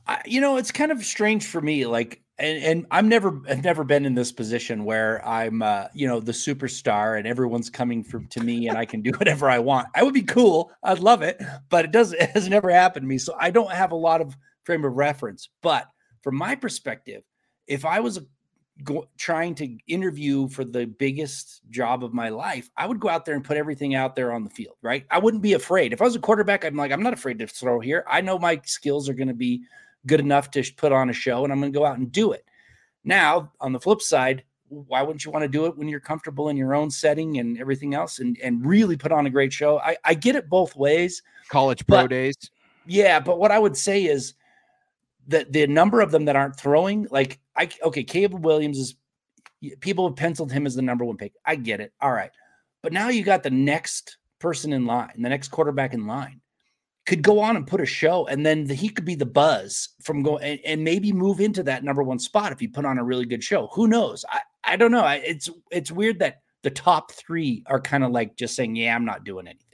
I, 0.07 0.21
you 0.25 0.39
know, 0.39 0.55
it's 0.55 0.71
kind 0.71 0.93
of 0.93 1.03
strange 1.03 1.45
for 1.45 1.59
me. 1.59 1.85
Like, 1.85 2.21
and, 2.37 2.63
and 2.63 2.85
I'm 2.89 3.09
never, 3.09 3.41
I've 3.49 3.65
never 3.65 3.83
been 3.83 4.05
in 4.05 4.15
this 4.15 4.31
position 4.31 4.85
where 4.85 5.27
I'm, 5.27 5.61
uh, 5.61 5.87
you 5.93 6.07
know, 6.07 6.21
the 6.21 6.31
superstar 6.31 7.17
and 7.17 7.27
everyone's 7.27 7.69
coming 7.69 8.05
to 8.29 8.39
me 8.39 8.69
and 8.69 8.77
I 8.77 8.85
can 8.85 9.01
do 9.01 9.11
whatever 9.17 9.49
I 9.49 9.59
want. 9.59 9.89
I 9.93 10.03
would 10.03 10.13
be 10.13 10.21
cool. 10.21 10.71
I'd 10.81 10.99
love 10.99 11.21
it, 11.21 11.41
but 11.67 11.83
it 11.83 11.91
does, 11.91 12.13
it 12.13 12.29
has 12.29 12.47
never 12.47 12.69
happened 12.69 13.03
to 13.03 13.07
me. 13.09 13.17
So 13.17 13.35
I 13.37 13.51
don't 13.51 13.73
have 13.73 13.91
a 13.91 13.97
lot 13.97 14.21
of 14.21 14.37
frame 14.63 14.85
of 14.85 14.93
reference. 14.93 15.49
But 15.61 15.85
from 16.21 16.37
my 16.37 16.55
perspective, 16.55 17.23
if 17.67 17.83
I 17.83 17.99
was 17.99 18.15
a 18.15 18.25
go, 18.83 19.07
trying 19.17 19.55
to 19.55 19.77
interview 19.87 20.47
for 20.49 20.63
the 20.63 20.85
biggest 20.85 21.61
job 21.69 22.03
of 22.03 22.13
my 22.13 22.29
life, 22.29 22.69
I 22.77 22.87
would 22.87 22.99
go 22.99 23.09
out 23.09 23.25
there 23.25 23.35
and 23.35 23.43
put 23.43 23.57
everything 23.57 23.95
out 23.95 24.15
there 24.15 24.31
on 24.31 24.43
the 24.43 24.49
field, 24.49 24.75
right? 24.81 25.05
I 25.11 25.19
wouldn't 25.19 25.43
be 25.43 25.53
afraid. 25.53 25.93
If 25.93 26.01
I 26.01 26.05
was 26.05 26.15
a 26.15 26.19
quarterback, 26.19 26.65
I'm 26.65 26.75
like, 26.75 26.91
I'm 26.91 27.03
not 27.03 27.13
afraid 27.13 27.39
to 27.39 27.47
throw 27.47 27.79
here. 27.79 28.03
I 28.07 28.21
know 28.21 28.39
my 28.39 28.61
skills 28.63 29.09
are 29.09 29.13
going 29.13 29.27
to 29.27 29.33
be 29.33 29.63
good 30.05 30.19
enough 30.19 30.51
to 30.51 30.63
put 30.77 30.91
on 30.91 31.09
a 31.09 31.13
show 31.13 31.43
and 31.43 31.51
I'm 31.51 31.59
going 31.59 31.73
to 31.73 31.77
go 31.77 31.85
out 31.85 31.97
and 31.97 32.11
do 32.11 32.31
it. 32.31 32.45
Now, 33.03 33.51
on 33.59 33.73
the 33.73 33.79
flip 33.79 34.01
side, 34.01 34.43
why 34.69 35.01
wouldn't 35.01 35.25
you 35.25 35.31
want 35.31 35.43
to 35.43 35.49
do 35.49 35.65
it 35.65 35.77
when 35.77 35.87
you're 35.87 35.99
comfortable 35.99 36.49
in 36.49 36.57
your 36.57 36.75
own 36.75 36.91
setting 36.91 37.39
and 37.39 37.59
everything 37.59 37.95
else 37.95 38.19
and, 38.19 38.37
and 38.43 38.65
really 38.65 38.95
put 38.95 39.11
on 39.11 39.25
a 39.25 39.29
great 39.29 39.51
show? 39.51 39.79
I, 39.79 39.97
I 40.05 40.13
get 40.13 40.35
it 40.35 40.47
both 40.47 40.75
ways. 40.75 41.23
College 41.49 41.85
pro 41.87 42.03
but, 42.03 42.09
days. 42.09 42.35
Yeah. 42.85 43.19
But 43.19 43.39
what 43.39 43.51
I 43.51 43.59
would 43.59 43.75
say 43.75 44.05
is 44.05 44.35
the, 45.27 45.45
the 45.49 45.67
number 45.67 46.01
of 46.01 46.11
them 46.11 46.25
that 46.25 46.35
aren't 46.35 46.59
throwing, 46.59 47.07
like 47.11 47.39
I 47.55 47.69
okay, 47.83 48.03
Caleb 48.03 48.43
Williams 48.43 48.77
is 48.77 48.95
people 49.79 50.07
have 50.07 50.15
penciled 50.15 50.51
him 50.51 50.65
as 50.65 50.75
the 50.75 50.81
number 50.81 51.05
one 51.05 51.17
pick. 51.17 51.33
I 51.45 51.55
get 51.55 51.81
it. 51.81 51.93
All 52.01 52.11
right. 52.11 52.31
But 52.81 52.93
now 52.93 53.09
you 53.09 53.23
got 53.23 53.43
the 53.43 53.49
next 53.49 54.17
person 54.39 54.71
in 54.71 54.85
line, 54.85 55.11
the 55.15 55.29
next 55.29 55.49
quarterback 55.49 55.93
in 55.93 56.07
line 56.07 56.41
could 57.09 57.23
go 57.23 57.39
on 57.39 57.55
and 57.55 57.65
put 57.65 57.81
a 57.81 57.85
show 57.87 58.27
and 58.27 58.45
then 58.45 58.65
the, 58.65 58.73
he 58.75 58.87
could 58.87 59.03
be 59.03 59.15
the 59.15 59.25
buzz 59.25 59.89
from 60.03 60.21
going 60.21 60.43
and, 60.43 60.59
and, 60.63 60.83
maybe 60.83 61.11
move 61.11 61.39
into 61.39 61.63
that 61.63 61.83
number 61.83 62.03
one 62.03 62.19
spot 62.19 62.51
if 62.51 62.59
he 62.59 62.67
put 62.67 62.85
on 62.85 62.99
a 62.99 63.03
really 63.03 63.25
good 63.25 63.43
show. 63.43 63.67
Who 63.73 63.87
knows? 63.87 64.23
I, 64.29 64.41
I 64.63 64.75
don't 64.75 64.91
know. 64.91 65.01
I, 65.01 65.15
it's 65.15 65.49
it's 65.71 65.91
weird 65.91 66.19
that 66.19 66.41
the 66.61 66.69
top 66.69 67.11
three 67.11 67.63
are 67.65 67.81
kind 67.81 68.03
of 68.03 68.11
like 68.11 68.35
just 68.35 68.55
saying, 68.55 68.75
yeah, 68.75 68.95
I'm 68.95 69.05
not 69.05 69.23
doing 69.23 69.47
anything. 69.47 69.68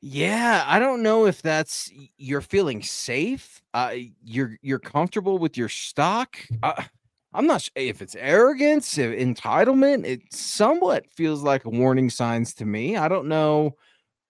Yeah, 0.00 0.64
I 0.66 0.78
don't 0.78 1.02
know 1.02 1.26
if 1.26 1.42
that's 1.42 1.90
you're 2.16 2.40
feeling 2.40 2.82
safe. 2.82 3.60
Uh, 3.74 3.94
you're 4.22 4.56
you're 4.62 4.78
comfortable 4.78 5.38
with 5.38 5.56
your 5.56 5.68
stock. 5.68 6.38
Uh, 6.62 6.84
I'm 7.34 7.46
not 7.46 7.62
sure 7.62 7.72
if 7.74 8.00
it's 8.00 8.14
arrogance, 8.14 8.96
if 8.96 9.18
entitlement. 9.18 10.06
It 10.06 10.20
somewhat 10.32 11.06
feels 11.10 11.42
like 11.42 11.64
a 11.64 11.70
warning 11.70 12.10
signs 12.10 12.54
to 12.54 12.64
me. 12.64 12.96
I 12.96 13.08
don't 13.08 13.26
know. 13.28 13.74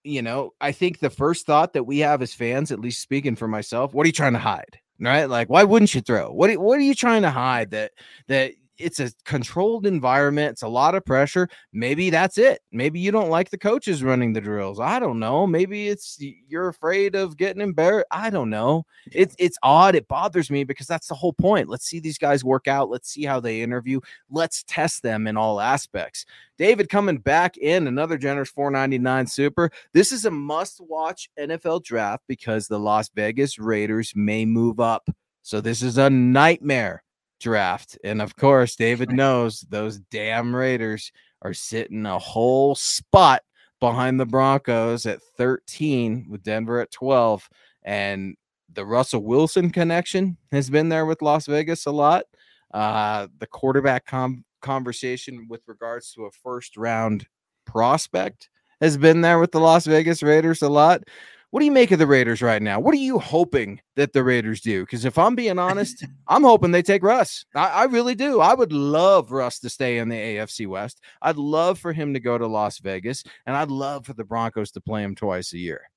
You 0.03 0.21
know, 0.23 0.51
I 0.61 0.71
think 0.71 0.99
the 0.99 1.09
first 1.09 1.45
thought 1.45 1.73
that 1.73 1.85
we 1.85 1.99
have 1.99 2.21
as 2.21 2.33
fans, 2.33 2.71
at 2.71 2.79
least 2.79 3.01
speaking 3.01 3.35
for 3.35 3.47
myself, 3.47 3.93
what 3.93 4.05
are 4.05 4.07
you 4.09 4.13
trying 4.13 4.33
to 4.33 4.39
hide? 4.39 4.79
Right? 4.99 5.25
Like, 5.25 5.49
why 5.49 5.63
wouldn't 5.65 5.95
you 5.95 6.01
throw? 6.01 6.31
What 6.31 6.55
What 6.57 6.79
are 6.79 6.83
you 6.83 6.95
trying 6.95 7.23
to 7.23 7.31
hide? 7.31 7.71
That 7.71 7.91
that 8.27 8.53
it's 8.79 8.99
a 8.99 9.11
controlled 9.25 9.85
environment. 9.85 10.53
It's 10.53 10.61
a 10.61 10.67
lot 10.67 10.95
of 10.95 11.05
pressure. 11.05 11.49
Maybe 11.73 12.09
that's 12.09 12.37
it. 12.37 12.61
Maybe 12.71 12.99
you 12.99 13.11
don't 13.11 13.29
like 13.29 13.49
the 13.49 13.57
coaches 13.57 14.03
running 14.03 14.33
the 14.33 14.41
drills. 14.41 14.79
I 14.79 14.99
don't 14.99 15.19
know. 15.19 15.45
Maybe 15.45 15.89
it's 15.89 16.17
you're 16.47 16.69
afraid 16.69 17.15
of 17.15 17.37
getting 17.37 17.61
embarrassed. 17.61 18.07
I 18.11 18.29
don't 18.29 18.49
know. 18.49 18.85
It's 19.11 19.35
it's 19.37 19.57
odd. 19.63 19.95
It 19.95 20.07
bothers 20.07 20.49
me 20.49 20.63
because 20.63 20.87
that's 20.87 21.07
the 21.07 21.15
whole 21.15 21.33
point. 21.33 21.69
Let's 21.69 21.85
see 21.85 21.99
these 21.99 22.17
guys 22.17 22.43
work 22.43 22.67
out. 22.67 22.89
Let's 22.89 23.09
see 23.09 23.25
how 23.25 23.39
they 23.39 23.61
interview. 23.61 23.99
Let's 24.29 24.63
test 24.63 25.03
them 25.03 25.27
in 25.27 25.37
all 25.37 25.59
aspects. 25.59 26.25
David 26.57 26.89
coming 26.89 27.17
back 27.17 27.57
in 27.57 27.87
another 27.87 28.17
generous 28.17 28.49
499 28.49 29.27
super. 29.27 29.71
This 29.93 30.11
is 30.11 30.25
a 30.25 30.31
must 30.31 30.81
watch 30.81 31.29
NFL 31.39 31.83
draft 31.83 32.23
because 32.27 32.67
the 32.67 32.79
Las 32.79 33.09
Vegas 33.15 33.57
Raiders 33.57 34.13
may 34.15 34.45
move 34.45 34.79
up. 34.79 35.09
So 35.41 35.61
this 35.61 35.81
is 35.81 35.97
a 35.97 36.09
nightmare 36.09 37.03
draft. 37.39 37.97
And 38.03 38.21
of 38.21 38.35
course, 38.35 38.75
David 38.75 39.11
knows 39.11 39.61
those 39.69 39.99
damn 39.99 40.55
Raiders 40.55 41.11
are 41.41 41.53
sitting 41.53 42.05
a 42.05 42.19
whole 42.19 42.75
spot 42.75 43.41
behind 43.79 44.19
the 44.19 44.25
Broncos 44.25 45.05
at 45.05 45.21
13 45.37 46.27
with 46.29 46.43
Denver 46.43 46.81
at 46.81 46.91
12. 46.91 47.49
And 47.83 48.35
the 48.73 48.85
Russell 48.85 49.23
Wilson 49.23 49.69
connection 49.69 50.37
has 50.51 50.69
been 50.69 50.89
there 50.89 51.05
with 51.05 51.21
Las 51.21 51.47
Vegas 51.47 51.85
a 51.85 51.91
lot. 51.91 52.25
Uh, 52.73 53.27
the 53.39 53.47
quarterback 53.47 54.05
com- 54.05 54.43
conversation 54.61 55.47
with 55.49 55.61
regards 55.67 56.13
to 56.13 56.25
a 56.25 56.31
first 56.31 56.77
round 56.77 57.25
prospect 57.65 58.49
has 58.81 58.97
been 58.97 59.21
there 59.21 59.39
with 59.39 59.51
the 59.51 59.59
Las 59.59 59.85
Vegas 59.85 60.21
Raiders 60.23 60.61
a 60.61 60.69
lot. 60.69 61.03
What 61.51 61.61
do 61.61 61.65
you 61.65 61.71
make 61.71 61.89
of 61.89 61.97
the 61.97 62.05
Raiders 62.05 62.43
right 62.43 62.61
now? 62.61 62.79
What 62.79 62.93
are 62.93 62.97
you 62.97 63.17
hoping 63.17 63.81
that 63.95 64.13
the 64.13 64.23
Raiders 64.23 64.61
do? 64.61 64.81
Because 64.81 65.03
if 65.03 65.17
I'm 65.17 65.33
being 65.33 65.57
honest, 65.57 66.05
I'm 66.27 66.43
hoping 66.43 66.69
they 66.69 66.83
take 66.83 67.01
Russ. 67.01 67.43
I, 67.55 67.67
I, 67.69 67.83
really 67.85 68.13
do. 68.13 68.39
I 68.39 68.53
would 68.53 68.71
love 68.71 69.31
Russ 69.31 69.57
to 69.61 69.69
stay 69.69 69.97
in 69.97 70.09
the 70.09 70.15
AFC 70.15 70.67
West. 70.67 71.01
I'd 71.23 71.37
love 71.37 71.79
for 71.79 71.91
him 71.91 72.13
to 72.13 72.19
go 72.19 72.37
to 72.37 72.45
Las 72.45 72.77
Vegas, 72.77 73.23
and 73.47 73.55
I'd 73.55 73.71
love 73.71 74.05
for 74.05 74.13
the 74.13 74.23
Broncos 74.23 74.69
to 74.71 74.81
play 74.81 75.01
him 75.01 75.15
twice 75.15 75.51
a 75.53 75.57
year. 75.57 75.89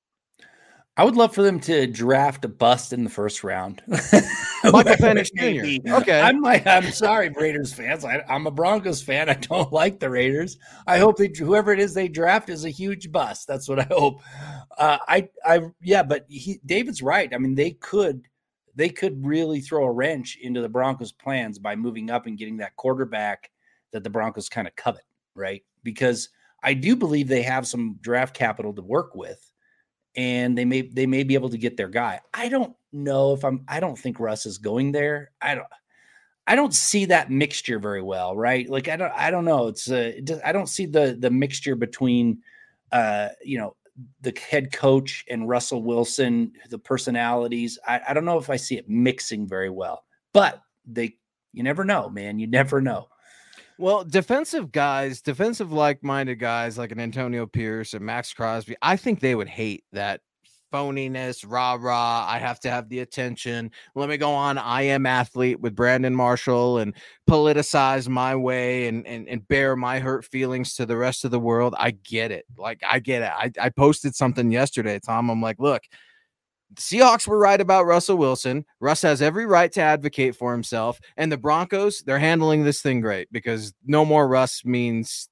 I 0.99 1.05
would 1.05 1.17
love 1.17 1.35
for 1.35 1.43
them 1.43 1.59
to 1.61 1.87
draft 1.87 2.45
a 2.45 2.49
bust 2.49 2.93
in 2.93 3.03
the 3.03 3.09
first 3.09 3.43
round. 3.43 3.83
Michael 3.89 4.97
Penix 4.97 5.31
Jr. 5.35 5.89
Okay. 6.03 6.21
I'm 6.21 6.43
like, 6.43 6.67
I'm 6.67 6.91
sorry, 6.91 7.31
Raiders 7.31 7.73
fans. 7.73 8.05
I, 8.05 8.23
am 8.29 8.47
a 8.47 8.51
Broncos 8.51 9.01
fan. 9.01 9.31
I 9.31 9.35
don't 9.35 9.73
like 9.73 10.01
the 10.01 10.11
Raiders. 10.11 10.59
I 10.87 10.99
hope 10.99 11.17
that 11.17 11.35
whoever 11.37 11.73
it 11.73 11.81
is 11.81 11.95
they 11.95 12.09
draft 12.09 12.51
is 12.51 12.67
a 12.67 12.71
huge 12.71 13.11
bust. 13.11 13.47
That's 13.47 13.71
what 13.71 13.79
I 13.79 13.85
hope. 13.85 14.21
Uh, 14.77 14.99
I, 15.09 15.29
I, 15.47 15.61
yeah, 15.81 16.03
but 16.03 16.27
he, 16.29 16.61
David's 16.67 17.01
right. 17.01 17.33
I 17.35 17.39
mean, 17.39 17.55
they 17.55 17.71
could, 17.71 18.29
they 18.77 18.91
could 18.91 19.25
really 19.25 19.63
throw 19.63 19.85
a 19.85 19.93
wrench 19.93 20.37
into 20.43 20.61
the 20.61 20.69
Broncos' 20.69 21.13
plans 21.13 21.59
by 21.59 21.75
moving 21.75 22.11
up 22.11 22.27
and 22.27 22.37
getting 22.37 22.59
that 22.59 22.77
quarterback 22.77 23.51
that 23.93 24.05
the 24.05 24.11
Broncos 24.11 24.51
kind 24.51 24.69
of 24.69 24.77
covet, 24.77 25.05
right? 25.35 25.63
Because 25.85 26.29
I 26.63 26.75
do 26.75 26.97
believe 26.97 27.29
they 27.29 27.43
have 27.43 27.67
some 27.67 27.97
draft 28.03 28.35
capital 28.35 28.75
to 28.75 28.83
work 28.83 29.15
with 29.15 29.52
and 30.17 30.57
they 30.57 30.65
may 30.65 30.83
they 30.83 31.07
may 31.07 31.23
be 31.23 31.35
able 31.35 31.51
to 31.51 31.59
get 31.59 31.77
their 31.77 31.89
guy. 31.89 32.21
I 32.35 32.49
don't 32.49 32.75
know 32.93 33.33
if 33.33 33.45
I'm 33.45 33.65
I 33.69 33.81
don't 33.81 33.99
think 33.99 34.21
Russ 34.21 34.47
is 34.47 34.59
going 34.59 34.93
there. 34.93 35.31
I 35.41 35.55
don't 35.55 35.67
I 36.47 36.57
don't 36.57 36.75
see 36.75 37.07
that 37.07 37.31
mixture 37.31 37.79
very 37.79 38.03
well, 38.03 38.37
right? 38.37 38.69
Like 38.69 38.89
I 38.89 38.97
don't 38.97 39.13
I 39.13 39.31
don't 39.31 39.45
know. 39.45 39.69
It's 39.69 39.91
uh, 39.91 40.13
I 40.45 40.53
don't 40.53 40.69
see 40.69 40.87
the 40.87 41.17
the 41.19 41.31
mixture 41.31 41.77
between 41.77 42.43
uh 42.91 43.29
you 43.43 43.59
know 43.59 43.77
the 44.23 44.37
head 44.51 44.73
coach 44.73 45.25
and 45.29 45.49
Russell 45.49 45.83
Wilson, 45.83 46.53
the 46.71 46.79
personalities. 46.79 47.79
I, 47.87 48.01
I 48.09 48.15
don't 48.15 48.25
know 48.25 48.39
if 48.39 48.51
I 48.51 48.57
see 48.57 48.77
it 48.77 48.89
mixing 48.89 49.47
very 49.47 49.71
well. 49.71 50.05
But 50.33 50.63
they 50.87 51.17
you 51.53 51.63
never 51.63 51.85
know, 51.85 52.09
man. 52.09 52.39
You 52.39 52.47
never 52.47 52.81
know. 52.81 53.09
Well, 53.83 54.05
defensive 54.05 54.71
guys, 54.71 55.21
defensive 55.21 55.73
like-minded 55.73 56.37
guys 56.37 56.79
like 56.79 56.93
an 56.93 57.01
Antonio 57.01 57.47
Pierce 57.47 57.95
and 57.95 58.07
Maxx 58.07 58.33
Crosby, 58.33 58.77
I 58.81 58.95
think 58.95 59.19
they 59.19 59.35
would 59.35 59.49
hate 59.49 59.83
that 59.91 60.21
phoniness, 60.73 61.45
rah 61.45 61.77
rah. 61.81 62.25
I 62.29 62.39
have 62.39 62.61
to 62.61 62.71
have 62.71 62.89
the 62.89 63.01
attention. 63.01 63.73
Let 63.97 64.09
me 64.09 64.19
go 64.19 64.31
on. 64.35 64.57
I 64.57 64.83
am 64.83 65.05
athlete 65.05 65.59
with 65.59 65.75
Brandon 65.75 66.15
Marshall 66.15 66.79
and 66.79 66.95
politicize 67.29 68.09
my 68.09 68.37
way 68.37 68.87
and, 68.87 69.05
and 69.05 69.27
and 69.29 69.49
bear 69.49 69.75
my 69.75 69.99
hurt 69.99 70.27
feelings 70.27 70.77
to 70.77 70.87
the 70.87 70.97
rest 70.97 71.25
of 71.25 71.33
the 71.33 71.41
world. 71.41 71.75
I 71.77 71.91
get 71.91 72.31
it. 72.31 72.45
Like 72.57 72.83
I 72.89 73.01
get 73.01 73.23
it. 73.23 73.33
I, 73.35 73.51
I 73.67 73.71
posted 73.71 74.15
something 74.15 74.53
yesterday, 74.53 75.01
Tom. 75.05 75.29
I'm 75.29 75.43
like, 75.43 75.59
look, 75.59 75.83
the 76.75 76.81
Seahawks 76.81 77.27
were 77.27 77.39
right 77.39 77.61
about 77.61 77.87
Russell 77.87 78.17
Wilson. 78.17 78.65
Russ 78.81 79.03
has 79.03 79.23
every 79.23 79.47
right 79.47 79.71
to 79.73 79.81
advocate 79.81 80.37
for 80.37 80.53
himself. 80.53 81.01
And 81.17 81.31
the 81.31 81.37
Broncos, 81.37 82.03
they're 82.03 82.19
handling 82.19 82.65
this 82.65 82.81
thing 82.81 83.01
great 83.01 83.29
because 83.31 83.73
no 83.85 84.05
more 84.05 84.29
Russ 84.29 84.65
means 84.65 85.29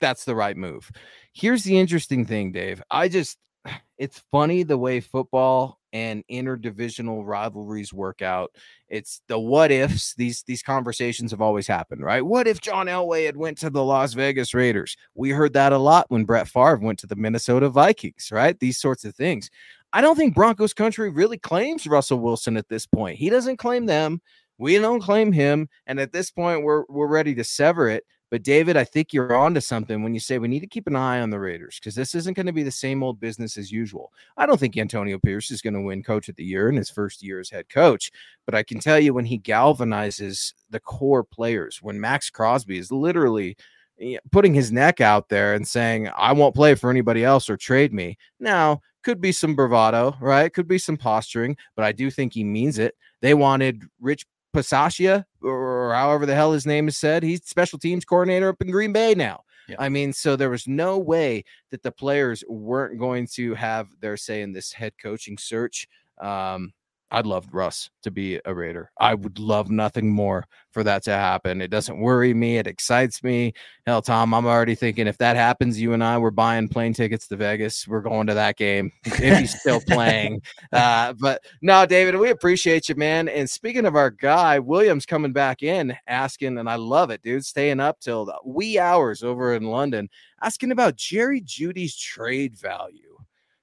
that's 0.00 0.24
the 0.24 0.34
right 0.34 0.56
move. 0.56 0.90
Here's 1.32 1.64
the 1.64 1.78
interesting 1.78 2.26
thing, 2.26 2.52
Dave. 2.52 2.82
I 2.90 3.08
just, 3.08 3.38
it's 3.98 4.22
funny 4.30 4.62
the 4.62 4.78
way 4.78 5.00
football 5.00 5.78
and 5.92 6.24
interdivisional 6.30 7.22
rivalries 7.24 7.92
work 7.92 8.22
out. 8.22 8.50
It's 8.88 9.20
the 9.28 9.38
what 9.38 9.70
ifs. 9.70 10.14
These 10.14 10.42
these 10.44 10.62
conversations 10.62 11.30
have 11.30 11.40
always 11.40 11.66
happened, 11.66 12.02
right? 12.02 12.24
What 12.24 12.48
if 12.48 12.60
John 12.60 12.86
Elway 12.86 13.26
had 13.26 13.36
went 13.36 13.58
to 13.58 13.70
the 13.70 13.84
Las 13.84 14.14
Vegas 14.14 14.54
Raiders? 14.54 14.96
We 15.14 15.30
heard 15.30 15.52
that 15.52 15.72
a 15.72 15.78
lot 15.78 16.06
when 16.08 16.24
Brett 16.24 16.48
Favre 16.48 16.78
went 16.78 16.98
to 17.00 17.06
the 17.06 17.16
Minnesota 17.16 17.68
Vikings, 17.68 18.30
right? 18.32 18.58
These 18.58 18.78
sorts 18.78 19.04
of 19.04 19.14
things. 19.14 19.50
I 19.92 20.00
don't 20.00 20.16
think 20.16 20.34
Broncos 20.34 20.72
country 20.72 21.10
really 21.10 21.38
claims 21.38 21.86
Russell 21.86 22.20
Wilson 22.20 22.56
at 22.56 22.68
this 22.68 22.86
point. 22.86 23.18
He 23.18 23.30
doesn't 23.30 23.58
claim 23.58 23.86
them. 23.86 24.20
We 24.58 24.78
don't 24.78 25.02
claim 25.02 25.32
him. 25.32 25.68
And 25.86 26.00
at 26.00 26.12
this 26.12 26.30
point, 26.30 26.62
we're 26.62 26.84
we're 26.88 27.06
ready 27.08 27.34
to 27.34 27.44
sever 27.44 27.88
it. 27.88 28.04
But 28.32 28.42
David, 28.42 28.78
I 28.78 28.84
think 28.84 29.12
you're 29.12 29.36
onto 29.36 29.60
something 29.60 30.02
when 30.02 30.14
you 30.14 30.20
say 30.20 30.38
we 30.38 30.48
need 30.48 30.60
to 30.60 30.66
keep 30.66 30.86
an 30.86 30.96
eye 30.96 31.20
on 31.20 31.28
the 31.28 31.38
Raiders 31.38 31.78
because 31.78 31.94
this 31.94 32.14
isn't 32.14 32.32
going 32.32 32.46
to 32.46 32.52
be 32.52 32.62
the 32.62 32.70
same 32.70 33.02
old 33.02 33.20
business 33.20 33.58
as 33.58 33.70
usual. 33.70 34.10
I 34.38 34.46
don't 34.46 34.58
think 34.58 34.74
Antonio 34.78 35.18
Pierce 35.18 35.50
is 35.50 35.60
going 35.60 35.74
to 35.74 35.82
win 35.82 36.02
coach 36.02 36.30
of 36.30 36.36
the 36.36 36.44
year 36.44 36.70
in 36.70 36.76
his 36.76 36.88
first 36.88 37.22
year 37.22 37.40
as 37.40 37.50
head 37.50 37.68
coach, 37.68 38.10
but 38.46 38.54
I 38.54 38.62
can 38.62 38.80
tell 38.80 38.98
you 38.98 39.12
when 39.12 39.26
he 39.26 39.38
galvanizes 39.38 40.54
the 40.70 40.80
core 40.80 41.22
players, 41.22 41.82
when 41.82 42.00
Maxx 42.00 42.30
Crosby 42.30 42.78
is 42.78 42.90
literally 42.90 43.54
eh, 44.00 44.16
putting 44.30 44.54
his 44.54 44.72
neck 44.72 45.02
out 45.02 45.28
there 45.28 45.52
and 45.52 45.68
saying, 45.68 46.08
I 46.16 46.32
won't 46.32 46.54
play 46.54 46.74
for 46.74 46.88
anybody 46.88 47.26
else 47.26 47.50
or 47.50 47.58
trade 47.58 47.92
me. 47.92 48.16
Now, 48.40 48.80
could 49.02 49.20
be 49.20 49.32
some 49.32 49.54
bravado, 49.54 50.16
right? 50.20 50.52
Could 50.52 50.68
be 50.68 50.78
some 50.78 50.96
posturing, 50.96 51.56
but 51.76 51.84
I 51.84 51.92
do 51.92 52.10
think 52.10 52.32
he 52.32 52.44
means 52.44 52.78
it. 52.78 52.94
They 53.20 53.34
wanted 53.34 53.82
Rich 54.00 54.26
Bisaccia, 54.54 55.24
or 55.42 55.92
however 55.94 56.26
the 56.26 56.34
hell 56.34 56.52
his 56.52 56.66
name 56.66 56.88
is 56.88 56.96
said. 56.96 57.22
He's 57.22 57.44
special 57.44 57.78
teams 57.78 58.04
coordinator 58.04 58.48
up 58.48 58.60
in 58.60 58.70
Green 58.70 58.92
Bay 58.92 59.14
now. 59.14 59.44
Yeah. 59.68 59.76
I 59.78 59.88
mean, 59.88 60.12
so 60.12 60.36
there 60.36 60.50
was 60.50 60.66
no 60.66 60.98
way 60.98 61.44
that 61.70 61.82
the 61.82 61.92
players 61.92 62.42
weren't 62.48 62.98
going 62.98 63.28
to 63.34 63.54
have 63.54 63.88
their 64.00 64.16
say 64.16 64.42
in 64.42 64.52
this 64.52 64.72
head 64.72 64.94
coaching 65.00 65.38
search. 65.38 65.86
Um, 66.20 66.72
I'd 67.12 67.26
love 67.26 67.46
Russ 67.52 67.90
to 68.04 68.10
be 68.10 68.40
a 68.46 68.54
Raider. 68.54 68.90
I 68.98 69.14
would 69.14 69.38
love 69.38 69.70
nothing 69.70 70.10
more 70.10 70.46
for 70.70 70.82
that 70.82 71.02
to 71.04 71.10
happen. 71.10 71.60
It 71.60 71.68
doesn't 71.68 72.00
worry 72.00 72.32
me. 72.32 72.56
It 72.56 72.66
excites 72.66 73.22
me. 73.22 73.52
Hell, 73.86 74.00
Tom, 74.00 74.32
I'm 74.32 74.46
already 74.46 74.74
thinking 74.74 75.06
if 75.06 75.18
that 75.18 75.36
happens, 75.36 75.78
you 75.78 75.92
and 75.92 76.02
I 76.02 76.16
were 76.16 76.30
buying 76.30 76.68
plane 76.68 76.94
tickets 76.94 77.28
to 77.28 77.36
Vegas. 77.36 77.86
We're 77.86 78.00
going 78.00 78.26
to 78.28 78.34
that 78.34 78.56
game 78.56 78.90
if 79.04 79.38
he's 79.38 79.60
still 79.60 79.82
playing. 79.88 80.40
Uh, 80.72 81.12
but 81.20 81.42
no, 81.60 81.84
David, 81.84 82.16
we 82.16 82.30
appreciate 82.30 82.88
you, 82.88 82.94
man. 82.94 83.28
And 83.28 83.48
speaking 83.48 83.84
of 83.84 83.94
our 83.94 84.10
guy, 84.10 84.58
Williams 84.58 85.04
coming 85.04 85.34
back 85.34 85.62
in 85.62 85.94
asking, 86.06 86.56
and 86.56 86.68
I 86.68 86.76
love 86.76 87.10
it, 87.10 87.20
dude, 87.22 87.44
staying 87.44 87.78
up 87.78 88.00
till 88.00 88.24
the 88.24 88.38
wee 88.42 88.78
hours 88.78 89.22
over 89.22 89.54
in 89.54 89.64
London, 89.64 90.08
asking 90.42 90.72
about 90.72 90.96
Jerry 90.96 91.42
Jeudy's 91.42 91.94
trade 91.94 92.56
value. 92.56 93.18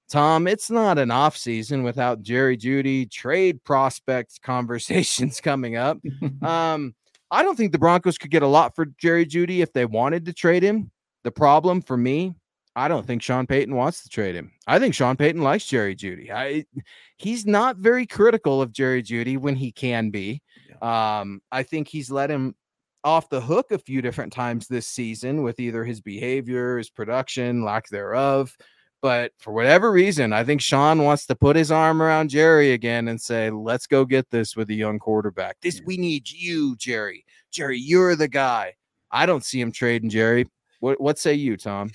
Tom, 0.10 0.47
it's 0.47 0.72
not 0.72 0.97
an 0.97 1.12
off 1.12 1.38
season 1.38 1.84
without 1.84 2.22
Jerry 2.22 2.57
Jeudy 2.57 3.10
trade 3.10 3.64
prospect 3.64 4.41
conversations 4.43 5.39
coming 5.39 5.76
up. 5.76 5.99
um, 6.41 6.95
I 7.32 7.43
don't 7.43 7.55
think 7.55 7.72
the 7.72 7.80
Broncos 7.80 8.18
could 8.18 8.32
get 8.32 8.43
a 8.43 8.47
lot 8.47 8.76
for 8.76 8.86
Jerry 8.97 9.26
Jeudy 9.26 9.60
if 9.60 9.72
they 9.72 9.86
wanted 9.86 10.26
to 10.26 10.34
trade 10.34 10.64
him. 10.64 10.91
The 11.24 11.32
problem 11.32 11.82
for 11.82 11.95
me, 11.95 12.34
I 12.76 12.88
don't 12.88 13.05
think 13.05 13.22
Sean 13.22 13.45
Payton 13.45 13.76
wants 13.76 14.03
to 14.03 14.10
trade 14.10 14.36
him. 14.36 14.51
I 14.66 14.80
think 14.80 14.95
Sean 14.95 15.16
Payton 15.16 15.41
likes 15.41 15.66
Jerry 15.68 15.95
Jeudy. 15.95 16.32
I 16.32 16.66
he's 17.18 17.45
not 17.45 17.78
very 17.78 18.07
critical 18.07 18.62
of 18.62 18.72
Jerry 18.72 19.03
Jeudy 19.03 19.38
when 19.38 19.55
he 19.55 19.72
can 19.72 20.10
be. 20.10 20.41
Um, 20.82 21.41
I 21.51 21.64
think 21.64 21.88
he's 21.88 22.10
let 22.10 22.32
him 22.32 22.55
off 23.03 23.30
the 23.30 23.41
hook 23.41 23.72
a 23.72 23.78
few 23.78 24.01
different 24.01 24.34
times 24.34 24.68
this 24.68 24.88
season 24.88 25.43
with 25.43 25.60
either 25.60 25.84
his 25.84 26.01
behavior, 26.01 26.78
his 26.78 26.89
production, 26.89 27.64
lack 27.64 27.89
thereof. 27.89 28.55
But 29.02 29.32
for 29.38 29.54
whatever 29.54 29.91
reason, 29.91 30.34
I 30.34 30.43
think 30.43 30.62
Sean 30.62 31.04
wants 31.04 31.26
to 31.28 31.36
put 31.36 31.56
his 31.56 31.72
arm 31.72 32.02
around 32.02 32.30
Jerry 32.30 32.74
again 32.74 33.08
and 33.08 33.20
say, 33.20 33.50
"Let's 33.50 33.88
go 33.88 34.04
get 34.04 34.30
this 34.30 34.56
with 34.56 34.70
a 34.70 34.74
young 34.74 35.00
quarterback. 35.00 35.58
This 35.62 35.82
we 35.86 35.97
need 35.97 36.30
you, 36.30 36.76
Jerry. 36.76 37.26
Jerry, 37.52 37.80
you're 37.80 38.16
the 38.16 38.28
guy." 38.28 38.76
I 39.12 39.26
don't 39.26 39.43
see 39.43 39.60
him 39.60 39.72
trading 39.72 40.10
Jerry. 40.10 40.47
What 40.80 41.00
what 41.00 41.18
say 41.18 41.34
you, 41.34 41.58
Tom? 41.58 41.91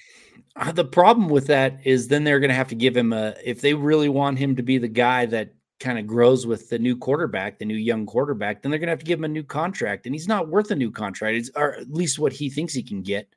Uh, 0.56 0.72
the 0.72 0.84
problem 0.84 1.28
with 1.28 1.46
that 1.48 1.80
is 1.84 2.08
then 2.08 2.24
they're 2.24 2.40
going 2.40 2.50
to 2.50 2.54
have 2.54 2.68
to 2.68 2.74
give 2.74 2.96
him 2.96 3.12
a 3.12 3.34
if 3.44 3.60
they 3.60 3.74
really 3.74 4.08
want 4.08 4.38
him 4.38 4.56
to 4.56 4.62
be 4.62 4.78
the 4.78 4.88
guy 4.88 5.26
that 5.26 5.52
kind 5.80 5.98
of 5.98 6.06
grows 6.06 6.46
with 6.46 6.68
the 6.70 6.78
new 6.78 6.96
quarterback, 6.96 7.58
the 7.58 7.64
new 7.64 7.74
young 7.74 8.06
quarterback, 8.06 8.62
then 8.62 8.70
they're 8.70 8.78
going 8.78 8.86
to 8.86 8.92
have 8.92 9.00
to 9.00 9.04
give 9.04 9.18
him 9.18 9.24
a 9.24 9.28
new 9.28 9.42
contract, 9.42 10.06
and 10.06 10.14
he's 10.14 10.28
not 10.28 10.48
worth 10.48 10.70
a 10.70 10.76
new 10.76 10.90
contract, 10.90 11.36
it's, 11.36 11.50
or 11.56 11.74
at 11.74 11.90
least 11.90 12.18
what 12.18 12.32
he 12.32 12.48
thinks 12.48 12.72
he 12.72 12.82
can 12.82 13.02
get. 13.02 13.28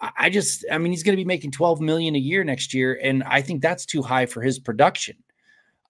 I 0.00 0.30
just, 0.30 0.64
I 0.70 0.78
mean, 0.78 0.92
he's 0.92 1.02
going 1.02 1.16
to 1.16 1.20
be 1.20 1.24
making 1.24 1.52
12 1.52 1.80
million 1.80 2.14
a 2.14 2.18
year 2.18 2.44
next 2.44 2.74
year, 2.74 2.98
and 3.02 3.22
I 3.24 3.40
think 3.40 3.62
that's 3.62 3.86
too 3.86 4.02
high 4.02 4.26
for 4.26 4.42
his 4.42 4.58
production. 4.58 5.16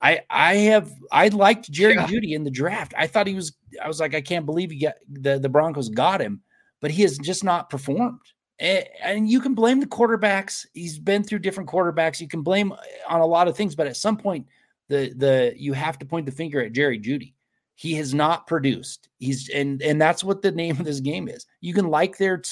I, 0.00 0.20
I 0.28 0.54
have, 0.56 0.92
I 1.10 1.28
liked 1.28 1.70
Jerry 1.70 1.94
yeah. 1.94 2.06
Jeudy 2.06 2.34
in 2.34 2.44
the 2.44 2.50
draft. 2.50 2.92
I 2.96 3.06
thought 3.06 3.26
he 3.26 3.34
was, 3.34 3.54
I 3.82 3.88
was 3.88 4.00
like, 4.00 4.14
I 4.14 4.20
can't 4.20 4.46
believe 4.46 4.70
he 4.70 4.80
got 4.80 4.94
the 5.10 5.38
the 5.38 5.48
Broncos 5.48 5.88
got 5.88 6.20
him, 6.20 6.42
but 6.80 6.90
he 6.90 7.02
has 7.02 7.16
just 7.18 7.42
not 7.42 7.70
performed. 7.70 8.20
And, 8.58 8.84
and 9.02 9.28
you 9.28 9.40
can 9.40 9.54
blame 9.54 9.80
the 9.80 9.86
quarterbacks. 9.86 10.66
He's 10.74 10.98
been 10.98 11.24
through 11.24 11.40
different 11.40 11.68
quarterbacks. 11.68 12.20
You 12.20 12.28
can 12.28 12.42
blame 12.42 12.72
uh, 12.72 12.76
on 13.08 13.20
a 13.20 13.26
lot 13.26 13.48
of 13.48 13.56
things, 13.56 13.74
but 13.74 13.86
at 13.86 13.96
some 13.96 14.16
point, 14.16 14.46
the 14.88 15.12
the 15.16 15.54
you 15.56 15.72
have 15.72 15.98
to 15.98 16.06
point 16.06 16.26
the 16.26 16.32
finger 16.32 16.62
at 16.62 16.72
Jerry 16.72 17.00
Jeudy. 17.00 17.32
He 17.74 17.94
has 17.94 18.14
not 18.14 18.46
produced. 18.46 19.08
He's 19.18 19.48
and 19.48 19.82
and 19.82 20.00
that's 20.00 20.22
what 20.22 20.42
the 20.42 20.52
name 20.52 20.78
of 20.78 20.84
this 20.84 21.00
game 21.00 21.28
is. 21.28 21.46
You 21.60 21.74
can 21.74 21.88
like 21.88 22.18
their 22.18 22.42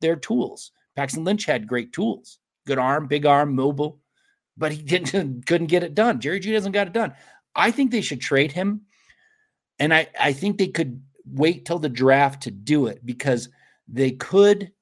their 0.00 0.16
tools. 0.16 0.72
Paxton 0.96 1.24
Lynch 1.24 1.44
had 1.44 1.66
great 1.66 1.92
tools, 1.92 2.38
good 2.66 2.78
arm, 2.78 3.06
big 3.06 3.26
arm, 3.26 3.54
mobile, 3.54 4.00
but 4.56 4.72
he 4.72 4.82
didn't 4.82 5.46
couldn't 5.46 5.68
get 5.68 5.82
it 5.82 5.94
done. 5.94 6.20
Jerry 6.20 6.40
Jeudy 6.40 6.54
hasn't 6.54 6.74
got 6.74 6.86
it 6.86 6.92
done. 6.92 7.14
I 7.54 7.70
think 7.70 7.90
they 7.90 8.00
should 8.00 8.20
trade 8.20 8.52
him, 8.52 8.82
and 9.78 9.92
I 9.92 10.08
I 10.18 10.32
think 10.32 10.58
they 10.58 10.68
could 10.68 11.02
wait 11.26 11.64
till 11.64 11.78
the 11.78 11.88
draft 11.88 12.42
to 12.42 12.50
do 12.50 12.86
it 12.86 13.04
because 13.04 13.48
they 13.88 14.12
could 14.12 14.72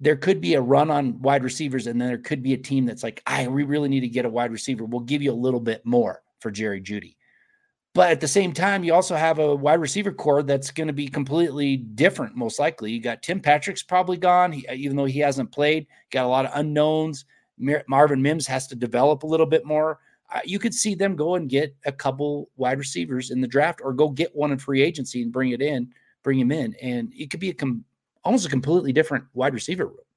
there 0.00 0.16
could 0.16 0.40
be 0.40 0.54
a 0.54 0.60
run 0.60 0.90
on 0.90 1.20
wide 1.20 1.42
receivers, 1.42 1.86
and 1.86 2.00
then 2.00 2.08
there 2.08 2.18
could 2.18 2.42
be 2.42 2.54
a 2.54 2.58
team 2.58 2.86
that's 2.86 3.02
like, 3.02 3.22
I 3.26 3.48
we 3.48 3.64
really 3.64 3.88
need 3.88 4.00
to 4.00 4.08
get 4.08 4.24
a 4.24 4.30
wide 4.30 4.52
receiver. 4.52 4.84
We'll 4.84 5.00
give 5.00 5.22
you 5.22 5.32
a 5.32 5.34
little 5.34 5.60
bit 5.60 5.84
more 5.84 6.22
for 6.40 6.50
Jerry 6.50 6.80
Jeudy. 6.80 7.16
But 7.98 8.12
at 8.12 8.20
the 8.20 8.28
same 8.28 8.52
time, 8.52 8.84
you 8.84 8.94
also 8.94 9.16
have 9.16 9.40
a 9.40 9.56
wide 9.56 9.80
receiver 9.80 10.12
core 10.12 10.44
that's 10.44 10.70
going 10.70 10.86
to 10.86 10.92
be 10.92 11.08
completely 11.08 11.78
different, 11.78 12.36
most 12.36 12.60
likely. 12.60 12.92
You 12.92 13.00
got 13.00 13.24
Tim 13.24 13.40
Patrick's 13.40 13.82
probably 13.82 14.16
gone, 14.16 14.52
he, 14.52 14.64
even 14.72 14.96
though 14.96 15.04
he 15.04 15.18
hasn't 15.18 15.50
played. 15.50 15.88
Got 16.12 16.24
a 16.24 16.28
lot 16.28 16.46
of 16.46 16.52
unknowns. 16.54 17.24
Mar- 17.58 17.82
Marvin 17.88 18.22
Mims 18.22 18.46
has 18.46 18.68
to 18.68 18.76
develop 18.76 19.24
a 19.24 19.26
little 19.26 19.46
bit 19.46 19.64
more. 19.64 19.98
Uh, 20.32 20.38
you 20.44 20.60
could 20.60 20.74
see 20.74 20.94
them 20.94 21.16
go 21.16 21.34
and 21.34 21.50
get 21.50 21.74
a 21.86 21.90
couple 21.90 22.50
wide 22.54 22.78
receivers 22.78 23.32
in 23.32 23.40
the 23.40 23.48
draft, 23.48 23.80
or 23.82 23.92
go 23.92 24.10
get 24.10 24.32
one 24.32 24.52
in 24.52 24.58
free 24.58 24.80
agency 24.80 25.22
and 25.22 25.32
bring 25.32 25.50
it 25.50 25.60
in, 25.60 25.92
bring 26.22 26.38
him 26.38 26.52
in, 26.52 26.76
and 26.80 27.12
it 27.16 27.32
could 27.32 27.40
be 27.40 27.50
a 27.50 27.54
com- 27.54 27.84
almost 28.22 28.46
a 28.46 28.48
completely 28.48 28.92
different 28.92 29.24
wide 29.34 29.54
receiver 29.54 29.86
room. 29.86 30.07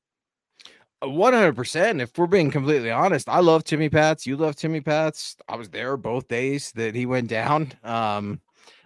100%. 1.04 2.02
If 2.02 2.18
we're 2.18 2.28
being 2.28 2.52
completely 2.52 2.92
honest, 2.92 3.28
I 3.28 3.40
love 3.40 3.64
Timmy 3.64 3.90
Pats. 3.90 4.26
You 4.26 4.38
love 4.38 4.56
Timmy 4.56 4.82
Pats. 4.82 5.36
I 5.50 5.56
was 5.56 5.70
there 5.70 5.98
both 5.98 6.28
days 6.28 6.72
that 6.76 6.96
he 6.96 7.06
went 7.06 7.30
down. 7.30 7.74
Um, 7.84 8.40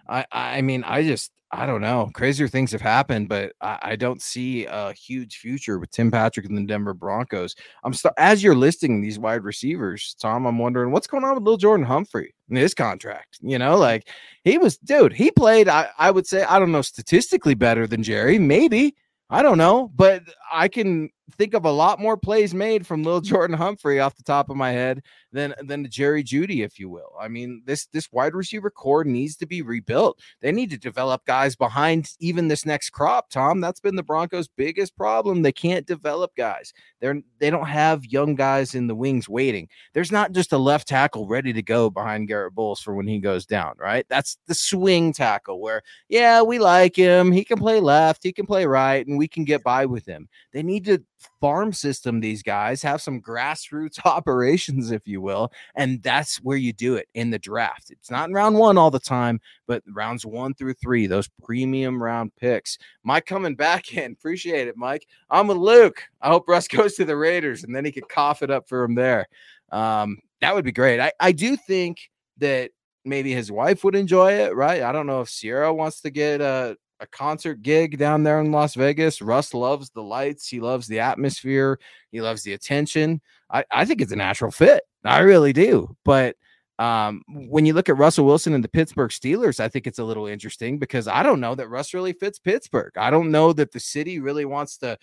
I, 0.08 0.24
I 0.32 0.62
mean, 0.62 0.84
I 0.84 1.02
just, 1.02 1.32
I 1.50 1.66
don't 1.66 1.80
know. 1.80 2.10
Crazier 2.14 2.48
things 2.48 2.72
have 2.72 2.80
happened, 2.80 3.28
but 3.28 3.52
I, 3.60 3.78
I 3.82 3.96
don't 3.96 4.22
see 4.22 4.66
a 4.66 4.92
huge 4.92 5.38
future 5.38 5.78
with 5.78 5.90
Tim 5.90 6.10
Patrick 6.10 6.46
and 6.46 6.56
the 6.56 6.64
Denver 6.64 6.94
Broncos. 6.94 7.54
I'm 7.84 7.92
st- 7.92 8.14
as 8.16 8.42
you're 8.42 8.54
listing 8.54 9.00
these 9.00 9.18
wide 9.18 9.44
receivers, 9.44 10.16
Tom. 10.20 10.46
I'm 10.46 10.58
wondering 10.58 10.92
what's 10.92 11.06
going 11.06 11.24
on 11.24 11.34
with 11.34 11.44
Lil 11.44 11.56
Jordan 11.56 11.86
Humphrey 11.86 12.34
in 12.48 12.56
his 12.56 12.74
contract. 12.74 13.38
You 13.42 13.58
know, 13.58 13.76
like 13.76 14.08
he 14.44 14.58
was, 14.58 14.76
dude. 14.78 15.12
He 15.12 15.30
played. 15.30 15.68
I, 15.68 15.88
I 15.98 16.10
would 16.10 16.26
say, 16.26 16.44
I 16.44 16.58
don't 16.58 16.72
know, 16.72 16.82
statistically 16.82 17.54
better 17.54 17.86
than 17.86 18.02
Jerry, 18.02 18.38
maybe 18.38 18.94
I 19.28 19.42
don't 19.42 19.58
know, 19.58 19.90
but 19.94 20.22
I 20.52 20.68
can 20.68 21.10
think 21.32 21.54
of 21.54 21.64
a 21.64 21.70
lot 21.70 22.00
more 22.00 22.16
plays 22.16 22.54
made 22.54 22.86
from 22.86 23.02
Lil 23.02 23.20
Jordan 23.20 23.56
Humphrey 23.56 24.00
off 24.00 24.16
the 24.16 24.22
top 24.22 24.48
of 24.48 24.56
my 24.56 24.70
head 24.70 25.02
than 25.32 25.54
than 25.64 25.88
Jerry 25.90 26.22
Jeudy, 26.22 26.64
if 26.64 26.78
you 26.78 26.88
will. 26.88 27.12
I 27.20 27.28
mean, 27.28 27.62
this 27.66 27.86
this 27.86 28.10
wide 28.12 28.34
receiver 28.34 28.70
core 28.70 29.04
needs 29.04 29.36
to 29.36 29.46
be 29.46 29.62
rebuilt. 29.62 30.20
They 30.40 30.52
need 30.52 30.70
to 30.70 30.78
develop 30.78 31.24
guys 31.26 31.56
behind 31.56 32.10
even 32.20 32.48
this 32.48 32.64
next 32.64 32.90
crop. 32.90 33.30
Tom, 33.30 33.60
that's 33.60 33.80
been 33.80 33.96
the 33.96 34.02
Broncos' 34.02 34.48
biggest 34.48 34.96
problem. 34.96 35.42
They 35.42 35.52
can't 35.52 35.86
develop 35.86 36.34
guys. 36.36 36.72
They're 37.00 37.20
they 37.38 37.50
don't 37.50 37.66
have 37.66 38.04
young 38.04 38.34
guys 38.34 38.74
in 38.74 38.86
the 38.86 38.94
wings 38.94 39.28
waiting. 39.28 39.68
There's 39.94 40.12
not 40.12 40.32
just 40.32 40.52
a 40.52 40.58
left 40.58 40.88
tackle 40.88 41.26
ready 41.26 41.52
to 41.52 41.62
go 41.62 41.90
behind 41.90 42.28
Garrett 42.28 42.54
Bolles 42.54 42.80
for 42.80 42.94
when 42.94 43.08
he 43.08 43.18
goes 43.18 43.46
down. 43.46 43.74
Right? 43.78 44.06
That's 44.08 44.38
the 44.46 44.54
swing 44.54 45.12
tackle 45.12 45.60
where 45.60 45.82
yeah, 46.08 46.42
we 46.42 46.58
like 46.58 46.96
him. 46.96 47.32
He 47.32 47.44
can 47.44 47.58
play 47.58 47.80
left. 47.80 48.22
He 48.22 48.32
can 48.32 48.46
play 48.46 48.64
right, 48.66 49.06
and 49.06 49.18
we 49.18 49.28
can 49.28 49.44
get 49.44 49.62
by 49.62 49.86
with 49.86 50.06
him. 50.06 50.28
They 50.52 50.62
need 50.62 50.84
to 50.86 51.02
farm 51.40 51.72
system 51.72 52.20
these 52.20 52.42
guys, 52.42 52.82
have 52.82 53.00
some 53.00 53.20
grassroots 53.20 53.98
operations, 54.04 54.90
if 54.90 55.06
you 55.06 55.20
will. 55.20 55.52
And 55.74 56.02
that's 56.02 56.36
where 56.38 56.56
you 56.56 56.72
do 56.72 56.96
it 56.96 57.08
in 57.14 57.30
the 57.30 57.38
draft. 57.38 57.90
It's 57.90 58.10
not 58.10 58.28
in 58.28 58.34
round 58.34 58.56
one 58.56 58.78
all 58.78 58.90
the 58.90 58.98
time, 58.98 59.40
but 59.66 59.82
rounds 59.88 60.24
one 60.24 60.54
through 60.54 60.74
three, 60.74 61.06
those 61.06 61.28
premium 61.42 62.02
round 62.02 62.34
picks. 62.36 62.78
Mike 63.02 63.26
coming 63.26 63.54
back 63.54 63.92
in. 63.96 64.12
Appreciate 64.12 64.68
it, 64.68 64.76
Mike. 64.76 65.06
I'm 65.30 65.46
with 65.46 65.58
Luke. 65.58 66.02
I 66.20 66.28
hope 66.28 66.48
Russ 66.48 66.68
goes 66.68 66.94
to 66.94 67.04
the 67.04 67.16
Raiders 67.16 67.64
and 67.64 67.74
then 67.74 67.84
he 67.84 67.92
could 67.92 68.08
cough 68.08 68.42
it 68.42 68.50
up 68.50 68.68
for 68.68 68.84
him 68.84 68.94
there. 68.94 69.26
Um, 69.72 70.18
that 70.40 70.54
would 70.54 70.64
be 70.64 70.72
great. 70.72 71.00
I, 71.00 71.12
I 71.18 71.32
do 71.32 71.56
think 71.56 72.10
that 72.38 72.70
maybe 73.04 73.32
his 73.32 73.50
wife 73.50 73.84
would 73.84 73.94
enjoy 73.94 74.32
it, 74.32 74.54
right? 74.54 74.82
I 74.82 74.92
don't 74.92 75.06
know 75.06 75.22
if 75.22 75.30
Ciara 75.30 75.72
wants 75.72 76.00
to 76.02 76.10
get 76.10 76.40
a 76.40 76.76
a 77.00 77.06
concert 77.06 77.62
gig 77.62 77.98
down 77.98 78.22
there 78.22 78.40
in 78.40 78.52
Las 78.52 78.74
Vegas. 78.74 79.20
Russ 79.20 79.54
loves 79.54 79.90
the 79.90 80.02
lights, 80.02 80.48
he 80.48 80.60
loves 80.60 80.86
the 80.86 81.00
atmosphere, 81.00 81.78
he 82.10 82.20
loves 82.20 82.42
the 82.42 82.52
attention. 82.52 83.20
I, 83.50 83.64
I 83.70 83.84
think 83.84 84.00
it's 84.00 84.12
a 84.12 84.16
natural 84.16 84.50
fit. 84.50 84.82
I 85.04 85.20
really 85.20 85.52
do. 85.52 85.96
But 86.04 86.36
um, 86.78 87.22
when 87.28 87.64
you 87.64 87.72
look 87.72 87.88
at 87.88 87.96
Russell 87.96 88.26
Wilson 88.26 88.54
and 88.54 88.62
the 88.62 88.68
Pittsburgh 88.68 89.10
Steelers, 89.10 89.60
I 89.60 89.68
think 89.68 89.86
it's 89.86 89.98
a 89.98 90.04
little 90.04 90.26
interesting 90.26 90.78
because 90.78 91.08
I 91.08 91.22
don't 91.22 91.40
know 91.40 91.54
that 91.54 91.68
Russ 91.68 91.94
really 91.94 92.12
fits 92.12 92.38
Pittsburgh. 92.38 92.92
I 92.96 93.10
don't 93.10 93.30
know 93.30 93.52
that 93.52 93.72
the 93.72 93.80
city 93.80 94.18
really 94.18 94.44
wants 94.44 94.76
to 94.78 94.98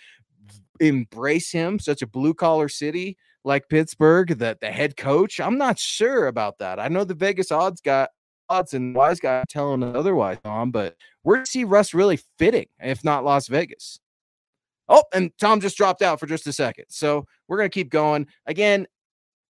embrace 0.79 1.51
him, 1.51 1.79
such 1.79 2.01
a 2.01 2.07
blue 2.07 2.33
collar 2.33 2.69
city 2.69 3.17
like 3.43 3.69
Pittsburgh, 3.69 4.37
that 4.39 4.59
the 4.59 4.71
head 4.71 4.95
coach. 4.95 5.39
I'm 5.39 5.57
not 5.57 5.79
sure 5.79 6.27
about 6.27 6.59
that. 6.59 6.79
I 6.79 6.87
know 6.89 7.03
the 7.03 7.13
Vegas 7.13 7.51
odds 7.51 7.81
got 7.81 8.09
odds 8.49 8.73
and 8.73 8.95
wise 8.95 9.19
guy 9.19 9.43
telling 9.49 9.83
otherwise, 9.83 10.37
Tom, 10.43 10.71
but 10.71 10.95
where 11.23 11.39
does 11.39 11.49
see 11.49 11.63
Russ 11.63 11.93
really 11.93 12.19
fitting, 12.37 12.67
if 12.79 13.03
not 13.03 13.23
Las 13.23 13.47
Vegas? 13.47 13.99
Oh, 14.89 15.03
and 15.13 15.31
Tom 15.39 15.61
just 15.61 15.77
dropped 15.77 16.01
out 16.01 16.19
for 16.19 16.25
just 16.25 16.47
a 16.47 16.53
second. 16.53 16.85
So 16.89 17.25
we're 17.47 17.57
gonna 17.57 17.69
keep 17.69 17.89
going. 17.89 18.27
Again, 18.45 18.87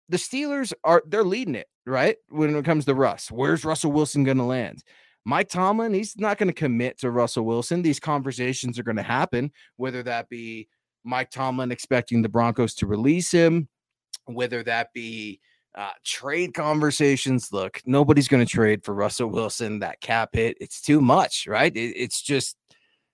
the 0.08 0.18
Steelers 0.18 0.72
are 0.84 1.02
they're 1.06 1.24
leading 1.24 1.54
it, 1.54 1.68
right? 1.86 2.16
When 2.28 2.54
it 2.54 2.64
comes 2.64 2.84
to 2.84 2.94
Russ. 2.94 3.30
Where's 3.30 3.64
Russell 3.64 3.92
Wilson 3.92 4.24
gonna 4.24 4.46
land? 4.46 4.82
Mike 5.24 5.48
Tomlin, 5.48 5.94
he's 5.94 6.18
not 6.18 6.38
going 6.38 6.48
to 6.48 6.52
commit 6.52 6.98
to 6.98 7.10
Russell 7.10 7.44
Wilson. 7.44 7.82
These 7.82 8.00
conversations 8.00 8.78
are 8.78 8.82
going 8.82 8.96
to 8.96 9.02
happen, 9.02 9.52
whether 9.76 10.02
that 10.02 10.28
be 10.28 10.68
Mike 11.04 11.30
Tomlin 11.30 11.70
expecting 11.70 12.22
the 12.22 12.28
Broncos 12.28 12.74
to 12.76 12.86
release 12.86 13.30
him, 13.30 13.68
whether 14.24 14.62
that 14.64 14.92
be 14.92 15.40
uh, 15.74 15.90
trade 16.04 16.54
conversations. 16.54 17.52
Look, 17.52 17.80
nobody's 17.86 18.28
going 18.28 18.44
to 18.44 18.50
trade 18.50 18.84
for 18.84 18.94
Russell 18.94 19.28
Wilson. 19.28 19.80
That 19.80 20.00
cap 20.00 20.30
hit, 20.32 20.56
it's 20.60 20.80
too 20.80 21.00
much, 21.00 21.46
right? 21.46 21.74
It, 21.74 21.96
it's 21.96 22.20
just 22.22 22.56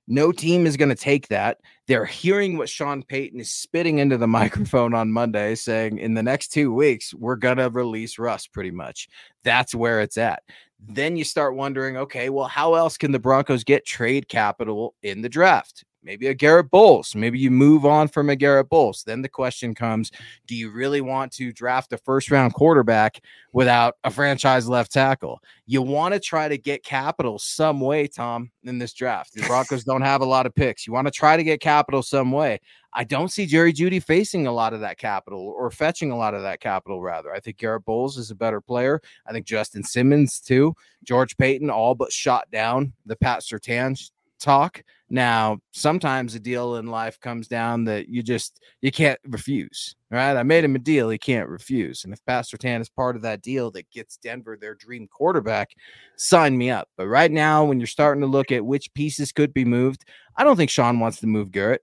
no 0.09 0.33
team 0.33 0.67
is 0.67 0.77
going 0.77 0.89
to 0.89 0.95
take 0.95 1.29
that. 1.29 1.59
They're 1.87 2.07
hearing 2.07 2.57
what 2.57 2.69
Sean 2.69 3.03
Payton 3.03 3.41
is 3.41 3.51
spitting 3.51 3.99
into 3.99 4.17
the 4.17 4.27
microphone 4.39 4.95
on 4.95 5.13
Monday, 5.13 5.55
saying 5.55 5.99
in 5.99 6.15
the 6.15 6.23
next 6.23 6.49
two 6.49 6.73
weeks, 6.73 7.15
we're 7.15 7.37
going 7.37 7.59
to 7.59 7.71
release 7.71 8.19
Russ 8.19 8.47
pretty 8.47 8.71
much. 8.71 9.09
That's 9.45 9.75
where 9.75 10.01
it's 10.01 10.17
at. 10.17 10.43
Then 10.81 11.17
you 11.17 11.25
start 11.25 11.57
wondering, 11.57 11.97
okay, 11.97 12.31
well, 12.31 12.47
how 12.47 12.75
else 12.75 12.97
can 12.97 13.13
the 13.13 13.19
Broncos 13.19 13.65
get 13.65 13.85
trade 13.85 14.29
capital 14.29 14.95
in 15.03 15.23
the 15.23 15.29
draft? 15.29 15.85
Maybe 16.09 16.29
a 16.29 16.33
Garrett 16.35 16.71
Bolles. 16.71 17.15
Maybe 17.15 17.39
you 17.39 17.51
move 17.51 17.85
on 17.85 18.09
from 18.09 18.31
a 18.31 18.35
Garrett 18.35 18.71
Bolles. 18.71 19.03
Then 19.05 19.21
the 19.21 19.29
question 19.29 19.75
comes 19.75 20.11
do 20.47 20.55
you 20.55 20.71
really 20.71 21.03
want 21.03 21.33
to 21.33 21.53
draft 21.53 21.93
a 21.93 21.99
first 21.99 22.31
round 22.31 22.55
quarterback 22.55 23.23
without 23.53 23.97
a 24.05 24.11
franchise 24.11 24.67
left 24.67 24.91
tackle? 24.91 25.43
You 25.67 25.83
want 25.83 26.15
to 26.15 26.21
try 26.21 26.49
to 26.49 26.57
get 26.57 26.83
capital 26.83 27.39
some 27.39 27.79
way, 27.79 28.07
Tom, 28.07 28.51
in 28.65 28.79
this 28.79 28.95
draft. 28.95 29.35
The 29.35 29.43
Broncos 29.43 29.85
don't 29.85 30.01
have 30.01 30.23
a 30.23 30.25
lot 30.25 30.47
of 30.47 30.55
picks. 30.55 30.87
You 30.87 30.95
want 30.95 31.07
to 31.09 31.11
try 31.11 31.37
to 31.37 31.45
get 31.45 31.61
capital 31.61 32.03
some 32.03 32.33
way. 32.33 32.59
I 32.95 33.05
don't 33.05 33.31
see 33.31 33.45
Jerry 33.45 33.75
Jeudy 33.75 34.03
facing 34.03 34.47
a 34.47 34.53
lot 34.53 34.73
of 34.73 34.81
that 34.81 34.97
capital 34.97 35.55
or 35.59 35.71
fetching 35.71 36.11
a 36.11 36.17
lot 36.17 36.33
of 36.33 36.41
that 36.41 36.61
capital, 36.61 37.03
rather. 37.03 37.35
I 37.35 37.41
think 37.41 37.59
Garrett 37.59 37.85
Bolles 37.85 38.17
is 38.17 38.31
a 38.31 38.35
better 38.35 38.63
player. 38.63 39.03
I 39.27 39.33
think 39.33 39.45
Justin 39.45 39.85
Simmons, 39.85 40.41
too. 40.41 40.75
George 41.05 41.37
Paton, 41.37 41.69
all 41.69 41.95
but 41.95 42.11
shot 42.11 42.51
down 42.51 42.95
the 43.05 43.15
Pat 43.15 43.41
Surtain 43.41 44.11
talk. 44.39 44.83
Now, 45.11 45.59
sometimes 45.73 46.35
a 46.35 46.41
deal 46.41 46.77
in 46.77 46.87
life 46.87 47.19
comes 47.21 47.49
down 47.49 47.85
that 47.85 48.09
you 48.09 48.23
just 48.23 48.61
you 48.83 48.93
can't 48.93 49.19
refuse. 49.27 49.95
Right? 50.11 50.37
I 50.37 50.43
made 50.43 50.65
him 50.65 50.75
a 50.75 50.79
deal 50.79 51.11
he 51.11 51.19
can't 51.19 51.49
refuse. 51.49 52.05
And 52.05 52.13
if 52.13 52.25
Pat 52.25 52.45
Surtain 52.45 52.81
is 52.81 52.89
part 52.89 53.17
of 53.17 53.23
that 53.23 53.43
deal 53.43 53.71
that 53.73 53.91
gets 53.91 54.17
Denver 54.17 54.57
their 54.57 54.75
dream 54.75 55.07
quarterback, 55.07 55.71
sign 56.17 56.57
me 56.57 56.71
up. 56.71 56.89
But 56.97 57.09
right 57.09 57.31
now, 57.31 57.65
when 57.65 57.81
you're 57.81 57.87
starting 57.87 58.21
to 58.23 58.27
look 58.27 58.53
at 58.53 58.65
which 58.65 58.93
pieces 58.95 59.33
could 59.33 59.53
be 59.53 59.65
moved, 59.65 60.05
I 60.37 60.45
don't 60.45 60.57
think 60.57 60.71
Sean 60.71 61.01
wants 61.01 61.21
to 61.21 61.27
move 61.27 61.53
Garrett. 61.53 61.83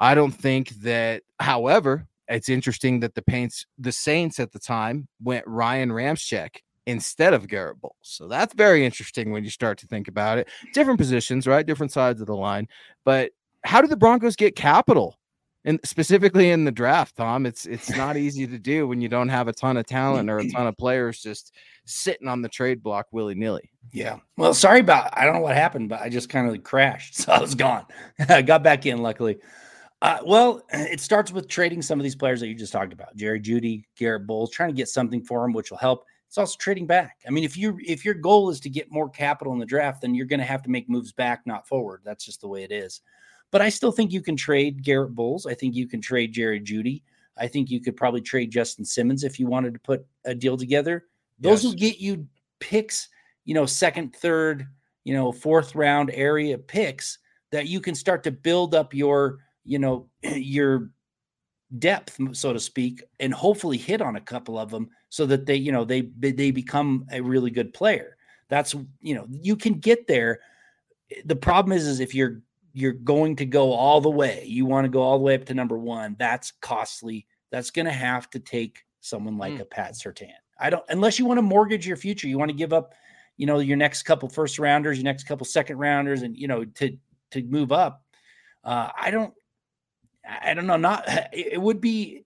I 0.00 0.14
don't 0.14 0.32
think 0.32 0.70
that, 0.80 1.22
however, 1.40 2.06
it's 2.28 2.48
interesting 2.48 3.00
that 3.00 3.14
the 3.14 3.22
Paints, 3.22 3.66
the 3.78 3.92
Saints 3.92 4.40
at 4.40 4.52
the 4.52 4.58
time 4.58 5.08
went 5.22 5.46
Ryan 5.46 5.90
Ramczyk 5.90 6.56
instead 6.86 7.34
of 7.34 7.48
Garrett 7.48 7.80
Bolles. 7.80 7.94
So 8.02 8.28
that's 8.28 8.54
very 8.54 8.84
interesting 8.84 9.30
when 9.32 9.44
you 9.44 9.50
start 9.50 9.78
to 9.78 9.86
think 9.86 10.08
about 10.08 10.38
it. 10.38 10.48
Different 10.72 10.98
positions, 10.98 11.46
right? 11.46 11.66
Different 11.66 11.92
sides 11.92 12.20
of 12.20 12.26
the 12.26 12.36
line. 12.36 12.68
But 13.04 13.32
how 13.64 13.80
do 13.80 13.88
the 13.88 13.96
Broncos 13.96 14.36
get 14.36 14.56
capital? 14.56 15.18
And 15.64 15.80
specifically 15.82 16.50
in 16.50 16.64
the 16.64 16.70
draft, 16.70 17.16
Tom, 17.16 17.44
it's 17.44 17.66
it's 17.66 17.90
not 17.90 18.16
easy 18.16 18.46
to 18.46 18.58
do 18.58 18.86
when 18.86 19.00
you 19.00 19.08
don't 19.08 19.28
have 19.28 19.48
a 19.48 19.52
ton 19.52 19.76
of 19.76 19.84
talent 19.84 20.30
or 20.30 20.38
a 20.38 20.48
ton 20.48 20.68
of 20.68 20.76
players 20.78 21.20
just 21.20 21.52
sitting 21.84 22.28
on 22.28 22.40
the 22.40 22.48
trade 22.48 22.82
block 22.82 23.06
willy 23.10 23.34
nilly. 23.34 23.70
Yeah. 23.92 24.18
Well, 24.36 24.54
sorry 24.54 24.80
about 24.80 25.10
I 25.18 25.24
don't 25.24 25.34
know 25.34 25.40
what 25.40 25.56
happened, 25.56 25.88
but 25.88 26.00
I 26.00 26.08
just 26.08 26.28
kind 26.28 26.48
of 26.48 26.62
crashed, 26.62 27.14
so 27.16 27.32
I 27.32 27.40
was 27.40 27.56
gone. 27.56 27.84
I 28.28 28.42
got 28.42 28.62
back 28.62 28.86
in, 28.86 28.98
luckily. 28.98 29.38
Uh, 30.02 30.18
well, 30.24 30.62
it 30.72 31.00
starts 31.00 31.32
with 31.32 31.48
trading 31.48 31.82
some 31.82 31.98
of 31.98 32.04
these 32.04 32.14
players 32.14 32.38
that 32.40 32.48
you 32.48 32.54
just 32.54 32.72
talked 32.72 32.92
about, 32.92 33.16
Jerry 33.16 33.40
Jeudy, 33.40 33.86
Garrett 33.96 34.26
Bolles, 34.26 34.50
trying 34.50 34.68
to 34.68 34.76
get 34.76 34.88
something 34.88 35.22
for 35.22 35.42
them, 35.42 35.52
which 35.52 35.70
will 35.70 35.78
help. 35.78 36.04
It's 36.28 36.38
also 36.38 36.56
trading 36.58 36.86
back. 36.86 37.18
I 37.26 37.30
mean, 37.30 37.44
if 37.44 37.56
you 37.56 37.78
if 37.84 38.04
your 38.04 38.14
goal 38.14 38.50
is 38.50 38.60
to 38.60 38.70
get 38.70 38.90
more 38.90 39.08
capital 39.08 39.52
in 39.52 39.58
the 39.58 39.66
draft, 39.66 40.02
then 40.02 40.14
you're 40.14 40.26
going 40.26 40.40
to 40.40 40.46
have 40.46 40.62
to 40.64 40.70
make 40.70 40.88
moves 40.88 41.12
back, 41.12 41.42
not 41.46 41.66
forward. 41.66 42.02
That's 42.04 42.24
just 42.24 42.40
the 42.40 42.48
way 42.48 42.64
it 42.64 42.72
is. 42.72 43.00
But 43.52 43.62
I 43.62 43.68
still 43.68 43.92
think 43.92 44.12
you 44.12 44.20
can 44.20 44.36
trade 44.36 44.82
Garrett 44.82 45.14
Bolles. 45.14 45.46
I 45.46 45.54
think 45.54 45.74
you 45.74 45.86
can 45.86 46.00
trade 46.00 46.32
Jerry 46.32 46.60
Jeudy. 46.60 47.02
I 47.38 47.46
think 47.46 47.70
you 47.70 47.80
could 47.80 47.96
probably 47.96 48.20
trade 48.20 48.50
Justin 48.50 48.84
Simmons 48.84 49.22
if 49.22 49.38
you 49.38 49.46
wanted 49.46 49.74
to 49.74 49.80
put 49.80 50.04
a 50.24 50.34
deal 50.34 50.56
together. 50.56 51.04
Those 51.38 51.62
yes. 51.62 51.64
will 51.64 51.78
get 51.78 51.98
you 51.98 52.26
picks, 52.60 53.08
you 53.44 53.54
know, 53.54 53.66
second, 53.66 54.14
third, 54.16 54.66
you 55.04 55.14
know, 55.14 55.30
fourth 55.30 55.74
round 55.74 56.10
area 56.12 56.58
picks 56.58 57.18
that 57.52 57.68
you 57.68 57.80
can 57.80 57.94
start 57.94 58.24
to 58.24 58.32
build 58.32 58.74
up 58.74 58.94
your, 58.94 59.38
you 59.64 59.78
know, 59.78 60.08
your 60.22 60.90
depth, 61.78 62.18
so 62.32 62.52
to 62.52 62.60
speak, 62.60 63.02
and 63.20 63.32
hopefully 63.32 63.76
hit 63.76 64.00
on 64.00 64.16
a 64.16 64.20
couple 64.20 64.58
of 64.58 64.70
them 64.70 64.88
so 65.08 65.26
that 65.26 65.46
they, 65.46 65.56
you 65.56 65.72
know, 65.72 65.84
they 65.84 66.02
they 66.18 66.50
become 66.50 67.06
a 67.12 67.20
really 67.20 67.50
good 67.50 67.72
player. 67.72 68.16
That's 68.48 68.74
you 69.00 69.14
know, 69.14 69.26
you 69.30 69.56
can 69.56 69.74
get 69.74 70.06
there. 70.06 70.40
The 71.24 71.36
problem 71.36 71.76
is, 71.76 71.86
is 71.86 72.00
if 72.00 72.14
you're 72.14 72.42
you're 72.76 72.92
going 72.92 73.36
to 73.36 73.46
go 73.46 73.72
all 73.72 74.02
the 74.02 74.10
way. 74.10 74.44
You 74.46 74.66
want 74.66 74.84
to 74.84 74.90
go 74.90 75.00
all 75.00 75.16
the 75.16 75.24
way 75.24 75.34
up 75.34 75.46
to 75.46 75.54
number 75.54 75.78
one. 75.78 76.14
That's 76.18 76.50
costly. 76.60 77.26
That's 77.50 77.70
going 77.70 77.86
to 77.86 77.92
have 77.92 78.28
to 78.30 78.38
take 78.38 78.84
someone 79.00 79.38
like 79.38 79.54
mm. 79.54 79.60
a 79.60 79.64
Pat 79.64 79.94
Surtain. 79.94 80.34
I 80.60 80.68
don't, 80.68 80.84
unless 80.90 81.18
you 81.18 81.24
want 81.24 81.38
to 81.38 81.42
mortgage 81.42 81.86
your 81.86 81.96
future, 81.96 82.28
you 82.28 82.38
want 82.38 82.50
to 82.50 82.56
give 82.56 82.74
up, 82.74 82.92
you 83.38 83.46
know, 83.46 83.60
your 83.60 83.78
next 83.78 84.02
couple 84.02 84.28
first 84.28 84.58
rounders, 84.58 84.98
your 84.98 85.04
next 85.04 85.24
couple 85.24 85.46
second 85.46 85.78
rounders, 85.78 86.20
and 86.20 86.36
you 86.36 86.48
know, 86.48 86.66
to 86.66 86.98
to 87.30 87.42
move 87.44 87.72
up. 87.72 88.02
Uh, 88.62 88.90
I 89.00 89.10
don't, 89.10 89.32
I 90.28 90.52
don't 90.52 90.66
know. 90.66 90.76
Not 90.76 91.04
it 91.32 91.60
would 91.60 91.80
be. 91.80 92.25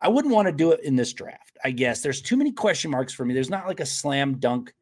I 0.00 0.08
wouldn't 0.08 0.34
want 0.34 0.46
to 0.46 0.52
do 0.52 0.72
it 0.72 0.80
in 0.84 0.96
this 0.96 1.12
draft. 1.12 1.58
I 1.62 1.70
guess 1.70 2.02
there's 2.02 2.22
too 2.22 2.36
many 2.36 2.52
question 2.52 2.90
marks 2.90 3.12
for 3.12 3.24
me. 3.24 3.34
There's 3.34 3.50
not 3.50 3.66
like 3.66 3.80
a 3.80 3.86
slam 3.86 4.38
dunk. 4.38 4.72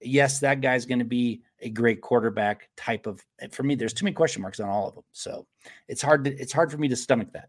Yes, 0.00 0.40
that 0.40 0.60
guy's 0.60 0.86
going 0.86 1.00
to 1.00 1.04
be 1.04 1.42
a 1.62 1.68
great 1.68 2.00
quarterback 2.00 2.68
type 2.76 3.06
of 3.06 3.24
eh, 3.40 3.48
for 3.50 3.62
me 3.62 3.74
there's 3.74 3.92
too 3.92 4.04
many 4.04 4.14
question 4.14 4.42
marks 4.42 4.60
on 4.60 4.68
all 4.68 4.88
of 4.88 4.94
them 4.94 5.04
so 5.12 5.46
it's 5.88 6.02
hard 6.02 6.24
to 6.24 6.36
it's 6.36 6.52
hard 6.52 6.70
for 6.70 6.78
me 6.78 6.88
to 6.88 6.96
stomach 6.96 7.28
that 7.32 7.48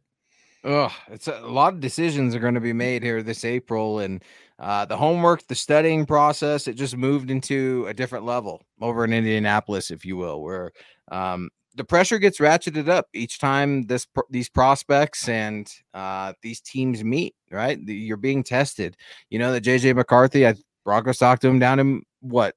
oh 0.64 0.94
it's 1.10 1.28
a, 1.28 1.40
a 1.40 1.48
lot 1.52 1.74
of 1.74 1.80
decisions 1.80 2.36
are 2.36 2.40
going 2.40 2.54
to 2.54 2.62
be 2.62 2.74
made 2.74 3.04
here 3.04 3.24
this 3.24 3.46
april 3.46 4.00
and 4.00 4.24
uh, 4.60 4.86
the 4.86 4.98
homework 4.98 5.46
the 5.48 5.56
studying 5.56 6.06
process 6.06 6.68
it 6.68 6.74
just 6.74 6.96
moved 6.96 7.32
into 7.32 7.86
a 7.88 7.94
different 7.94 8.26
level 8.26 8.62
over 8.82 9.04
in 9.04 9.14
indianapolis 9.14 9.92
if 9.92 10.06
you 10.06 10.18
will 10.18 10.42
where 10.42 10.72
um, 11.12 11.50
the 11.76 11.84
pressure 11.84 12.20
gets 12.20 12.40
ratcheted 12.40 12.90
up 12.90 13.08
each 13.14 13.40
time 13.40 13.84
this 13.84 14.08
these 14.30 14.50
prospects 14.50 15.30
and 15.30 15.72
uh, 15.94 16.34
these 16.42 16.62
teams 16.62 17.04
meet 17.04 17.36
right 17.52 17.86
the, 17.86 17.94
you're 17.94 18.18
being 18.18 18.44
tested 18.44 18.98
you 19.30 19.40
know 19.40 19.52
that 19.52 19.64
jj 19.64 19.96
mccarthy 19.96 20.48
i 20.48 20.54
broncos 20.84 21.18
talked 21.18 21.42
to 21.42 21.48
him 21.48 21.60
down 21.60 21.80
in 21.80 22.02
what 22.22 22.56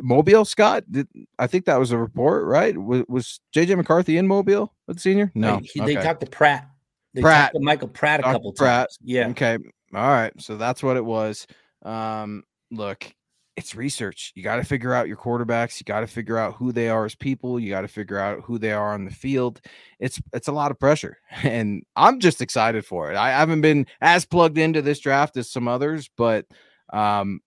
Mobile, 0.00 0.44
Scott? 0.44 0.84
Did, 0.90 1.08
I 1.38 1.46
think 1.46 1.66
that 1.66 1.78
was 1.78 1.92
a 1.92 1.98
report, 1.98 2.46
right? 2.46 2.76
Was, 2.76 3.04
was 3.08 3.40
JJ 3.54 3.76
McCarthy 3.76 4.16
in 4.16 4.26
Mobile 4.26 4.74
with 4.86 5.00
senior? 5.00 5.30
No, 5.34 5.60
he, 5.62 5.80
okay. 5.80 5.94
they 5.94 6.02
talked 6.02 6.20
to 6.20 6.26
Pratt. 6.26 6.68
They 7.14 7.20
Pratt, 7.20 7.52
to 7.52 7.60
Michael 7.60 7.88
Pratt 7.88 8.20
a 8.20 8.22
Dr. 8.22 8.32
couple 8.32 8.52
Pratt. 8.52 8.88
times. 8.88 8.98
Yeah. 9.02 9.28
Okay. 9.28 9.58
All 9.94 10.08
right. 10.08 10.32
So 10.38 10.56
that's 10.56 10.82
what 10.82 10.96
it 10.96 11.04
was. 11.04 11.46
Um, 11.82 12.44
look, 12.70 13.12
it's 13.58 13.74
research. 13.74 14.32
You 14.36 14.44
got 14.44 14.56
to 14.56 14.62
figure 14.62 14.94
out 14.94 15.08
your 15.08 15.16
quarterbacks. 15.16 15.80
You 15.80 15.84
got 15.84 16.00
to 16.00 16.06
figure 16.06 16.38
out 16.38 16.54
who 16.54 16.70
they 16.70 16.88
are 16.88 17.04
as 17.04 17.16
people. 17.16 17.58
You 17.58 17.70
got 17.70 17.80
to 17.80 17.88
figure 17.88 18.16
out 18.16 18.42
who 18.44 18.56
they 18.56 18.70
are 18.70 18.94
on 18.94 19.04
the 19.04 19.10
field. 19.10 19.60
It's 19.98 20.22
it's 20.32 20.46
a 20.46 20.52
lot 20.52 20.70
of 20.70 20.78
pressure, 20.78 21.18
and 21.42 21.82
I'm 21.96 22.20
just 22.20 22.40
excited 22.40 22.86
for 22.86 23.10
it. 23.10 23.16
I 23.16 23.30
haven't 23.30 23.60
been 23.60 23.86
as 24.00 24.24
plugged 24.24 24.58
into 24.58 24.80
this 24.80 25.00
draft 25.00 25.36
as 25.36 25.50
some 25.50 25.66
others, 25.66 26.08
but 26.16 26.46
um, 26.92 27.40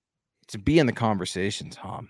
to 0.49 0.59
be 0.59 0.79
in 0.79 0.85
the 0.85 0.91
conversation, 0.91 1.69
Tom. 1.69 2.09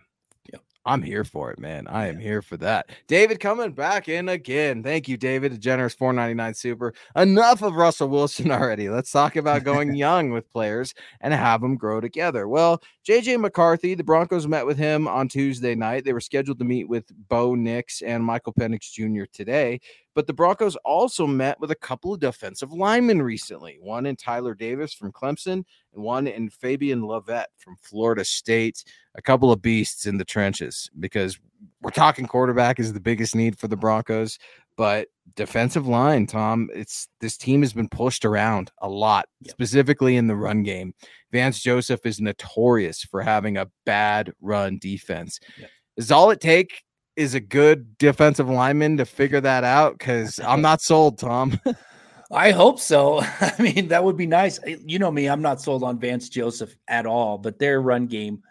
I'm 0.86 1.04
here 1.04 1.24
for 1.24 1.52
it, 1.52 1.60
man. 1.60 1.88
I 1.88 2.08
am 2.08 2.18
here 2.18 2.42
for 2.42 2.58
that. 2.58 2.90
David 3.08 3.40
coming 3.40 3.72
back 3.72 4.10
in 4.10 4.30
again. 4.30 4.82
Thank 4.82 5.08
you, 5.08 5.16
David. 5.16 5.54
A 5.54 5.58
generous 5.58 5.94
499 5.94 6.56
super. 6.56 6.94
Enough 7.16 7.62
of 7.62 7.76
Russell 7.76 8.10
Wilson 8.10 8.50
already. 8.52 8.90
Let's 8.90 9.12
talk 9.12 9.36
about 9.36 9.64
going 9.64 9.94
young 9.96 10.32
with 10.32 10.50
players 10.50 10.96
and 11.20 11.34
have 11.36 11.62
them 11.62 11.78
grow 11.78 12.02
together. 12.02 12.48
Well, 12.48 12.82
JJ 13.08 13.40
McCarthy, 13.40 13.94
the 13.94 14.04
Broncos 14.04 14.48
met 14.48 14.66
with 14.66 14.78
him 14.78 15.08
on 15.08 15.28
Tuesday 15.28 15.76
night. 15.76 16.04
They 16.04 16.14
were 16.14 16.20
scheduled 16.20 16.58
to 16.60 16.66
meet 16.66 16.90
with 16.90 17.06
Bo 17.30 17.54
Nix 17.54 18.02
and 18.02 18.24
Michael 18.24 18.54
Penix 18.54 18.92
Jr. 18.92 19.26
today. 19.32 19.80
But 20.14 20.28
the 20.28 20.34
Broncos 20.34 20.76
also 20.78 21.26
met 21.26 21.59
with 21.59 21.72
a 21.72 21.76
couple 21.76 22.14
of 22.14 22.20
defensive 22.20 22.74
linemen 22.74 23.22
recently, 23.22 23.78
one 23.80 24.05
in 24.05 24.16
Tyler 24.16 24.53
Davis 24.53 24.93
from 24.93 25.12
Clemson 25.12 25.64
and 25.93 26.03
one 26.03 26.28
in 26.28 26.49
Fabien 26.49 27.01
Lovett 27.03 27.47
from 27.57 27.78
Florida 27.82 28.26
State. 28.26 28.84
A 29.16 29.22
couple 29.22 29.51
of 29.51 29.62
beasts 29.62 30.05
in 30.05 30.18
the 30.18 30.26
trenches 30.26 30.89
because 30.99 31.39
we're 31.82 31.91
talking 31.91 32.28
quarterback 32.28 32.80
is 32.80 32.91
the 32.91 32.99
biggest 32.99 33.36
need 33.36 33.57
for 33.57 33.68
the 33.68 33.78
Broncos, 33.78 34.38
but 34.78 35.07
defensive 35.36 35.88
line, 35.88 36.26
Tom, 36.28 36.70
it's 36.74 37.07
this 37.20 37.38
team 37.38 37.62
has 37.62 37.74
been 37.74 37.89
pushed 37.89 38.26
around 38.26 38.72
a 38.80 38.89
lot, 38.89 39.28
yep. 39.41 39.51
specifically 39.51 40.18
in 40.18 40.28
the 40.28 40.36
run 40.36 40.64
game. 40.64 40.93
Vance 41.32 41.62
Joseph 41.62 42.05
is 42.05 42.20
notorious 42.20 43.03
for 43.03 43.22
having 43.22 43.57
a 43.57 43.70
bad 43.86 44.34
run 44.41 44.78
defense. 44.80 45.39
Yep. 45.57 45.70
Is 45.97 46.12
all 46.12 46.32
it 46.32 46.41
take 46.41 46.84
is 47.22 47.36
a 47.36 47.39
good 47.39 47.97
defensive 47.97 48.49
lineman 48.49 48.97
to 48.97 49.05
figure 49.05 49.41
that 49.41 49.63
out? 49.63 49.97
Because 49.97 50.39
I'm 50.39 50.61
not 50.69 50.82
sold, 50.82 51.19
Tom. 51.19 51.59
I 52.32 52.51
hope 52.51 52.80
so. 52.80 53.19
I 53.41 53.53
mean, 53.59 53.89
that 53.89 54.03
would 54.03 54.17
be 54.17 54.26
nice. 54.26 54.59
You 54.65 54.99
know 54.99 55.11
me, 55.11 55.28
I'm 55.28 55.41
not 55.41 55.61
sold 55.61 55.84
on 55.84 55.99
Vance 55.99 56.30
Joseph 56.30 56.76
at 56.88 57.05
all, 57.05 57.38
but 57.38 57.59
their 57.59 57.82
run 57.82 58.07
game 58.07 58.43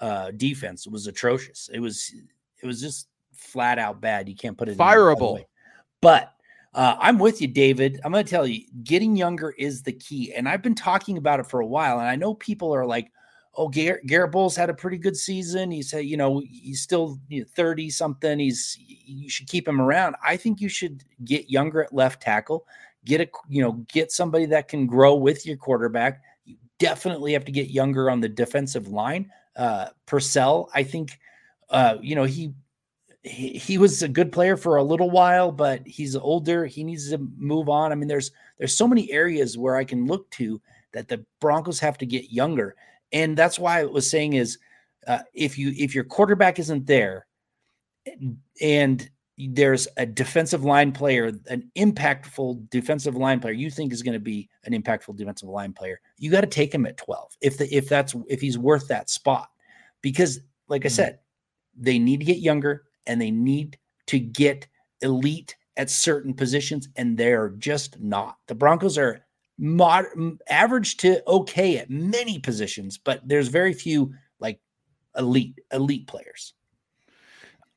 uh 0.00 0.32
defense 0.32 0.88
was 0.88 1.06
atrocious. 1.06 1.70
It 1.72 1.78
was 1.78 2.12
it 2.62 2.66
was 2.66 2.80
just 2.80 3.08
flat 3.32 3.78
out 3.78 4.00
bad. 4.00 4.28
You 4.28 4.34
can't 4.34 4.56
put 4.56 4.68
it 4.68 4.78
fireable. 4.78 5.44
But 6.00 6.34
uh, 6.74 6.96
I'm 6.98 7.18
with 7.18 7.40
you, 7.40 7.46
David. 7.46 8.00
I'm 8.04 8.10
going 8.10 8.24
to 8.24 8.30
tell 8.30 8.46
you, 8.46 8.64
getting 8.82 9.16
younger 9.16 9.54
is 9.56 9.82
the 9.82 9.92
key. 9.92 10.34
And 10.34 10.48
I've 10.48 10.62
been 10.62 10.74
talking 10.74 11.18
about 11.18 11.40
it 11.40 11.46
for 11.46 11.60
a 11.60 11.66
while. 11.66 12.00
And 12.00 12.08
I 12.08 12.16
know 12.16 12.34
people 12.34 12.74
are 12.74 12.84
like, 12.84 13.10
oh, 13.56 13.68
Garrett, 13.68 14.06
Garrett 14.06 14.32
Bolles 14.32 14.56
had 14.56 14.70
a 14.70 14.74
pretty 14.74 14.98
good 14.98 15.16
season. 15.16 15.70
He 15.70 15.82
said, 15.82 16.04
you 16.04 16.16
know, 16.16 16.42
he's 16.50 16.80
still 16.80 17.18
30 17.30 17.82
you 17.82 17.88
know, 17.88 17.90
something. 17.90 18.38
He's 18.38 18.78
you 18.86 19.28
should 19.28 19.46
keep 19.46 19.66
him 19.66 19.80
around. 19.80 20.16
I 20.24 20.36
think 20.36 20.60
you 20.60 20.68
should 20.68 21.04
get 21.24 21.50
younger 21.50 21.82
at 21.84 21.92
left 21.92 22.22
tackle. 22.22 22.66
Get 23.04 23.20
a 23.20 23.28
you 23.48 23.62
know 23.62 23.72
get 23.92 24.10
somebody 24.10 24.46
that 24.46 24.68
can 24.68 24.86
grow 24.86 25.14
with 25.14 25.46
your 25.46 25.56
quarterback. 25.56 26.22
You 26.44 26.56
definitely 26.78 27.34
have 27.34 27.44
to 27.44 27.52
get 27.52 27.70
younger 27.70 28.10
on 28.10 28.20
the 28.20 28.28
defensive 28.28 28.88
line. 28.88 29.30
Uh, 29.56 29.88
Purcell, 30.06 30.70
I 30.74 30.82
think, 30.82 31.18
uh, 31.70 31.96
you 32.00 32.14
know 32.14 32.24
he, 32.24 32.54
he 33.22 33.50
he 33.50 33.76
was 33.76 34.02
a 34.02 34.08
good 34.08 34.32
player 34.32 34.56
for 34.56 34.76
a 34.76 34.82
little 34.82 35.10
while, 35.10 35.52
but 35.52 35.86
he's 35.86 36.16
older. 36.16 36.64
He 36.64 36.82
needs 36.82 37.10
to 37.10 37.18
move 37.36 37.68
on. 37.68 37.92
I 37.92 37.94
mean, 37.94 38.08
there's 38.08 38.30
there's 38.58 38.76
so 38.76 38.88
many 38.88 39.12
areas 39.12 39.58
where 39.58 39.76
I 39.76 39.84
can 39.84 40.06
look 40.06 40.30
to 40.32 40.60
that 40.92 41.08
the 41.08 41.24
Broncos 41.40 41.80
have 41.80 41.98
to 41.98 42.06
get 42.06 42.32
younger 42.32 42.74
and 43.14 43.36
that's 43.36 43.58
why 43.58 43.80
I 43.80 43.84
was 43.84 44.10
saying 44.10 44.34
is 44.34 44.58
uh, 45.06 45.20
if 45.32 45.56
you 45.56 45.72
if 45.76 45.94
your 45.94 46.04
quarterback 46.04 46.58
isn't 46.58 46.86
there 46.86 47.26
and 48.60 49.08
there's 49.38 49.88
a 49.96 50.04
defensive 50.04 50.64
line 50.64 50.92
player, 50.92 51.32
an 51.48 51.70
impactful 51.76 52.68
defensive 52.70 53.16
line 53.16 53.40
player 53.40 53.52
you 53.52 53.70
think 53.70 53.92
is 53.92 54.02
going 54.02 54.14
to 54.14 54.20
be 54.20 54.48
an 54.64 54.72
impactful 54.72 55.16
defensive 55.16 55.48
line 55.48 55.72
player, 55.72 56.00
you 56.18 56.30
got 56.30 56.42
to 56.42 56.46
take 56.46 56.74
him 56.74 56.86
at 56.86 56.96
12 56.96 57.36
if 57.40 57.56
the 57.56 57.72
if 57.74 57.88
that's 57.88 58.14
if 58.28 58.40
he's 58.40 58.58
worth 58.58 58.88
that 58.88 59.08
spot. 59.08 59.48
Because 60.02 60.40
like 60.68 60.84
I 60.84 60.88
mm-hmm. 60.88 60.94
said, 60.94 61.18
they 61.76 61.98
need 61.98 62.18
to 62.18 62.26
get 62.26 62.38
younger 62.38 62.84
and 63.06 63.20
they 63.20 63.30
need 63.30 63.78
to 64.06 64.18
get 64.18 64.66
elite 65.02 65.56
at 65.76 65.90
certain 65.90 66.34
positions 66.34 66.88
and 66.96 67.16
they're 67.16 67.50
just 67.50 68.00
not. 68.00 68.38
The 68.48 68.54
Broncos 68.54 68.98
are 68.98 69.23
mod 69.58 70.06
average 70.48 70.96
to 70.98 71.22
okay 71.28 71.78
at 71.78 71.90
many 71.90 72.38
positions, 72.38 72.98
but 72.98 73.20
there's 73.26 73.48
very 73.48 73.72
few 73.72 74.12
like 74.40 74.60
elite 75.16 75.58
elite 75.72 76.06
players. 76.06 76.54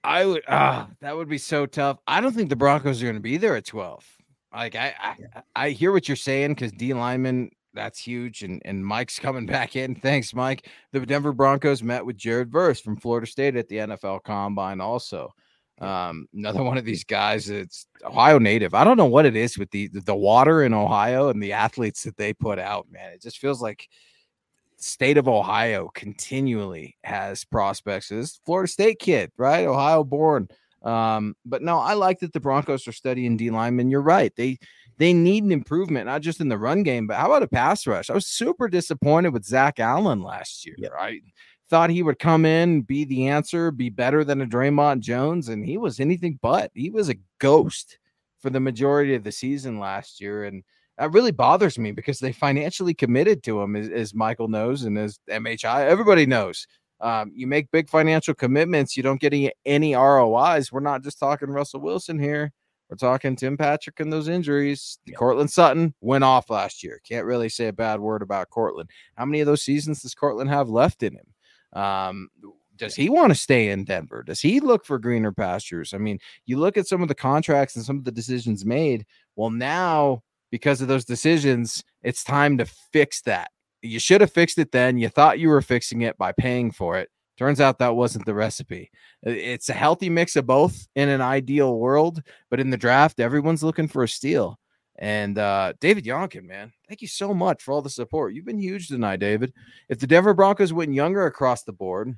I 0.03 0.25
would 0.25 0.43
ah, 0.47 0.89
that 1.01 1.15
would 1.15 1.30
be 1.30 1.38
so 1.38 1.65
tough. 1.65 1.97
I 2.07 2.21
don't 2.21 2.34
think 2.34 2.49
the 2.49 2.55
Broncos 2.55 3.01
are 3.01 3.05
going 3.05 3.15
to 3.15 3.21
be 3.21 3.38
there 3.38 3.55
at 3.55 3.65
12. 3.65 4.05
Like 4.53 4.75
I 4.75 4.93
I, 4.99 5.15
yeah. 5.19 5.41
I 5.55 5.69
hear 5.71 5.91
what 5.91 6.07
you're 6.07 6.15
saying 6.15 6.55
because 6.55 6.71
D 6.71 6.93
lineman 6.93 7.51
that's 7.73 7.99
huge. 7.99 8.43
And 8.43 8.61
and 8.65 8.86
Mike's 8.86 9.19
coming 9.19 9.45
back 9.45 9.75
in. 9.75 9.95
Thanks, 9.95 10.34
Mike. 10.34 10.69
The 10.91 11.05
Denver 11.05 11.32
Broncos 11.32 11.82
met 11.82 12.05
with 12.05 12.17
Jared 12.17 12.51
Verse 12.51 12.82
from 12.82 12.97
Florida 12.97 13.28
State 13.28 13.55
at 13.55 13.69
the 13.69 13.78
NFL 13.78 14.23
Combine. 14.23 14.82
Also, 14.82 15.34
um, 15.80 16.28
another 16.34 16.63
one 16.63 16.78
of 16.78 16.86
these 16.86 17.03
guys. 17.03 17.49
It's 17.49 17.88
Ohio 18.03 18.39
native. 18.39 18.73
I 18.73 18.84
don't 18.84 18.97
know 18.97 19.05
what 19.05 19.25
it 19.25 19.36
is 19.36 19.57
with 19.57 19.71
the 19.71 19.88
the 19.88 20.15
water 20.15 20.63
in 20.63 20.73
Ohio 20.73 21.30
and 21.30 21.41
the 21.41 21.53
athletes 21.53 22.03
that 22.03 22.17
they 22.17 22.34
put 22.34 22.59
out. 22.59 22.88
Man, 22.91 23.11
it 23.11 23.21
just 23.21 23.39
feels 23.39 23.61
like 23.61 23.88
state 24.78 25.17
of 25.17 25.28
Ohio 25.28 25.89
continually 25.93 26.97
has 27.03 27.43
prospects. 27.43 28.09
This 28.09 28.39
Florida 28.45 28.71
State 28.71 28.99
kid, 28.99 29.32
right? 29.38 29.65
Ohio 29.65 30.03
born. 30.03 30.47
Um, 30.84 31.36
but 31.45 31.61
no, 31.61 31.80
I 31.80 31.93
like 31.93 32.19
that 32.19 32.34
the 32.34 32.39
Broncos 32.39 32.88
are 32.88 32.93
studying 32.93 33.36
D 33.36 33.49
linemen. 33.49 33.89
You're 33.89 34.01
right. 34.01 34.32
They 34.36 34.57
they 34.97 35.13
need 35.13 35.43
an 35.43 35.51
improvement, 35.51 36.07
not 36.07 36.21
just 36.21 36.41
in 36.41 36.49
the 36.49 36.57
run 36.57 36.84
game, 36.84 37.07
but 37.07 37.17
how 37.17 37.28
about 37.28 37.43
a 37.43 37.47
pass 37.47 37.86
rush? 37.86 38.09
I 38.09 38.13
was 38.13 38.28
super 38.28 38.67
disappointed 38.67 39.30
with 39.30 39.45
Zach 39.45 39.80
Allen 39.80 40.21
last 40.21 40.65
year. 40.65 40.75
Yep. 40.78 40.91
Right. 40.91 41.21
Thought 41.70 41.89
he 41.89 42.03
would 42.03 42.20
come 42.20 42.45
in, 42.45 42.82
be 42.82 43.03
the 43.03 43.28
answer, 43.28 43.72
be 43.72 43.89
better 43.89 44.24
than 44.24 44.41
a 44.41 44.45
Dre'Mont 44.45 45.01
Jones, 45.01 45.49
and 45.49 45.65
he 45.65 45.78
was 45.78 45.99
anything 45.99 46.39
but. 46.41 46.72
He 46.74 46.89
was 46.89 47.09
a 47.09 47.18
ghost 47.39 47.97
for 48.39 48.49
the 48.49 48.59
majority 48.59 49.15
of 49.15 49.24
the 49.24 49.32
season 49.32 49.80
last 49.80 50.22
year. 50.22 50.45
And 50.45 50.63
that 50.97 51.11
really 51.11 51.32
bothers 51.32 51.78
me 51.78 51.91
because 51.91 52.20
they 52.20 52.32
financially 52.32 52.93
committed 52.93 53.43
to 53.43 53.61
him, 53.61 53.76
as, 53.76 53.89
as 53.89 54.13
Michael 54.13 54.47
knows, 54.47 54.84
and 54.84 54.97
as 54.97 55.20
MHI, 55.30 55.86
everybody 55.88 56.26
knows. 56.26 56.68
Um, 56.99 57.32
you 57.36 57.45
make 57.45 57.70
big 57.72 57.89
financial 57.89 58.34
commitments, 58.34 58.97
you 58.97 59.03
don't 59.03 59.22
get 59.22 59.34
any, 59.34 59.51
any 59.65 59.93
ROIs. 59.93 60.72
We're 60.72 60.80
not 60.80 61.03
just 61.03 61.20
talking 61.20 61.49
Russell 61.49 61.82
Wilson 61.82 62.18
here. 62.18 62.51
We're 62.89 62.95
talking 62.95 63.36
Tim 63.36 63.57
Patrick 63.57 63.99
and 63.99 64.11
those 64.11 64.30
injuries. 64.30 64.97
Yeah. 65.05 65.15
Courtland 65.15 65.51
Sutton 65.51 65.93
went 65.99 66.24
off 66.24 66.49
last 66.49 66.84
year. 66.84 67.01
Can't 67.03 67.26
really 67.26 67.49
say 67.49 67.68
a 67.68 67.74
bad 67.74 67.99
word 67.99 68.22
about 68.22 68.49
Courtland. 68.49 68.89
How 69.15 69.26
many 69.26 69.41
of 69.41 69.45
those 69.45 69.61
seasons 69.61 70.01
does 70.01 70.15
Courtland 70.15 70.49
have 70.49 70.70
left 70.70 71.03
in 71.03 71.13
him? 71.13 71.26
Um, 71.74 72.30
does 72.78 72.95
he 72.95 73.09
want 73.09 73.32
to 73.32 73.36
stay 73.36 73.70
in 73.70 73.84
Denver? 73.84 74.24
Does 74.24 74.39
he 74.39 74.59
look 74.59 74.86
for 74.86 74.99
greener 74.99 75.32
pastures? 75.32 75.93
I 75.93 75.97
mean, 75.97 76.20
you 76.45 76.57
look 76.57 76.78
at 76.78 76.88
some 76.88 77.01
of 77.01 77.07
the 77.07 77.15
contracts 77.15 77.76
and 77.76 77.84
some 77.84 77.97
of 77.97 78.05
the 78.05 78.11
decisions 78.11 78.65
made. 78.65 79.05
Well, 79.36 79.49
now 79.49 80.22
because 80.51 80.82
of 80.82 80.88
those 80.88 81.05
decisions, 81.05 81.84
it's 82.03 82.24
time 82.24 82.57
to 82.59 82.65
fix 82.65 83.22
that. 83.22 83.51
You 83.82 83.99
should 83.99 84.22
have 84.22 84.32
fixed 84.32 84.57
it 84.57 84.72
then. 84.72 84.97
You 84.97 85.09
thought 85.09 85.39
you 85.39 85.49
were 85.49 85.61
fixing 85.61 86.01
it 86.01 86.18
by 86.18 86.32
paying 86.32 86.72
for 86.72 86.97
it. 86.97 87.09
Turns 87.38 87.61
out 87.61 87.78
that 87.80 87.95
wasn't 87.95 88.26
the 88.26 88.34
recipe. 88.34 88.89
It's 89.22 89.70
a 89.70 89.74
healthy 89.74 90.09
mix 90.09 90.36
of 90.36 90.47
both 90.47 90.88
in 90.95 91.09
an 91.09 91.22
ideal 91.22 91.78
world, 91.78 92.24
but 92.49 92.59
in 92.59 92.72
the 92.72 92.78
draft, 92.78 93.20
everyone's 93.20 93.63
looking 93.63 93.88
for 93.88 94.03
a 94.03 94.07
steal. 94.07 94.57
And 94.97 95.37
uh, 95.37 95.73
David 95.79 96.05
Yonkin, 96.05 96.43
man, 96.43 96.73
thank 96.87 97.01
you 97.01 97.07
so 97.07 97.33
much 97.33 97.61
for 97.61 97.71
all 97.71 97.81
the 97.81 97.89
support. 97.89 98.33
You've 98.33 98.45
been 98.45 98.59
huge 98.59 98.87
tonight, 98.87 99.19
David. 99.19 99.53
If 99.89 99.99
the 99.99 100.07
Denver 100.07 100.33
Broncos 100.33 100.73
went 100.73 100.93
younger 100.93 101.25
across 101.25 101.63
the 101.63 101.73
board, 101.73 102.15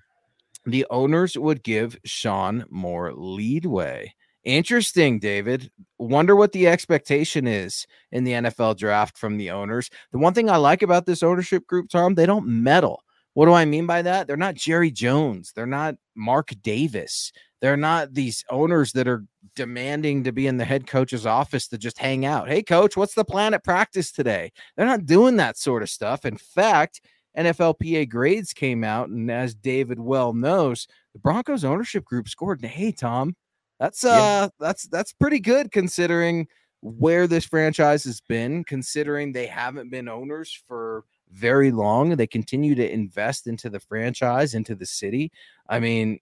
the 0.66 0.86
owners 0.90 1.38
would 1.38 1.64
give 1.64 1.98
Sean 2.06 2.66
more 2.70 3.14
leadway. 3.14 4.14
Interesting, 4.46 5.20
David. 5.20 5.70
Wonder 5.98 6.36
what 6.36 6.54
the 6.54 6.68
expectation 6.68 7.46
is 7.46 7.86
in 8.12 8.24
the 8.24 8.32
NFL 8.32 8.78
draft 8.78 9.18
from 9.18 9.38
the 9.38 9.52
owners. 9.52 9.90
The 10.12 10.18
one 10.18 10.34
thing 10.34 10.50
I 10.50 10.56
like 10.56 10.82
about 10.82 11.06
this 11.06 11.22
ownership 11.22 11.68
group, 11.68 11.90
Tom, 11.90 12.16
they 12.16 12.26
don't 12.26 12.48
meddle. 12.48 13.04
What 13.34 13.46
do 13.46 13.54
I 13.54 13.66
mean 13.66 13.86
by 13.86 14.02
that? 14.02 14.28
They're 14.28 14.38
not 14.38 14.56
Jerry 14.56 14.92
Jones. 14.92 15.54
They're 15.56 15.66
not 15.66 15.96
Mark 16.16 16.54
Davis. 16.62 17.32
They're 17.62 17.78
not 17.78 18.14
these 18.14 18.44
owners 18.50 18.94
that 18.94 19.08
are 19.08 19.26
demanding 19.56 20.24
to 20.24 20.32
be 20.32 20.48
in 20.48 20.58
the 20.58 20.66
head 20.66 20.88
coach's 20.88 21.26
office 21.26 21.68
to 21.68 21.78
just 21.78 21.98
hang 21.98 22.26
out. 22.26 22.48
Hey, 22.48 22.64
coach, 22.64 22.96
what's 22.96 23.16
the 23.16 23.26
plan 23.26 23.54
at 23.54 23.64
practice 23.64 24.12
today? 24.12 24.52
They're 24.76 24.86
not 24.86 25.06
doing 25.06 25.38
that 25.38 25.58
sort 25.58 25.84
of 25.84 25.90
stuff. 25.90 26.26
In 26.26 26.38
fact, 26.38 27.02
NFLPA 27.38 28.10
grades 28.10 28.54
came 28.54 28.84
out, 28.84 29.10
and 29.10 29.30
as 29.30 29.54
David 29.54 30.00
well 30.00 30.34
knows, 30.34 30.88
the 31.14 31.20
Broncos 31.20 31.64
ownership 31.64 32.06
group 32.06 32.28
scored. 32.28 32.64
Hey, 32.64 32.92
Tom, 32.92 33.36
that's 33.80 34.04
uh 34.04 34.10
yeah. 34.10 34.48
that's 34.60 34.84
that's 34.84 35.14
pretty 35.14 35.40
good 35.40 35.72
considering 35.72 36.48
where 36.82 37.28
this 37.28 37.46
franchise 37.46 38.04
has 38.06 38.22
been, 38.22 38.64
considering 38.64 39.32
they 39.32 39.48
haven't 39.48 39.90
been 39.90 40.08
owners 40.08 40.64
for 40.68 41.04
very 41.32 41.72
long. 41.72 42.16
They 42.16 42.28
continue 42.28 42.76
to 42.76 42.92
invest 42.92 43.48
into 43.48 43.70
the 43.70 43.80
franchise, 43.80 44.54
into 44.54 44.76
the 44.76 44.86
city. 44.86 45.32
I 45.68 45.80
mean, 45.80 46.20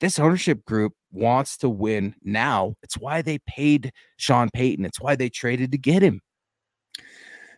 this 0.00 0.18
ownership 0.18 0.64
group 0.64 0.92
wants 1.10 1.56
to 1.58 1.68
win 1.68 2.14
now. 2.22 2.74
It's 2.82 2.98
why 2.98 3.22
they 3.22 3.38
paid 3.46 3.92
Sean 4.16 4.50
Payton. 4.52 4.84
It's 4.84 5.00
why 5.00 5.16
they 5.16 5.28
traded 5.28 5.72
to 5.72 5.78
get 5.78 6.02
him. 6.02 6.20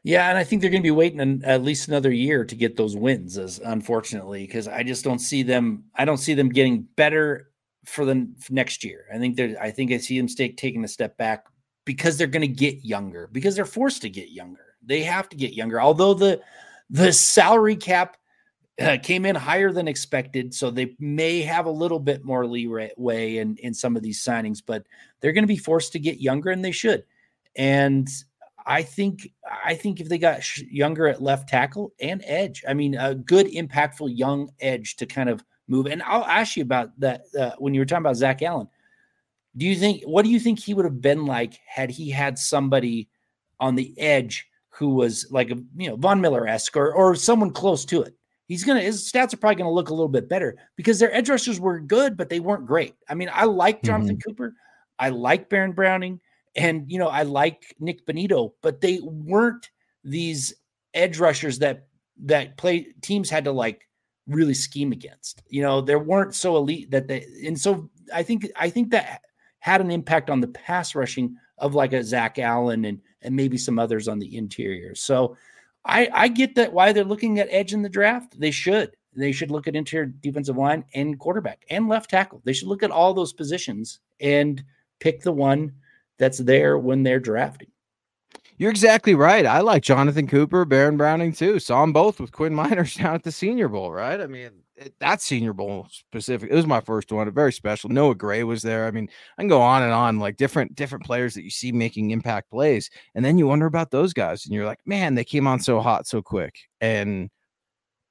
Yeah, 0.05 0.29
and 0.29 0.39
I 0.39 0.45
think 0.45 0.63
they're 0.63 0.71
going 0.71 0.83
to 0.83 0.87
be 0.87 0.93
waiting 0.93 1.21
an, 1.21 1.43
at 1.45 1.65
least 1.65 1.89
another 1.89 2.13
year 2.13 2.45
to 2.45 2.55
get 2.55 2.77
those 2.77 2.97
wins. 2.97 3.37
As 3.37 3.61
unfortunately, 3.65 4.47
because 4.47 4.69
I 4.69 4.83
just 4.83 5.05
don't 5.05 5.19
see 5.19 5.43
them. 5.43 5.85
I 5.97 6.05
don't 6.05 6.19
see 6.19 6.35
them 6.35 6.49
getting 6.49 6.87
better 6.97 7.51
for 7.85 8.05
the 8.05 8.29
for 8.39 8.53
next 8.53 8.85
year. 8.85 9.07
I 9.13 9.19
think 9.19 9.37
they're. 9.37 9.61
I 9.61 9.71
think 9.71 9.93
I 9.93 9.99
see 9.99 10.17
them 10.17 10.29
stay, 10.29 10.51
taking 10.51 10.85
a 10.85 10.89
step 10.89 11.17
back 11.19 11.47
because 11.85 12.17
they're 12.17 12.27
going 12.27 12.43
to 12.43 12.49
get 12.49 12.85
younger 12.85 13.29
because 13.33 13.57
they're 13.57 13.65
forced 13.65 14.03
to 14.03 14.11
get 14.11 14.31
younger. 14.31 14.68
They 14.85 15.03
have 15.03 15.29
to 15.31 15.37
get 15.37 15.53
younger. 15.55 15.81
Although 15.81 16.15
the 16.15 16.41
the 16.91 17.13
salary 17.13 17.77
cap 17.77 18.17
uh, 18.81 18.97
came 19.03 19.27
in 19.27 19.35
higher 19.35 19.73
than 19.73 19.89
expected, 19.89 20.55
so 20.55 20.71
they 20.71 20.97
may 20.99 21.43
have 21.43 21.67
a 21.67 21.71
little 21.71 21.99
bit 21.99 22.25
more 22.25 22.47
leeway 22.47 23.37
in 23.37 23.57
in 23.57 23.75
some 23.75 23.97
of 23.97 24.03
these 24.03 24.23
signings, 24.23 24.63
but 24.65 24.85
they're 25.21 25.33
going 25.33 25.45
to 25.45 25.49
be 25.49 25.57
forced 25.57 25.93
to 25.93 25.99
get 25.99 26.21
younger, 26.21 26.51
and 26.51 26.65
they 26.65 26.73
should. 26.73 27.05
And 27.57 28.09
I 28.67 28.83
think 28.83 29.31
I 29.65 29.75
think 29.75 30.01
if 30.01 30.09
they 30.09 30.19
got 30.19 30.43
sh- 30.43 30.63
younger 30.71 31.09
at 31.09 31.23
left 31.23 31.49
tackle 31.49 31.93
and 32.01 32.23
edge, 32.25 32.63
I 32.69 32.75
mean, 32.75 32.95
a 32.95 33.15
good 33.15 33.47
impactful 33.47 34.17
young 34.17 34.51
edge 34.61 34.97
to 34.97 35.07
kind 35.07 35.29
of 35.29 35.43
move. 35.69 35.87
And 35.87 36.03
I'll 36.03 36.25
ask 36.25 36.57
you 36.57 36.63
about 36.63 36.99
that 37.01 37.23
uh, 37.39 37.53
when 37.59 37.75
you 37.75 37.81
were 37.81 37.87
talking 37.87 38.05
about 38.05 38.17
Zach 38.17 38.43
Allen. 38.43 38.69
Do 39.57 39.67
you 39.67 39.75
think 39.75 40.03
what 40.05 40.25
do 40.25 40.31
you 40.31 40.39
think 40.39 40.59
he 40.59 40.75
would 40.75 40.85
have 40.85 41.01
been 41.01 41.27
like 41.27 41.59
had 41.67 41.91
he 41.91 42.11
had 42.11 42.39
somebody 42.39 43.09
on 43.59 43.75
the 43.75 43.99
edge 43.99 44.47
who 44.79 44.95
was 44.95 45.27
like 45.31 45.51
a 45.51 45.57
you 45.77 45.89
know 45.89 45.97
Von 45.97 46.21
Miller 46.21 46.47
esque 46.47 46.77
or 46.77 46.93
or 46.93 47.15
someone 47.15 47.51
close 47.51 47.85
to 47.87 48.03
it? 48.03 48.15
He's 48.47 48.65
gonna 48.65 48.81
his 48.81 49.11
stats 49.11 49.35
are 49.35 49.39
probably 49.39 49.57
gonna 49.57 49.73
look 49.73 49.91
a 49.91 49.95
little 49.95 50.09
bit 50.09 50.29
better 50.29 50.57
because 50.77 50.99
their 50.99 51.15
edge 51.15 51.29
rushers 51.29 51.61
were 51.61 51.81
good, 51.81 52.17
but 52.17 52.29
they 52.29 52.41
weren't 52.41 52.67
great. 52.67 52.95
I 53.09 53.15
mean, 53.15 53.31
I 53.33 53.45
like 53.45 53.83
Jonathan 53.83 54.17
mm-hmm. 54.17 54.31
Cooper, 54.31 54.55
I 54.99 55.11
like 55.11 55.49
Baron 55.49 55.73
Browning, 55.73 56.21
and 56.57 56.91
you 56.91 56.99
know 56.99 57.09
I 57.09 57.25
like 57.25 57.75
Nik 57.81 58.07
Bonitto, 58.07 58.53
but 58.63 58.81
they 58.81 59.01
weren't 59.03 59.69
these 60.05 60.55
edge 60.95 61.19
rushers 61.19 61.59
that 61.59 61.89
that 62.25 62.57
play 62.57 62.89
teams 63.03 63.31
had 63.31 63.45
to 63.45 63.53
like 63.53 63.89
really 64.27 64.55
scheme 64.55 64.93
against. 64.93 65.43
You 65.49 65.63
know, 65.63 65.81
there 65.81 65.99
weren't 65.99 66.35
so 66.35 66.57
elite 66.57 66.91
that 66.91 67.09
they 67.09 67.27
and 67.45 67.59
so 67.59 67.91
I 68.15 68.23
think 68.23 68.49
I 68.57 68.71
think 68.71 68.91
that 68.91 69.23
had 69.61 69.81
an 69.81 69.91
impact 69.91 70.31
on 70.31 70.41
the 70.41 70.49
pass 70.49 70.95
rushing 70.95 71.37
of 71.59 71.75
like 71.75 71.93
a 71.93 72.05
Zach 72.05 72.39
Allen 72.39 72.85
and 72.85 73.01
and 73.23 73.35
maybe 73.35 73.59
some 73.59 73.79
others 73.79 74.09
on 74.09 74.19
the 74.19 74.37
interior. 74.37 74.95
So 74.95 75.37
I 75.85 76.09
I 76.13 76.29
get 76.29 76.55
that 76.57 76.73
why 76.73 76.93
they're 76.93 77.05
looking 77.05 77.39
at 77.39 77.49
edge 77.51 77.73
in 77.73 77.83
the 77.83 77.89
draft. 77.89 78.39
They 78.39 78.51
should. 78.51 78.97
They 79.15 79.33
should 79.33 79.51
look 79.51 79.67
at 79.67 79.75
interior 79.75 80.07
defensive 80.07 80.57
line 80.57 80.85
and 80.95 81.19
quarterback 81.19 81.65
and 81.71 81.89
left 81.89 82.11
tackle. 82.11 82.41
They 82.45 82.53
should 82.53 82.69
look 82.69 82.83
at 82.83 82.91
all 82.91 83.15
those 83.15 83.33
positions 83.33 84.01
and 84.21 84.63
pick 85.01 85.23
the 85.23 85.33
one 85.33 85.73
that's 86.19 86.39
there 86.39 86.79
when 86.79 87.03
they're 87.03 87.21
drafting. 87.21 87.69
You're 88.59 88.71
exactly 88.71 89.15
right. 89.15 89.47
I 89.47 89.61
like 89.61 89.85
Jonathan 89.85 90.27
Cooper, 90.27 90.65
Baron 90.65 90.97
Browning 90.97 91.33
too. 91.33 91.61
Saw 91.61 91.81
them 91.81 91.93
both 91.93 92.19
with 92.19 92.33
Quinn 92.33 92.53
Meinerz 92.57 92.99
down 92.99 93.15
at 93.15 93.23
the 93.23 93.31
Senior 93.31 93.69
Bowl, 93.69 93.93
right? 93.93 94.21
I 94.21 94.27
mean, 94.27 94.51
it, 94.77 94.95
that 94.99 95.21
Senior 95.23 95.53
Bowl 95.53 95.87
specific. 95.91 96.51
It 96.51 96.55
was 96.55 96.67
my 96.67 96.81
first 96.81 97.13
one. 97.13 97.31
Very 97.33 97.53
special. 97.53 97.89
Noah 97.89 98.17
Gray 98.17 98.43
was 98.43 98.63
there. 98.63 98.87
I 98.87 98.91
mean, 98.91 99.09
I 99.39 99.43
can 99.43 99.49
go 99.49 99.61
on 99.61 99.85
and 99.85 99.93
on, 99.93 100.19
like 100.19 100.37
different 100.37 100.75
different 100.75 101.05
players 101.05 101.35
that 101.35 101.45
you 101.45 101.51
see 101.51 101.71
making 101.71 102.11
impact 102.11 102.51
plays, 102.51 102.91
and 103.15 103.25
then 103.25 103.39
you 103.39 103.47
wonder 103.47 103.67
about 103.67 103.93
those 103.93 104.13
guys, 104.13 104.45
and 104.45 104.53
you're 104.53 104.67
like, 104.67 104.81
man, 104.85 105.15
they 105.15 105.25
came 105.25 105.47
on 105.47 105.61
so 105.61 105.81
hot 105.81 106.07
so 106.09 106.21
quick, 106.21 106.57
and 106.81 107.31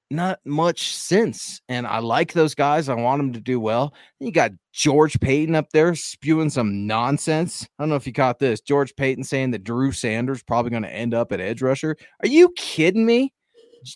not 0.09 0.39
much 0.45 0.95
sense. 0.95 1.61
And 1.67 1.85
I 1.85 1.99
like 1.99 2.33
those 2.33 2.55
guys. 2.55 2.89
I 2.89 2.93
want 2.95 3.19
them 3.19 3.33
to 3.33 3.39
do 3.39 3.59
well. 3.59 3.93
you 4.19 4.31
got 4.31 4.51
George 4.71 5.19
Paton 5.19 5.55
up 5.55 5.69
there 5.71 5.95
spewing 5.95 6.49
some 6.49 6.87
nonsense. 6.87 7.63
I 7.63 7.83
don't 7.83 7.89
know 7.89 7.95
if 7.95 8.07
you 8.07 8.13
caught 8.13 8.39
this. 8.39 8.61
George 8.61 8.95
Paton 8.95 9.23
saying 9.23 9.51
that 9.51 9.63
Drew 9.63 9.91
Sanders 9.91 10.43
probably 10.43 10.71
going 10.71 10.83
to 10.83 10.93
end 10.93 11.13
up 11.13 11.31
at 11.31 11.41
edge 11.41 11.61
rusher. 11.61 11.97
Are 12.21 12.27
you 12.27 12.53
kidding 12.55 13.05
me? 13.05 13.33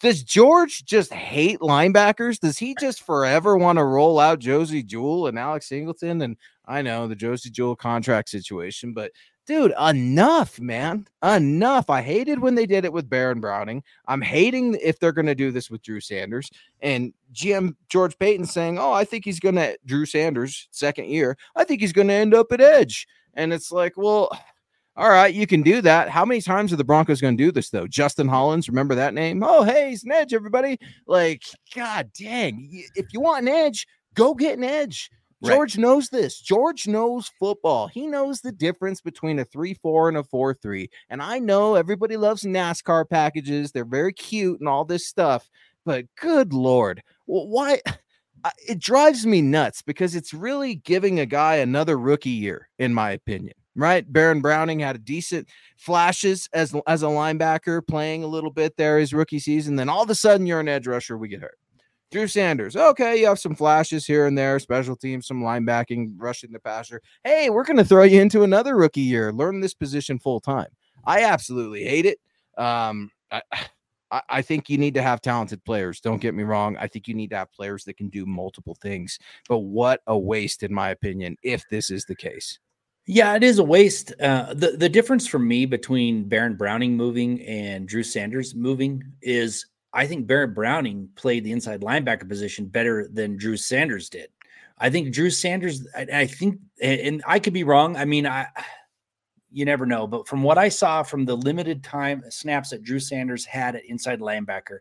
Does 0.02 0.24
George 0.24 0.86
just 0.86 1.14
hate 1.14 1.60
linebackers? 1.60 2.40
Does 2.40 2.58
he 2.58 2.76
just 2.80 3.04
forever 3.04 3.58
want 3.58 3.78
to 3.78 3.84
roll 3.84 4.20
out 4.20 4.40
Josey 4.40 4.84
Jewell 4.84 5.28
and 5.28 5.38
Alex 5.38 5.68
Singleton? 5.68 6.22
And 6.22 6.38
I 6.66 6.82
know 6.82 7.08
the 7.08 7.16
Josey 7.16 7.50
Jewell 7.50 7.76
contract 7.76 8.30
situation, 8.30 8.94
but 8.94 9.12
dude, 9.46 9.74
enough, 9.80 10.60
man. 10.60 11.08
Enough. 11.24 11.90
I 11.90 12.02
hated 12.02 12.40
when 12.40 12.56
they 12.56 12.66
did 12.66 12.86
it 12.86 12.94
with 12.94 13.10
Baron 13.10 13.40
Browning. 13.40 13.84
I'm 14.08 14.22
hating 14.22 14.78
if 14.82 15.00
they're 15.00 15.12
going 15.12 15.26
to 15.26 15.36
do 15.36 15.52
this 15.52 15.70
with 15.70 15.82
Drew 15.82 16.00
Sanders. 16.00 16.50
And 16.82 17.14
GM 17.34 17.76
George 17.90 18.18
Paton 18.18 18.46
saying, 18.46 18.80
Oh, 18.80 18.92
I 18.94 19.04
think 19.06 19.26
he's 19.26 19.40
going 19.40 19.56
to, 19.56 19.78
Drew 19.86 20.06
Sanders, 20.06 20.68
second 20.72 21.10
year, 21.10 21.38
I 21.56 21.64
think 21.64 21.82
he's 21.82 21.94
going 21.94 22.08
to 22.08 22.14
end 22.14 22.34
up 22.34 22.52
at 22.52 22.62
edge. 22.62 23.08
And 23.34 23.54
it's 23.54 23.72
like, 23.72 23.98
well, 23.98 24.30
All 24.98 25.10
right, 25.10 25.34
you 25.34 25.48
can 25.48 25.62
do 25.62 25.82
that. 25.82 26.10
How 26.10 26.26
many 26.26 26.42
times 26.42 26.74
are 26.74 26.76
the 26.76 26.84
Broncos 26.84 27.22
going 27.22 27.38
to 27.38 27.44
do 27.44 27.52
this 27.52 27.70
though? 27.70 27.88
Justin 27.88 28.28
Hollins, 28.28 28.68
remember 28.68 28.94
that 28.96 29.14
name? 29.14 29.42
Oh, 29.42 29.64
hey, 29.64 29.90
he's 29.90 30.04
an 30.04 30.12
edge, 30.12 30.34
everybody. 30.34 30.78
Like, 31.08 31.44
god 31.74 32.12
dang, 32.14 32.70
if 32.96 33.08
you 33.14 33.22
want 33.22 33.48
an 33.48 33.54
edge, 33.54 33.88
go 34.16 34.34
get 34.34 34.58
an 34.58 34.66
edge. 34.66 35.10
George 35.44 35.76
right. 35.76 35.82
knows 35.82 36.10
this. 36.10 36.40
George 36.40 36.88
knows 36.88 37.32
football. 37.40 37.88
He 37.88 38.08
knows 38.08 38.42
the 38.42 38.52
difference 38.52 39.02
between 39.02 39.40
a 39.40 39.46
3 39.46 39.74
4 39.76 40.10
and 40.10 40.18
a 40.18 40.24
4 40.24 40.54
3. 40.54 40.90
And 41.10 41.22
I 41.22 41.40
know 41.40 41.76
everybody 41.76 42.18
loves 42.18 42.44
NASCAR 42.44 43.10
packages. 43.10 43.72
They're 43.72 43.86
very 43.86 44.14
cute 44.14 44.60
and 44.60 44.70
all 44.70 44.86
this 44.86 45.08
stuff. 45.08 45.50
But 45.86 46.06
good 46.16 46.54
Lord, 46.54 47.02
why? 47.26 47.82
It 48.68 48.80
drives 48.80 49.26
me 49.26 49.42
nuts 49.42 49.84
because 49.84 50.16
it's 50.16 50.34
really 50.34 50.76
giving 50.76 51.20
a 51.20 51.28
guy 51.28 51.58
another 51.58 51.98
rookie 51.98 52.32
year, 52.32 52.70
in 52.80 52.92
my 52.92 53.12
opinion. 53.12 53.54
Right, 53.74 54.12
Baron 54.12 54.42
Browning 54.42 54.80
had 54.80 54.98
a 54.98 55.00
decent 55.00 55.48
flashes 55.78 56.50
as 56.52 56.76
as 56.88 57.04
a 57.04 57.08
linebacker, 57.08 57.88
playing 57.88 58.24
a 58.24 58.28
little 58.28 58.52
bit 58.52 58.76
there 58.76 59.00
his 59.00 59.14
rookie 59.14 59.40
season. 59.40 59.78
Then 59.78 59.88
all 59.88 60.04
of 60.04 60.10
a 60.10 60.16
sudden, 60.16 60.46
you're 60.46 60.60
an 60.60 60.68
edge 60.68 60.88
rusher. 60.88 61.18
We 61.18 61.30
get 61.30 61.42
hurt. 61.42 61.58
Drew 62.12 62.28
Sanders. 62.28 62.76
Okay, 62.76 63.20
you 63.20 63.28
have 63.28 63.40
some 63.40 63.56
flashes 63.56 64.06
here 64.06 64.28
and 64.28 64.38
there, 64.38 64.60
special 64.60 64.96
teams, 64.96 65.28
some 65.28 65.42
linebacking, 65.42 66.14
rushing 66.18 66.52
the 66.52 66.60
passer. 66.60 67.02
Hey, 67.24 67.50
we're 67.50 67.64
going 67.64 67.78
to 67.78 67.86
throw 67.86 68.04
you 68.04 68.22
into 68.22 68.44
another 68.44 68.76
rookie 68.76 69.02
year. 69.02 69.32
Learn 69.32 69.62
this 69.62 69.74
position 69.74 70.20
full 70.20 70.42
time. 70.42 70.68
I 71.06 71.24
absolutely 71.24 71.84
hate 71.84 72.06
it. 72.06 72.20
Um, 72.58 73.12
I, 73.32 73.42
I 74.30 74.42
think 74.42 74.70
you 74.70 74.78
need 74.78 74.94
to 74.96 75.02
have 75.02 75.22
talented 75.22 75.64
players. 75.64 76.02
Don't 76.02 76.22
get 76.22 76.36
me 76.36 76.44
wrong. 76.44 76.76
I 76.78 76.88
think 76.88 77.08
you 77.08 77.14
need 77.14 77.30
to 77.30 77.38
have 77.38 77.52
players 77.54 77.86
that 77.86 77.96
can 77.96 78.10
do 78.10 78.26
multiple 78.26 78.76
things. 78.82 79.18
But 79.48 79.60
what 79.60 80.02
a 80.08 80.18
waste, 80.18 80.64
in 80.64 80.74
my 80.74 80.90
opinion, 80.90 81.38
if 81.44 81.64
this 81.70 81.90
is 81.90 82.06
the 82.06 82.16
case. 82.16 82.60
Yeah, 83.08 83.36
it 83.36 83.44
is 83.44 83.58
a 83.58 83.64
waste. 83.64 84.14
Uh, 84.22 84.54
the 84.54 84.78
the 84.78 84.88
difference 84.88 85.26
for 85.26 85.40
me 85.40 85.66
between 85.66 86.30
Baron 86.30 86.56
Browning 86.56 86.96
moving 86.96 87.42
and 87.42 87.88
Drew 87.88 88.04
Sanders 88.04 88.54
moving 88.54 89.04
is 89.24 89.66
I 89.94 90.08
think 90.08 90.28
Baron 90.28 90.54
Browning 90.54 91.10
played 91.16 91.44
the 91.44 91.52
inside 91.52 91.82
linebacker 91.82 92.28
position 92.28 92.66
better 92.66 93.08
than 93.12 93.38
Drew 93.38 93.58
Sanders 93.58 94.10
did. 94.10 94.30
I 94.78 94.90
think 94.90 95.14
Drew 95.14 95.30
Sanders, 95.30 95.86
I, 95.96 96.08
I 96.14 96.26
think, 96.26 96.60
and 96.82 97.22
I 97.28 97.40
could 97.40 97.54
be 97.54 97.64
wrong. 97.64 97.96
I 97.98 98.06
mean, 98.06 98.26
I 98.26 98.48
you 99.52 99.66
never 99.66 99.86
know, 99.86 100.08
but 100.08 100.28
from 100.28 100.44
what 100.44 100.58
I 100.58 100.70
saw 100.70 101.04
from 101.04 101.26
the 101.26 101.36
limited 101.36 101.84
time 101.84 102.24
snaps 102.30 102.70
that 102.70 102.84
Drew 102.84 103.00
Sanders 103.00 103.46
had 103.46 103.76
at 103.76 103.86
inside 103.86 104.22
linebacker, 104.22 104.80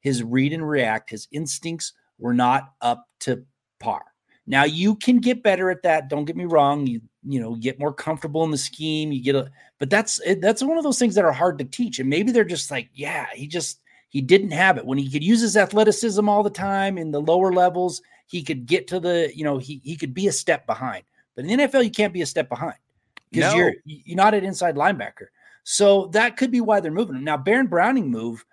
his 0.00 0.22
read 0.22 0.52
and 0.52 0.68
react, 0.68 1.10
his 1.10 1.26
instincts 1.32 1.94
were 2.18 2.34
not 2.34 2.74
up 2.82 3.08
to 3.20 3.44
par. 3.78 4.02
Now 4.46 4.64
you 4.64 4.94
can 4.96 5.18
get 5.18 5.42
better 5.42 5.70
at 5.70 5.82
that. 5.82 6.08
Don't 6.08 6.26
get 6.26 6.36
me 6.36 6.44
wrong. 6.44 6.86
You 6.86 7.00
you 7.22 7.40
know 7.40 7.54
get 7.54 7.78
more 7.78 7.92
comfortable 7.92 8.44
in 8.44 8.50
the 8.50 8.58
scheme. 8.58 9.10
You 9.10 9.22
get 9.22 9.36
a, 9.36 9.50
but 9.78 9.90
that's 9.90 10.20
that's 10.40 10.62
one 10.62 10.76
of 10.78 10.84
those 10.84 10.98
things 10.98 11.14
that 11.14 11.24
are 11.24 11.32
hard 11.32 11.58
to 11.58 11.64
teach. 11.64 11.98
And 11.98 12.08
maybe 12.08 12.30
they're 12.30 12.44
just 12.44 12.70
like, 12.70 12.90
yeah, 12.94 13.26
he 13.34 13.46
just 13.46 13.79
he 14.10 14.20
didn't 14.20 14.50
have 14.50 14.76
it 14.76 14.84
when 14.84 14.98
he 14.98 15.08
could 15.08 15.24
use 15.24 15.40
his 15.40 15.56
athleticism 15.56 16.28
all 16.28 16.42
the 16.42 16.50
time 16.50 16.98
in 16.98 17.12
the 17.12 17.20
lower 17.20 17.52
levels. 17.52 18.02
He 18.26 18.42
could 18.42 18.66
get 18.66 18.86
to 18.88 19.00
the, 19.00 19.32
you 19.34 19.44
know, 19.44 19.58
he 19.58 19.80
he 19.82 19.96
could 19.96 20.12
be 20.12 20.26
a 20.26 20.32
step 20.32 20.66
behind. 20.66 21.04
But 21.34 21.44
in 21.46 21.56
the 21.56 21.64
NFL, 21.64 21.84
you 21.84 21.90
can't 21.90 22.12
be 22.12 22.22
a 22.22 22.26
step 22.26 22.48
behind 22.48 22.76
because 23.30 23.52
no. 23.52 23.58
you're 23.58 23.74
you're 23.84 24.16
not 24.16 24.34
an 24.34 24.44
inside 24.44 24.74
linebacker. 24.74 25.28
So 25.62 26.06
that 26.08 26.36
could 26.36 26.50
be 26.50 26.60
why 26.60 26.80
they're 26.80 26.90
moving 26.90 27.16
him. 27.16 27.24
Now, 27.24 27.36
Baron 27.36 27.68
Browning 27.68 28.10
move. 28.10 28.44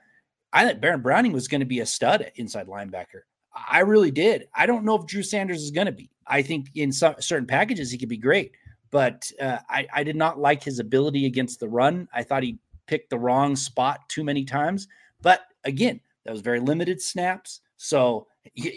I 0.53 0.65
think 0.65 0.79
Baron 0.79 1.01
Browning 1.01 1.33
was 1.33 1.47
going 1.47 1.61
to 1.61 1.65
be 1.65 1.79
a 1.79 1.85
stud 1.85 2.21
at 2.21 2.37
inside 2.37 2.67
linebacker. 2.67 3.21
I 3.69 3.79
really 3.79 4.11
did. 4.11 4.47
I 4.53 4.67
don't 4.67 4.85
know 4.85 4.95
if 4.95 5.07
Drew 5.07 5.23
Sanders 5.23 5.63
is 5.63 5.71
going 5.71 5.87
to 5.87 5.91
be. 5.91 6.11
I 6.27 6.43
think 6.43 6.67
in 6.75 6.91
some 6.91 7.15
certain 7.19 7.47
packages 7.47 7.89
he 7.89 7.97
could 7.97 8.09
be 8.09 8.17
great, 8.17 8.51
but 8.91 9.31
uh, 9.41 9.57
I, 9.69 9.87
I 9.91 10.03
did 10.03 10.15
not 10.15 10.39
like 10.39 10.63
his 10.63 10.77
ability 10.79 11.25
against 11.25 11.59
the 11.59 11.67
run. 11.67 12.07
I 12.13 12.21
thought 12.21 12.43
he 12.43 12.59
picked 12.85 13.09
the 13.09 13.17
wrong 13.17 13.55
spot 13.55 14.07
too 14.07 14.23
many 14.23 14.45
times. 14.45 14.87
But 15.21 15.46
again, 15.63 15.99
that 16.25 16.31
was 16.31 16.41
very 16.41 16.59
limited 16.59 17.01
snaps. 17.01 17.61
So 17.77 18.27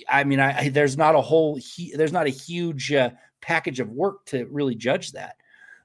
I 0.09 0.24
mean, 0.24 0.41
I, 0.41 0.59
I 0.59 0.68
there's 0.68 0.97
not 0.97 1.14
a 1.14 1.20
whole 1.20 1.57
he, 1.57 1.95
there's 1.95 2.12
not 2.12 2.26
a 2.26 2.31
huge 2.31 2.93
uh, 2.93 3.11
package 3.41 3.81
of 3.81 3.91
work 3.91 4.24
to 4.26 4.47
really 4.47 4.74
judge 4.74 5.12
that. 5.12 5.37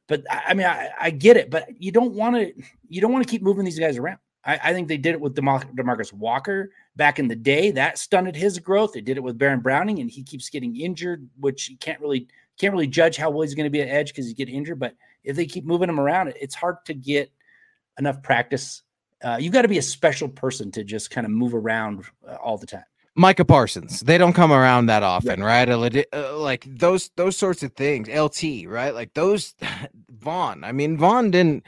But 0.08 0.24
I, 0.30 0.54
mean, 0.54 0.68
I, 0.68 0.90
I, 1.00 1.10
get 1.10 1.36
it, 1.36 1.50
but 1.50 1.68
you 1.82 1.92
don't 1.92 2.14
want 2.14 2.36
to 2.36 2.54
you 2.88 3.02
don't 3.02 3.12
want 3.12 3.26
to 3.26 3.32
keep 3.32 3.42
moving 3.42 3.66
these 3.66 3.80
guys 3.80 3.98
around. 3.98 4.20
I, 4.46 4.60
I 4.66 4.74
think 4.74 4.88
they 4.88 4.98
did 4.98 5.16
it 5.16 5.22
with 5.22 5.34
DeMar- 5.36 5.74
Demarcus 5.76 6.14
Walker 6.14 6.72
back 6.96 7.18
in 7.18 7.28
the 7.28 7.36
day. 7.36 7.72
That 7.72 7.98
stunted 7.98 8.36
his 8.36 8.60
growth. 8.60 8.94
They 8.94 9.02
did 9.02 9.18
it 9.18 9.24
with 9.24 9.40
Baron 9.40 9.62
Browning, 9.62 10.00
and 10.00 10.12
he 10.12 10.22
keeps 10.22 10.50
getting 10.50 10.76
injured, 10.76 11.28
which 11.40 11.70
you 11.70 11.78
can't 11.78 12.00
really 12.00 12.28
can't 12.60 12.72
really 12.72 12.88
judge 12.88 13.18
how 13.18 13.32
well 13.32 13.42
he's 13.42 13.56
going 13.56 13.66
to 13.66 13.72
be 13.72 13.82
at 13.82 13.90
edge 13.90 14.10
because 14.10 14.28
he 14.28 14.34
get 14.34 14.48
injured. 14.48 14.80
But 14.80 14.96
if 15.24 15.36
they 15.36 15.46
keep 15.46 15.66
moving 15.66 15.90
him 15.90 16.00
around, 16.00 16.34
it's 16.40 16.56
hard 16.56 16.78
to 16.86 16.94
get 16.94 17.32
enough 17.98 18.22
practice 18.22 18.84
uh, 19.24 19.38
you've 19.40 19.54
got 19.54 19.64
to 19.64 19.68
be 19.68 19.78
a 19.78 19.84
special 19.84 20.28
person 20.28 20.72
to 20.72 20.84
just 20.84 21.10
kind 21.12 21.26
of 21.26 21.32
move 21.32 21.54
around 21.54 22.06
uh, 22.28 22.36
all 22.36 22.58
the 22.58 22.68
time. 22.68 22.84
Micah 23.18 23.46
Parsons, 23.46 24.02
they 24.02 24.18
don't 24.18 24.34
come 24.34 24.52
around 24.52 24.88
that 24.88 25.02
often, 25.02 25.40
yeah. 25.40 25.46
right? 25.46 25.70
Uh, 26.14 26.38
like 26.38 26.68
those 26.68 27.10
those 27.16 27.38
sorts 27.38 27.64
of 27.64 27.72
things. 27.74 28.10
LT, 28.10 28.68
right? 28.68 28.94
Like 28.94 29.14
those. 29.14 29.56
Von. 30.26 30.64
I 30.64 30.72
mean, 30.72 30.98
Von 30.98 31.32
didn't. 31.32 31.66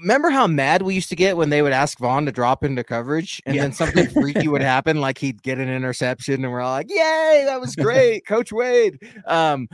Remember 0.00 0.30
how 0.30 0.46
mad 0.46 0.82
we 0.82 0.94
used 0.94 1.10
to 1.10 1.16
get 1.16 1.36
when 1.36 1.50
they 1.50 1.60
would 1.60 1.74
ask 1.74 1.98
Von 1.98 2.24
to 2.24 2.32
drop 2.32 2.64
into 2.64 2.82
coverage, 2.82 3.42
and 3.44 3.54
yeah. 3.54 3.62
then 3.62 3.72
something 3.72 4.08
freaky 4.08 4.48
would 4.48 4.62
happen, 4.62 5.00
like 5.02 5.18
he'd 5.18 5.42
get 5.42 5.58
an 5.58 5.68
interception, 5.68 6.42
and 6.42 6.50
we're 6.50 6.62
all 6.62 6.72
like, 6.72 6.90
"Yay, 6.90 7.42
that 7.46 7.60
was 7.60 7.76
great, 7.76 8.26
Coach 8.26 8.52
Wade." 8.52 8.98
Um, 9.26 9.68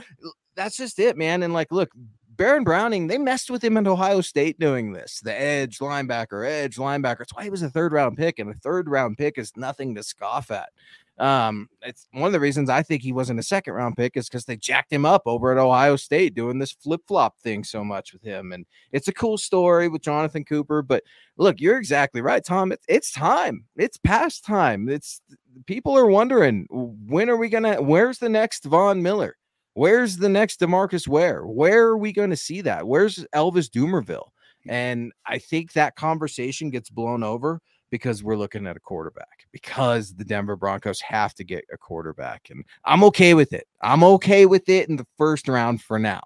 that's 0.57 0.77
just 0.77 0.99
it, 0.99 1.17
man. 1.17 1.45
And 1.45 1.55
like, 1.55 1.71
look, 1.71 1.91
Baron 2.37 2.65
Browning, 2.65 3.07
they 3.07 3.19
messed 3.19 3.51
with 3.51 3.63
him 3.65 3.77
at 3.77 3.87
Ohio 3.87 4.21
State 4.21 4.59
doing 4.59 4.93
this. 4.93 5.21
The 5.21 5.39
edge 5.39 5.79
linebacker, 5.79 6.47
edge 6.47 6.77
linebacker. 6.77 7.19
That's 7.19 7.35
why 7.35 7.45
he 7.45 7.51
was 7.51 7.63
a 7.63 7.71
third 7.71 7.93
round 7.93 8.17
pick, 8.17 8.39
and 8.39 8.51
a 8.51 8.55
third 8.55 8.89
round 8.89 9.17
pick 9.17 9.39
is 9.39 9.57
nothing 9.57 9.95
to 9.95 10.03
scoff 10.03 10.51
at. 10.51 10.71
Um, 11.19 11.71
it's 11.81 12.09
one 12.13 12.27
of 12.27 12.33
the 12.33 12.41
reasons 12.41 12.69
I 12.69 12.83
think 12.83 13.03
he 13.03 13.13
wasn't 13.13 13.41
a 13.41 13.43
second 13.43 13.73
round 13.73 13.97
pick 13.97 14.17
is 14.17 14.29
because 14.29 14.45
they 14.45 14.57
jacked 14.57 14.93
him 14.93 15.07
up 15.07 15.23
over 15.25 15.51
at 15.51 15.59
Ohio 15.59 15.97
State 15.97 16.35
doing 16.35 16.59
this 16.59 16.73
flip 16.73 17.01
flop 17.09 17.39
thing 17.39 17.65
so 17.65 17.83
much 17.83 18.13
with 18.13 18.23
him. 18.23 18.53
And 18.53 18.67
it's 18.93 19.09
a 19.09 19.15
cool 19.15 19.39
story 19.39 19.89
with 19.89 20.03
Jonathan 20.03 20.45
Cooper. 20.45 20.83
But 20.83 21.05
look, 21.39 21.59
you're 21.59 21.79
exactly 21.79 22.21
right, 22.21 22.45
Tom. 22.45 22.71
It's, 22.71 22.85
it's 22.87 23.11
time. 23.11 23.65
It's 23.77 23.97
past 23.97 24.45
time. 24.45 24.91
It's 24.91 25.23
people 25.65 25.97
are 25.97 26.07
wondering 26.07 26.67
when 26.71 27.31
are 27.31 27.37
we 27.39 27.49
gonna? 27.49 27.81
Where's 27.81 28.19
the 28.19 28.29
next 28.29 28.65
Von 28.65 29.03
Miller? 29.03 29.37
Where's 29.77 30.17
the 30.17 30.31
next 30.31 30.59
Demarcus 30.59 31.07
Ware? 31.07 31.47
Where 31.47 31.89
are 31.89 31.99
we 31.99 32.11
going 32.11 32.31
to 32.31 32.37
see 32.37 32.63
that? 32.63 32.87
Where's 32.87 33.27
Elvis 33.35 33.69
Dumervil? 33.69 34.23
Mm. 34.67 34.71
And 34.71 35.13
I 35.27 35.37
think 35.37 35.75
that 35.75 35.97
conversation 35.97 36.71
gets 36.71 36.89
blown 36.89 37.23
over 37.23 37.61
because 37.91 38.25
we're 38.25 38.39
looking 38.39 38.67
at 38.67 38.79
a 38.79 38.81
quarterback 38.81 39.47
because 39.53 40.15
the 40.15 40.25
Denver 40.25 40.57
Broncos 40.57 41.03
have 41.03 41.35
to 41.35 41.45
get 41.45 41.63
a 41.71 41.77
quarterback. 41.77 42.49
And 42.49 42.65
I'm 42.87 43.05
okay 43.05 43.35
with 43.35 43.53
it. 43.53 43.67
I'm 43.83 44.03
okay 44.03 44.47
with 44.47 44.67
it 44.71 44.89
in 44.89 44.97
the 44.97 45.07
first 45.19 45.47
round 45.47 45.83
for 45.83 45.99
now. 45.99 46.23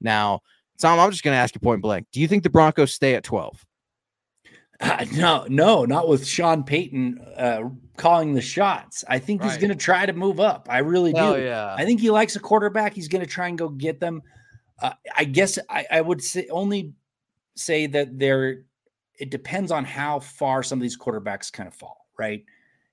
Now, 0.00 0.40
Tom, 0.80 0.98
I'm 0.98 1.12
just 1.12 1.22
going 1.22 1.36
to 1.36 1.40
ask 1.40 1.54
you 1.54 1.60
point 1.60 1.82
blank. 1.82 2.08
Do 2.10 2.20
you 2.20 2.26
think 2.26 2.42
the 2.42 2.50
Broncos 2.50 2.92
stay 2.92 3.14
at 3.14 3.22
12? 3.22 3.64
Uh, 4.80 5.04
no, 5.12 5.46
no, 5.48 5.84
not 5.84 6.08
with 6.08 6.26
Sean 6.26 6.62
Payton 6.62 7.18
uh, 7.36 7.62
calling 7.96 8.34
the 8.34 8.40
shots. 8.40 9.04
I 9.08 9.18
think 9.18 9.42
right. 9.42 9.50
he's 9.50 9.58
going 9.58 9.70
to 9.70 9.76
try 9.76 10.06
to 10.06 10.12
move 10.12 10.40
up. 10.40 10.68
I 10.70 10.78
really 10.78 11.12
Hell 11.14 11.34
do. 11.34 11.42
Yeah. 11.42 11.74
I 11.76 11.84
think 11.84 12.00
he 12.00 12.10
likes 12.10 12.36
a 12.36 12.40
quarterback. 12.40 12.94
He's 12.94 13.08
going 13.08 13.24
to 13.24 13.30
try 13.30 13.48
and 13.48 13.58
go 13.58 13.68
get 13.68 14.00
them. 14.00 14.22
Uh, 14.80 14.92
I 15.16 15.24
guess 15.24 15.58
I, 15.68 15.86
I, 15.90 16.00
would 16.00 16.22
say 16.22 16.46
only 16.50 16.92
say 17.56 17.86
that 17.88 18.18
there. 18.18 18.62
It 19.18 19.30
depends 19.30 19.72
on 19.72 19.84
how 19.84 20.20
far 20.20 20.62
some 20.62 20.78
of 20.78 20.82
these 20.82 20.96
quarterbacks 20.96 21.52
kind 21.52 21.66
of 21.66 21.74
fall. 21.74 22.06
Right. 22.16 22.44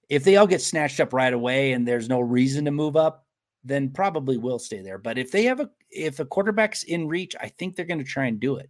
If 0.09 0.23
they 0.23 0.37
all 0.37 0.47
get 0.47 0.61
snatched 0.61 0.99
up 0.99 1.13
right 1.13 1.33
away 1.33 1.73
and 1.73 1.87
there's 1.87 2.09
no 2.09 2.19
reason 2.19 2.65
to 2.65 2.71
move 2.71 2.95
up, 2.95 3.25
then 3.63 3.89
probably 3.89 4.37
will 4.37 4.57
stay 4.57 4.81
there. 4.81 4.97
But 4.97 5.19
if 5.19 5.31
they 5.31 5.43
have 5.43 5.59
a 5.59 5.69
if 5.91 6.19
a 6.19 6.25
quarterback's 6.25 6.83
in 6.83 7.07
reach, 7.07 7.35
I 7.39 7.49
think 7.49 7.75
they're 7.75 7.85
going 7.85 7.99
to 7.99 8.03
try 8.03 8.25
and 8.25 8.39
do 8.39 8.57
it. 8.57 8.69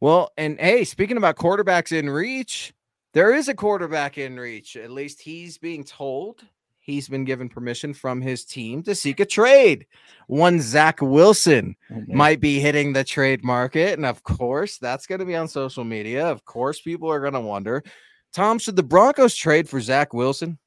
Well, 0.00 0.32
and 0.36 0.58
hey, 0.60 0.84
speaking 0.84 1.16
about 1.16 1.36
quarterbacks 1.36 1.92
in 1.92 2.08
reach, 2.08 2.72
there 3.14 3.34
is 3.34 3.48
a 3.48 3.54
quarterback 3.54 4.18
in 4.18 4.38
reach. 4.38 4.76
At 4.76 4.90
least 4.90 5.20
he's 5.20 5.58
being 5.58 5.84
told 5.84 6.42
he's 6.88 7.08
been 7.08 7.24
given 7.24 7.48
permission 7.48 7.92
from 7.92 8.20
his 8.20 8.44
team 8.44 8.82
to 8.82 8.94
seek 8.94 9.20
a 9.20 9.26
trade. 9.26 9.86
One 10.26 10.60
Zach 10.60 11.00
Wilson 11.02 11.76
mm-hmm. 11.90 12.16
might 12.16 12.40
be 12.40 12.60
hitting 12.60 12.92
the 12.92 13.04
trade 13.04 13.44
market. 13.44 13.98
And 13.98 14.06
of 14.06 14.22
course, 14.22 14.78
that's 14.78 15.06
going 15.06 15.18
to 15.18 15.26
be 15.26 15.36
on 15.36 15.48
social 15.48 15.84
media. 15.84 16.26
Of 16.26 16.44
course, 16.46 16.80
people 16.80 17.10
are 17.10 17.20
going 17.20 17.34
to 17.34 17.40
wonder 17.40 17.84
Tom, 18.32 18.58
should 18.58 18.76
the 18.76 18.82
Broncos 18.82 19.34
trade 19.34 19.68
for 19.68 19.80
Zach 19.80 20.12
Wilson? 20.12 20.58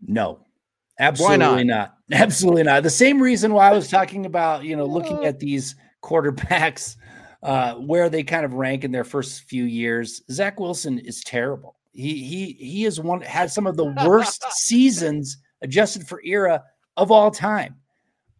No, 0.00 0.40
absolutely 0.98 1.64
not? 1.64 1.66
not? 1.66 1.94
Absolutely 2.12 2.62
not. 2.62 2.82
The 2.82 2.90
same 2.90 3.20
reason 3.20 3.54
why 3.54 3.70
I 3.70 3.72
was 3.72 3.88
talking 3.88 4.26
about, 4.26 4.64
you 4.64 4.76
know, 4.76 4.84
looking 4.84 5.24
at 5.24 5.38
these 5.38 5.74
quarterbacks 6.02 6.96
uh, 7.44 7.74
where 7.74 8.08
they 8.08 8.22
kind 8.24 8.44
of 8.44 8.54
rank 8.54 8.84
in 8.84 8.90
their 8.90 9.04
first 9.04 9.42
few 9.42 9.64
years. 9.64 10.22
Zach 10.30 10.58
Wilson 10.58 10.98
is 10.98 11.22
terrible. 11.22 11.76
He 11.92 12.24
he 12.24 12.52
he 12.58 12.84
is 12.86 13.00
one 13.00 13.20
had 13.20 13.50
some 13.52 13.66
of 13.66 13.76
the 13.76 13.94
worst 14.04 14.44
seasons 14.50 15.36
adjusted 15.62 16.08
for 16.08 16.20
era 16.24 16.62
of 16.96 17.12
all 17.12 17.30
time. 17.30 17.76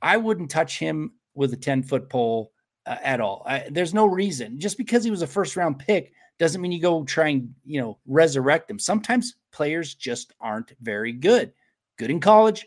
I 0.02 0.16
wouldn't 0.16 0.50
touch 0.50 0.78
him 0.78 1.12
with 1.34 1.52
a 1.52 1.56
10 1.56 1.82
foot 1.82 2.08
pole 2.08 2.52
uh, 2.86 2.96
at 3.02 3.20
all. 3.20 3.42
I, 3.46 3.66
there's 3.70 3.94
no 3.94 4.06
reason. 4.06 4.58
Just 4.58 4.76
because 4.76 5.04
he 5.04 5.10
was 5.10 5.22
a 5.22 5.26
first 5.26 5.56
round 5.56 5.78
pick 5.78 6.12
doesn't 6.38 6.60
mean 6.60 6.72
you 6.72 6.80
go 6.80 7.04
try 7.04 7.28
and 7.28 7.54
you 7.64 7.80
know 7.80 7.98
resurrect 8.06 8.70
him. 8.70 8.78
Sometimes 8.78 9.36
players 9.52 9.94
just 9.94 10.32
aren't 10.40 10.72
very 10.80 11.12
good. 11.12 11.52
Good 11.96 12.10
in 12.10 12.20
college, 12.20 12.66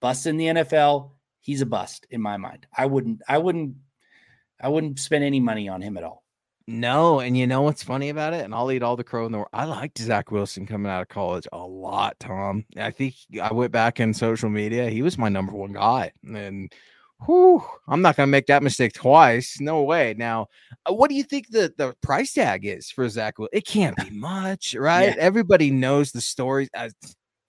bust 0.00 0.26
in 0.26 0.36
the 0.36 0.46
NFL. 0.46 1.10
He's 1.40 1.60
a 1.60 1.66
bust 1.66 2.06
in 2.10 2.22
my 2.22 2.36
mind. 2.38 2.66
I 2.76 2.86
wouldn't. 2.86 3.20
I 3.28 3.38
wouldn't. 3.38 3.74
I 4.64 4.68
wouldn't 4.68 4.98
spend 4.98 5.24
any 5.24 5.40
money 5.40 5.68
on 5.68 5.82
him 5.82 5.98
at 5.98 6.04
all. 6.04 6.24
No, 6.66 7.20
and 7.20 7.36
you 7.36 7.46
know 7.46 7.60
what's 7.60 7.82
funny 7.82 8.08
about 8.08 8.32
it? 8.32 8.46
And 8.46 8.54
I'll 8.54 8.72
eat 8.72 8.82
all 8.82 8.96
the 8.96 9.04
crow 9.04 9.26
in 9.26 9.32
the 9.32 9.38
world. 9.38 9.50
I 9.52 9.66
liked 9.66 9.98
Zach 9.98 10.30
Wilson 10.30 10.66
coming 10.66 10.90
out 10.90 11.02
of 11.02 11.08
college 11.08 11.46
a 11.52 11.58
lot, 11.58 12.18
Tom. 12.18 12.64
I 12.78 12.90
think 12.90 13.14
I 13.42 13.52
went 13.52 13.72
back 13.72 14.00
in 14.00 14.14
social 14.14 14.48
media. 14.48 14.88
He 14.88 15.02
was 15.02 15.18
my 15.18 15.28
number 15.28 15.52
one 15.52 15.74
guy. 15.74 16.12
And 16.26 16.72
whew, 17.26 17.62
I'm 17.86 18.00
not 18.00 18.16
going 18.16 18.26
to 18.26 18.30
make 18.30 18.46
that 18.46 18.62
mistake 18.62 18.94
twice. 18.94 19.60
No 19.60 19.82
way. 19.82 20.14
Now, 20.16 20.46
uh, 20.88 20.94
what 20.94 21.10
do 21.10 21.16
you 21.16 21.24
think 21.24 21.50
the, 21.50 21.74
the 21.76 21.94
price 22.00 22.32
tag 22.32 22.64
is 22.64 22.90
for 22.90 23.06
Zach 23.10 23.38
Wilson? 23.38 23.58
It 23.58 23.66
can't 23.66 23.96
be 23.98 24.08
much, 24.08 24.74
right? 24.74 25.14
Yeah. 25.14 25.16
Everybody 25.18 25.70
knows 25.70 26.12
the 26.12 26.22
stories. 26.22 26.70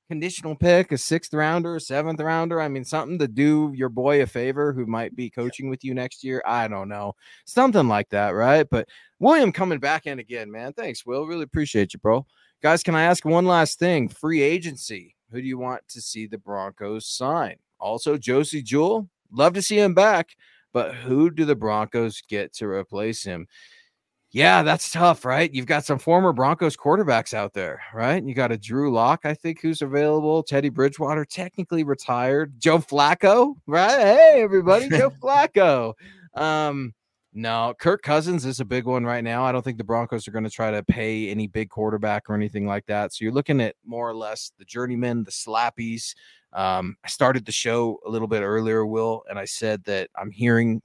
Conditional 0.08 0.56
pick, 0.56 0.92
a 0.92 1.00
sixth 1.00 1.34
rounder, 1.34 1.76
a 1.76 1.80
seventh 1.80 2.20
rounder. 2.20 2.62
I 2.62 2.68
mean, 2.68 2.86
something 2.86 3.18
to 3.18 3.28
do 3.28 3.72
your 3.76 3.90
boy 3.90 4.22
a 4.22 4.28
favor 4.28 4.72
who 4.72 4.86
might 4.86 5.16
be 5.16 5.32
coaching 5.32 5.68
with 5.68 5.84
you 5.84 5.96
next 5.96 6.24
year. 6.24 6.44
I 6.46 6.68
don't 6.68 6.90
know. 6.90 7.14
Something 7.46 7.88
like 7.88 8.10
that, 8.10 8.30
right? 8.30 8.68
But 8.70 8.88
William 9.20 9.52
coming 9.52 9.80
back 9.80 10.06
in 10.06 10.20
again, 10.20 10.52
man. 10.52 10.74
Thanks, 10.74 11.08
Will. 11.08 11.26
Really 11.26 11.42
appreciate 11.44 11.94
you, 11.94 12.00
bro. 12.00 12.24
Guys, 12.62 12.84
can 12.84 12.94
I 12.94 13.04
ask 13.04 13.26
one 13.26 13.46
last 13.46 13.80
thing? 13.80 14.08
Free 14.08 14.42
agency. 14.42 15.16
Who 15.32 15.42
do 15.42 15.48
you 15.48 15.58
want 15.58 15.82
to 15.90 16.02
see 16.02 16.28
the 16.28 16.38
Broncos 16.38 17.08
sign? 17.08 17.56
Also, 17.80 18.16
Josey 18.16 18.62
Jewell. 18.62 19.10
Love 19.32 19.54
to 19.54 19.62
see 19.62 19.80
him 19.80 19.96
back, 19.96 20.36
but 20.72 20.94
who 20.94 21.32
do 21.32 21.46
the 21.46 21.56
Broncos 21.56 22.22
get 22.30 22.54
to 22.54 22.68
replace 22.68 23.24
him? 23.24 23.48
Yeah, 24.36 24.64
that's 24.64 24.92
tough, 24.92 25.24
right? 25.24 25.50
You've 25.54 25.66
got 25.66 25.86
some 25.86 25.98
former 25.98 26.34
Broncos 26.34 26.76
quarterbacks 26.76 27.34
out 27.34 27.54
there, 27.54 27.82
right? 27.94 28.22
You 28.22 28.34
got 28.34 28.52
a 28.52 28.58
Drew 28.58 28.92
Lock, 28.92 29.22
I 29.24 29.34
think, 29.34 29.62
who's 29.62 29.82
available. 29.82 30.44
Teddy 30.44 30.68
Bridgewater, 30.68 31.24
technically 31.24 31.86
retired. 31.86 32.60
Joe 32.60 32.80
Flacco, 32.80 33.56
right? 33.66 33.98
Hey, 33.98 34.42
everybody, 34.42 34.90
Joe 34.90 35.10
Flacco. 35.24 35.94
Um, 36.34 36.94
no, 37.32 37.76
Kirk 37.80 38.02
Cousins 38.02 38.44
is 38.44 38.60
a 38.60 38.66
big 38.66 38.84
one 38.84 39.06
right 39.06 39.24
now. 39.24 39.46
I 39.46 39.54
don't 39.54 39.62
think 39.62 39.78
the 39.78 39.86
Broncos 39.86 40.28
are 40.28 40.32
going 40.32 40.44
to 40.44 40.50
try 40.50 40.70
to 40.70 40.84
pay 40.84 41.30
any 41.32 41.48
big 41.48 41.70
quarterback 41.70 42.30
or 42.30 42.36
anything 42.36 42.68
like 42.68 42.86
that. 42.88 43.14
So 43.14 43.24
you're 43.24 43.32
looking 43.32 43.62
at 43.62 43.78
more 43.86 44.10
or 44.10 44.16
less 44.16 44.52
the 44.60 44.66
journeymen, 44.66 45.24
the 45.24 45.32
slappies. 45.32 46.14
Um, 46.52 46.98
I 47.06 47.08
started 47.08 47.46
the 47.46 47.54
show 47.54 48.02
a 48.06 48.10
little 48.10 48.28
bit 48.28 48.42
earlier, 48.42 48.86
Will, 48.86 49.24
and 49.30 49.40
I 49.40 49.46
said 49.46 49.82
that 49.86 50.10
I'm 50.18 50.30
hearing 50.30 50.82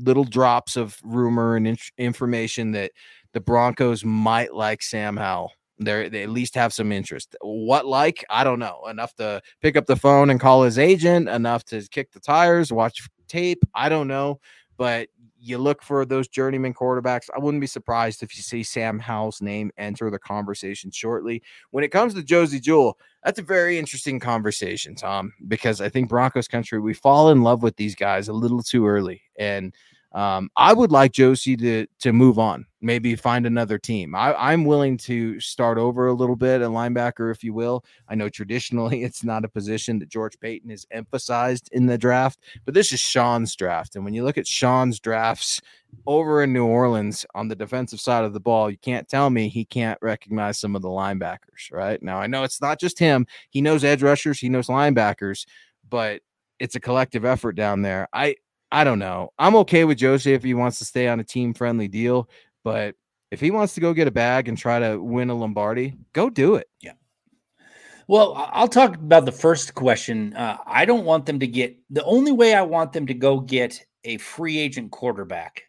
little 0.00 0.24
drops 0.24 0.76
of 0.76 0.98
rumor 1.04 1.56
and 1.56 1.66
in- 1.66 1.76
information 1.98 2.72
that 2.72 2.92
the 3.32 3.40
Broncos 3.40 4.04
might 4.04 4.54
like 4.54 4.82
Sam 4.82 5.16
Howell. 5.16 5.52
They're, 5.78 6.10
they 6.10 6.22
at 6.22 6.30
least 6.30 6.54
have 6.56 6.72
some 6.72 6.92
interest. 6.92 7.34
What 7.40 7.86
like? 7.86 8.24
I 8.28 8.44
don't 8.44 8.58
know. 8.58 8.82
Enough 8.88 9.14
to 9.14 9.40
pick 9.62 9.76
up 9.76 9.86
the 9.86 9.96
phone 9.96 10.28
and 10.28 10.38
call 10.38 10.62
his 10.62 10.78
agent, 10.78 11.28
enough 11.28 11.64
to 11.66 11.80
kick 11.88 12.12
the 12.12 12.20
tires, 12.20 12.70
watch 12.72 13.08
tape. 13.28 13.62
I 13.74 13.88
don't 13.88 14.08
know. 14.08 14.40
But 14.76 15.08
you 15.40 15.56
look 15.56 15.82
for 15.82 16.04
those 16.04 16.28
journeyman 16.28 16.74
quarterbacks. 16.74 17.30
I 17.34 17.38
wouldn't 17.38 17.62
be 17.62 17.66
surprised 17.66 18.22
if 18.22 18.36
you 18.36 18.42
see 18.42 18.62
Sam 18.62 18.98
Howell's 18.98 19.40
name 19.40 19.70
enter 19.78 20.10
the 20.10 20.18
conversation 20.18 20.90
shortly. 20.90 21.42
When 21.70 21.82
it 21.82 21.88
comes 21.88 22.12
to 22.14 22.22
Josey 22.22 22.60
Jewell, 22.60 22.98
that's 23.24 23.38
a 23.38 23.42
very 23.42 23.78
interesting 23.78 24.20
conversation, 24.20 24.94
Tom, 24.94 25.32
because 25.48 25.80
I 25.80 25.88
think 25.88 26.08
Broncos 26.10 26.46
country, 26.46 26.78
we 26.78 26.92
fall 26.92 27.30
in 27.30 27.42
love 27.42 27.62
with 27.62 27.76
these 27.76 27.94
guys 27.94 28.28
a 28.28 28.34
little 28.34 28.62
too 28.62 28.86
early. 28.86 29.22
And 29.38 29.74
um, 30.12 30.50
I 30.56 30.72
would 30.72 30.90
like 30.90 31.12
Josey 31.12 31.56
to 31.58 31.86
to 32.00 32.12
move 32.12 32.38
on, 32.38 32.66
maybe 32.80 33.14
find 33.14 33.46
another 33.46 33.78
team. 33.78 34.14
I, 34.16 34.52
am 34.52 34.64
willing 34.64 34.96
to 34.98 35.38
start 35.38 35.78
over 35.78 36.08
a 36.08 36.12
little 36.12 36.34
bit 36.34 36.62
at 36.62 36.70
linebacker, 36.70 37.30
if 37.30 37.44
you 37.44 37.54
will. 37.54 37.84
I 38.08 38.16
know 38.16 38.28
traditionally 38.28 39.04
it's 39.04 39.22
not 39.22 39.44
a 39.44 39.48
position 39.48 40.00
that 40.00 40.08
George 40.08 40.38
Paton 40.40 40.70
has 40.70 40.84
emphasized 40.90 41.68
in 41.72 41.86
the 41.86 41.96
draft, 41.96 42.40
but 42.64 42.74
this 42.74 42.92
is 42.92 42.98
Sean's 42.98 43.54
draft. 43.54 43.94
And 43.94 44.04
when 44.04 44.14
you 44.14 44.24
look 44.24 44.36
at 44.36 44.48
Sean's 44.48 44.98
drafts 44.98 45.60
over 46.06 46.42
in 46.42 46.52
New 46.52 46.66
Orleans 46.66 47.24
on 47.36 47.46
the 47.46 47.56
defensive 47.56 48.00
side 48.00 48.24
of 48.24 48.32
the 48.32 48.40
ball, 48.40 48.68
you 48.68 48.78
can't 48.78 49.08
tell 49.08 49.30
me 49.30 49.48
he 49.48 49.64
can't 49.64 49.98
recognize 50.02 50.58
some 50.58 50.74
of 50.74 50.82
the 50.82 50.88
linebackers, 50.88 51.70
right? 51.70 52.02
Now 52.02 52.18
I 52.18 52.26
know 52.26 52.42
it's 52.42 52.60
not 52.60 52.80
just 52.80 52.98
him, 52.98 53.26
he 53.50 53.60
knows 53.60 53.84
edge 53.84 54.02
rushers, 54.02 54.40
he 54.40 54.48
knows 54.48 54.66
linebackers, 54.66 55.46
but 55.88 56.22
it's 56.58 56.74
a 56.74 56.80
collective 56.80 57.24
effort 57.24 57.52
down 57.52 57.82
there. 57.82 58.08
I 58.12 58.34
I 58.72 58.84
don't 58.84 58.98
know. 58.98 59.32
I'm 59.38 59.56
okay 59.56 59.84
with 59.84 59.98
Josey 59.98 60.32
if 60.32 60.44
he 60.44 60.54
wants 60.54 60.78
to 60.78 60.84
stay 60.84 61.08
on 61.08 61.20
a 61.20 61.24
team 61.24 61.54
friendly 61.54 61.88
deal, 61.88 62.28
but 62.62 62.94
if 63.30 63.40
he 63.40 63.50
wants 63.50 63.74
to 63.74 63.80
go 63.80 63.92
get 63.92 64.08
a 64.08 64.12
bag 64.12 64.48
and 64.48 64.56
try 64.56 64.78
to 64.78 65.00
win 65.00 65.30
a 65.30 65.34
Lombardi, 65.34 65.96
go 66.12 66.30
do 66.30 66.56
it. 66.56 66.68
Yeah. 66.80 66.92
Well, 68.08 68.34
I'll 68.52 68.68
talk 68.68 68.96
about 68.96 69.24
the 69.24 69.32
first 69.32 69.74
question. 69.74 70.34
Uh, 70.34 70.58
I 70.66 70.84
don't 70.84 71.04
want 71.04 71.26
them 71.26 71.38
to 71.38 71.46
get 71.46 71.76
the 71.90 72.04
only 72.04 72.32
way 72.32 72.54
I 72.54 72.62
want 72.62 72.92
them 72.92 73.06
to 73.06 73.14
go 73.14 73.38
get 73.38 73.84
a 74.04 74.16
free 74.18 74.58
agent 74.58 74.90
quarterback 74.90 75.62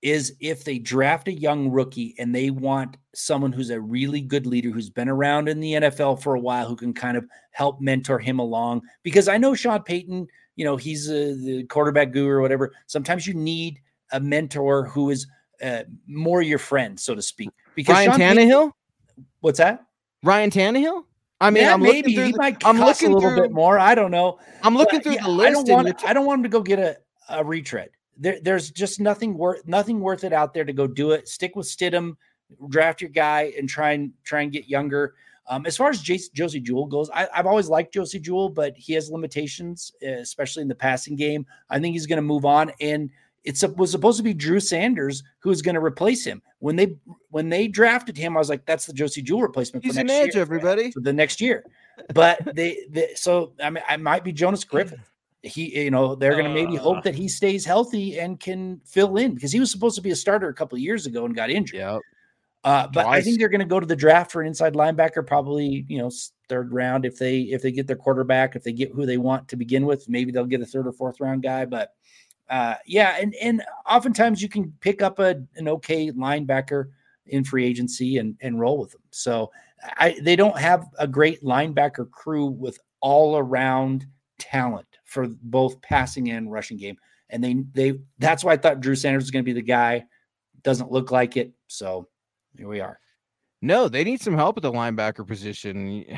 is 0.00 0.34
if 0.40 0.64
they 0.64 0.78
draft 0.78 1.28
a 1.28 1.32
young 1.32 1.68
rookie 1.68 2.14
and 2.18 2.34
they 2.34 2.50
want 2.50 2.96
someone 3.14 3.52
who's 3.52 3.70
a 3.70 3.80
really 3.80 4.20
good 4.20 4.46
leader 4.46 4.70
who's 4.70 4.90
been 4.90 5.08
around 5.08 5.48
in 5.48 5.60
the 5.60 5.72
NFL 5.72 6.22
for 6.22 6.34
a 6.34 6.40
while 6.40 6.66
who 6.68 6.76
can 6.76 6.94
kind 6.94 7.16
of 7.16 7.26
help 7.50 7.80
mentor 7.80 8.18
him 8.18 8.38
along. 8.38 8.80
Because 9.02 9.28
I 9.28 9.38
know 9.38 9.54
Sean 9.54 9.82
Payton 9.82 10.28
you 10.58 10.64
know, 10.64 10.76
he's 10.76 11.08
a, 11.08 11.34
the 11.34 11.62
quarterback 11.68 12.10
guru 12.10 12.30
or 12.30 12.40
whatever. 12.40 12.72
Sometimes 12.88 13.28
you 13.28 13.32
need 13.32 13.80
a 14.10 14.18
mentor 14.18 14.86
who 14.88 15.10
is 15.10 15.28
uh, 15.62 15.84
more 16.08 16.42
your 16.42 16.58
friend, 16.58 16.98
so 16.98 17.14
to 17.14 17.22
speak. 17.22 17.50
Because 17.76 17.94
Ryan 17.94 18.10
Sean 18.10 18.20
Tannehill. 18.20 18.72
what's 19.38 19.58
that? 19.58 19.86
Ryan 20.24 20.50
Tannehill. 20.50 21.04
I 21.40 21.50
mean, 21.50 21.62
yeah, 21.62 21.74
I'm 21.74 21.80
maybe 21.80 22.12
he 22.12 22.32
the, 22.32 22.36
might. 22.36 22.66
I'm 22.66 22.80
looking 22.80 23.12
a 23.12 23.14
little 23.14 23.30
through, 23.30 23.42
bit 23.42 23.52
more. 23.52 23.78
I 23.78 23.94
don't 23.94 24.10
know. 24.10 24.40
I'm 24.64 24.76
looking 24.76 24.98
but, 24.98 25.04
through 25.04 25.12
yeah, 25.12 25.22
the 25.22 25.28
list. 25.28 25.48
I 25.48 25.62
don't 25.62 25.68
want. 25.68 25.98
T- 26.00 26.06
I 26.08 26.12
don't 26.12 26.26
want 26.26 26.38
him 26.40 26.42
to 26.42 26.48
go 26.48 26.60
get 26.60 26.80
a, 26.80 26.96
a 27.28 27.44
retread. 27.44 27.90
There, 28.16 28.40
there's 28.42 28.72
just 28.72 28.98
nothing 28.98 29.38
worth 29.38 29.64
nothing 29.64 30.00
worth 30.00 30.24
it 30.24 30.32
out 30.32 30.54
there 30.54 30.64
to 30.64 30.72
go 30.72 30.88
do 30.88 31.12
it. 31.12 31.28
Stick 31.28 31.54
with 31.54 31.68
Stidham, 31.68 32.16
draft 32.68 33.00
your 33.00 33.10
guy, 33.10 33.52
and 33.56 33.68
try 33.68 33.92
and 33.92 34.12
try 34.24 34.40
and 34.40 34.50
get 34.50 34.68
younger. 34.68 35.14
Um, 35.48 35.64
as 35.66 35.76
far 35.76 35.88
as 35.88 36.02
Jace, 36.02 36.32
Josey 36.32 36.60
Jewell 36.60 36.86
goes, 36.86 37.08
I, 37.10 37.26
have 37.32 37.46
always 37.46 37.68
liked 37.68 37.94
Josey 37.94 38.20
Jewell, 38.20 38.50
but 38.50 38.76
he 38.76 38.92
has 38.94 39.10
limitations, 39.10 39.92
especially 40.02 40.62
in 40.62 40.68
the 40.68 40.74
passing 40.74 41.16
game. 41.16 41.46
I 41.70 41.78
think 41.78 41.94
he's 41.94 42.06
going 42.06 42.18
to 42.18 42.22
move 42.22 42.44
on, 42.44 42.70
and 42.80 43.10
it 43.44 43.62
was 43.76 43.90
supposed 43.90 44.18
to 44.18 44.22
be 44.22 44.34
Drew 44.34 44.60
Sanders 44.60 45.22
who's 45.38 45.62
going 45.62 45.74
to 45.74 45.80
replace 45.80 46.24
him. 46.24 46.42
When 46.58 46.76
they 46.76 46.96
when 47.30 47.48
they 47.48 47.66
drafted 47.68 48.16
him, 48.16 48.36
I 48.36 48.40
was 48.40 48.50
like, 48.50 48.66
"That's 48.66 48.84
the 48.84 48.92
Josey 48.92 49.22
Jewell 49.22 49.42
replacement." 49.42 49.84
He's 49.84 49.96
for 49.96 50.04
next 50.04 50.12
an 50.12 50.28
edge, 50.28 50.34
year, 50.34 50.42
everybody. 50.42 50.90
For 50.90 51.00
the 51.00 51.12
next 51.12 51.40
year, 51.40 51.64
but 52.12 52.40
they, 52.54 52.86
they, 52.90 53.14
so 53.14 53.52
I 53.62 53.70
mean, 53.70 53.84
I 53.88 53.96
might 53.96 54.24
be 54.24 54.32
Jonas 54.32 54.64
Griffith. 54.64 54.98
He, 55.42 55.84
you 55.84 55.90
know, 55.90 56.16
they're 56.16 56.32
going 56.32 56.44
to 56.44 56.52
maybe 56.52 56.74
hope 56.74 57.04
that 57.04 57.14
he 57.14 57.28
stays 57.28 57.64
healthy 57.64 58.18
and 58.18 58.40
can 58.40 58.80
fill 58.84 59.16
in 59.16 59.34
because 59.34 59.52
he 59.52 59.60
was 59.60 59.70
supposed 59.70 59.94
to 59.94 60.02
be 60.02 60.10
a 60.10 60.16
starter 60.16 60.48
a 60.48 60.54
couple 60.54 60.74
of 60.76 60.82
years 60.82 61.06
ago 61.06 61.24
and 61.24 61.34
got 61.34 61.48
injured. 61.48 61.78
Yeah. 61.78 61.98
Uh, 62.64 62.88
but 62.88 63.04
Twice. 63.04 63.20
I 63.20 63.22
think 63.22 63.38
they're 63.38 63.48
going 63.48 63.60
to 63.60 63.66
go 63.66 63.78
to 63.78 63.86
the 63.86 63.96
draft 63.96 64.32
for 64.32 64.42
an 64.42 64.48
inside 64.48 64.74
linebacker, 64.74 65.26
probably 65.26 65.84
you 65.88 65.98
know 65.98 66.10
third 66.48 66.72
round 66.72 67.04
if 67.04 67.18
they 67.18 67.40
if 67.40 67.62
they 67.62 67.70
get 67.70 67.86
their 67.86 67.96
quarterback, 67.96 68.56
if 68.56 68.64
they 68.64 68.72
get 68.72 68.92
who 68.92 69.06
they 69.06 69.18
want 69.18 69.48
to 69.48 69.56
begin 69.56 69.86
with, 69.86 70.08
maybe 70.08 70.32
they'll 70.32 70.44
get 70.44 70.60
a 70.60 70.66
third 70.66 70.86
or 70.86 70.92
fourth 70.92 71.20
round 71.20 71.42
guy. 71.42 71.64
But 71.64 71.92
uh, 72.50 72.74
yeah, 72.86 73.16
and 73.20 73.34
and 73.40 73.62
oftentimes 73.88 74.42
you 74.42 74.48
can 74.48 74.72
pick 74.80 75.02
up 75.02 75.18
a 75.18 75.42
an 75.56 75.68
okay 75.68 76.10
linebacker 76.10 76.86
in 77.26 77.44
free 77.44 77.64
agency 77.64 78.18
and 78.18 78.36
and 78.40 78.58
roll 78.58 78.78
with 78.78 78.90
them. 78.90 79.02
So 79.10 79.50
I 79.82 80.18
they 80.22 80.36
don't 80.36 80.58
have 80.58 80.86
a 80.98 81.06
great 81.06 81.42
linebacker 81.44 82.10
crew 82.10 82.46
with 82.46 82.78
all 83.00 83.38
around 83.38 84.06
talent 84.38 84.86
for 85.04 85.28
both 85.42 85.80
passing 85.82 86.30
and 86.30 86.50
rushing 86.50 86.76
game, 86.76 86.96
and 87.30 87.42
they 87.44 87.64
they 87.72 87.98
that's 88.18 88.42
why 88.42 88.52
I 88.52 88.56
thought 88.56 88.80
Drew 88.80 88.96
Sanders 88.96 89.24
was 89.24 89.30
going 89.30 89.44
to 89.44 89.48
be 89.48 89.58
the 89.58 89.62
guy. 89.62 90.04
Doesn't 90.62 90.90
look 90.90 91.12
like 91.12 91.36
it, 91.36 91.52
so 91.68 92.08
here 92.58 92.68
we 92.68 92.80
are. 92.80 92.98
No, 93.60 93.88
they 93.88 94.04
need 94.04 94.20
some 94.20 94.34
help 94.34 94.56
at 94.56 94.62
the 94.62 94.72
linebacker 94.72 95.26
position. 95.26 96.04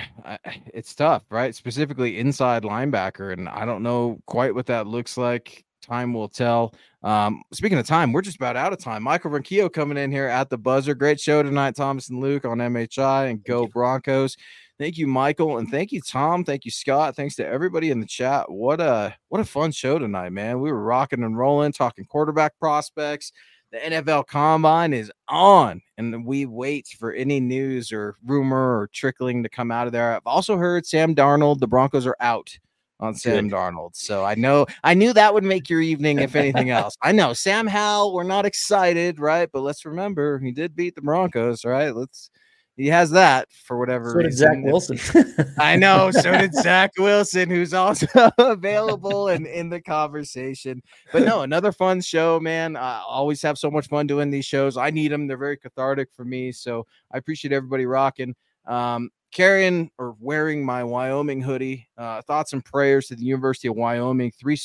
It's 0.73 0.95
tough, 0.95 1.25
right? 1.31 1.55
Specifically 1.55 2.19
inside 2.19 2.63
linebacker. 2.63 3.33
And 3.33 3.49
I 3.49 3.65
don't 3.65 3.83
know 3.83 4.21
quite 4.27 4.55
what 4.55 4.67
that 4.67 4.87
looks 4.87 5.17
like. 5.17 5.65
Time 5.83 6.15
will 6.15 6.29
tell. 6.29 6.75
Um, 7.03 7.43
speaking 7.53 7.79
of 7.79 7.87
time, 7.87 8.13
we're 8.13 8.23
just 8.23 8.37
about 8.37 8.57
out 8.57 8.73
of 8.73 8.79
time. 8.79 9.03
Michael 9.03 9.31
Ronquillo 9.31 9.73
coming 9.73 9.99
in 9.99 10.13
here 10.13 10.27
at 10.27 10.49
the 10.49 10.59
buzzer. 10.59 10.95
Great 10.95 11.19
show 11.19 11.43
tonight, 11.43 11.75
Thomas 11.75 12.09
and 12.09 12.21
Luke 12.21 12.45
on 12.45 12.59
MHI 12.59 13.31
and 13.31 13.43
Go 13.45 13.67
Broncos. 13.67 14.37
Thank 14.79 14.97
you, 14.97 15.07
Michael, 15.07 15.59
and 15.59 15.71
thank 15.71 15.93
you, 15.93 16.01
Tom. 16.01 16.45
Thank 16.45 16.65
you, 16.65 16.71
Scott. 16.71 17.17
Thanks 17.17 17.35
to 17.37 17.47
everybody 17.47 17.91
in 17.91 18.01
the 18.01 18.07
chat. 18.07 18.51
What 18.51 18.81
a 18.81 19.15
what 19.29 19.41
a 19.41 19.45
fun 19.45 19.73
show 19.73 19.99
tonight, 19.99 20.31
man. 20.31 20.61
We 20.61 20.73
were 20.73 20.83
rocking 20.83 21.23
and 21.23 21.37
rolling, 21.37 21.73
talking 21.73 22.07
quarterback 22.07 22.59
prospects, 22.59 23.33
the 23.71 23.79
NFL 23.79 24.27
combine 24.27 24.93
is 24.93 25.13
on 25.29 25.81
and 25.97 26.25
we 26.25 26.47
wait 26.47 26.89
for 26.99 27.13
any 27.13 27.41
news 27.41 27.93
or 27.93 28.17
rumor 28.25 28.79
or 28.79 28.89
trickling 28.93 29.43
to 29.43 29.49
come 29.49 29.71
out 29.71 29.87
of 29.87 29.93
there. 29.93 30.15
I've 30.15 30.27
also 30.27 30.57
heard 30.57 30.87
Sam 30.87 31.15
Darnold, 31.15 31.61
the 31.61 31.69
Broncos 31.69 32.07
are 32.07 32.17
out 32.21 32.59
on 32.99 33.15
Sam 33.15 33.49
Good. 33.49 33.57
Darnold. 33.57 33.91
So 33.95 34.25
I 34.25 34.35
know 34.35 34.67
I 34.85 34.95
knew 34.95 35.13
that 35.13 35.33
would 35.33 35.45
make 35.45 35.71
your 35.71 35.81
evening, 35.81 36.19
if 36.19 36.37
anything 36.37 36.71
else. 36.71 36.97
I 37.03 37.13
know 37.13 37.33
Sam 37.33 37.67
Howell, 37.67 38.13
we're 38.13 38.25
not 38.25 38.45
excited, 38.45 39.19
right? 39.19 39.49
But 39.53 39.63
let's 39.63 39.85
remember 39.85 40.39
he 40.39 40.53
did 40.53 40.77
beat 40.77 40.95
the 40.95 41.03
Broncos, 41.03 41.65
right? 41.65 41.95
Let's 41.95 42.31
he 42.81 42.87
has 42.87 43.11
that 43.11 43.53
for 43.53 43.79
whatever 43.79 44.09
so 44.09 44.17
reason. 44.17 44.31
Zach 44.33 44.59
Wilson. 44.63 44.99
I 45.59 45.77
know. 45.77 46.11
So 46.11 46.33
did 46.39 46.55
Zach 46.55 46.93
Wilson, 46.97 47.51
who's 47.51 47.75
also 47.75 48.07
available 48.39 49.29
and 49.29 49.47
in 49.47 49.69
the 49.69 49.83
conversation. 49.83 50.83
But 51.13 51.25
no, 51.25 51.43
another 51.43 51.73
fun 51.73 52.01
show, 52.01 52.41
man. 52.41 52.77
I 52.77 53.03
always 53.07 53.43
have 53.43 53.59
so 53.59 53.71
much 53.71 53.89
fun 53.89 54.07
doing 54.07 54.31
these 54.31 54.47
shows. 54.47 54.79
I 54.79 54.89
need 54.89 55.13
them. 55.13 55.27
They're 55.27 55.37
very 55.37 55.59
cathartic 55.59 56.09
for 56.15 56.25
me. 56.25 56.53
So 56.53 56.87
I 57.13 57.19
appreciate 57.19 57.53
everybody 57.53 57.85
rocking. 57.85 58.35
Um, 58.67 59.11
carrying 59.31 59.91
or 59.99 60.17
wearing 60.19 60.65
my 60.65 60.83
Wyoming 60.83 61.43
hoodie. 61.43 61.87
Uh, 61.99 62.23
thoughts 62.23 62.55
and 62.55 62.65
prayers 62.65 63.09
to 63.09 63.15
the 63.15 63.25
University 63.25 63.69
of 63.69 63.77
Wyoming. 63.77 64.31
Three 64.31 64.57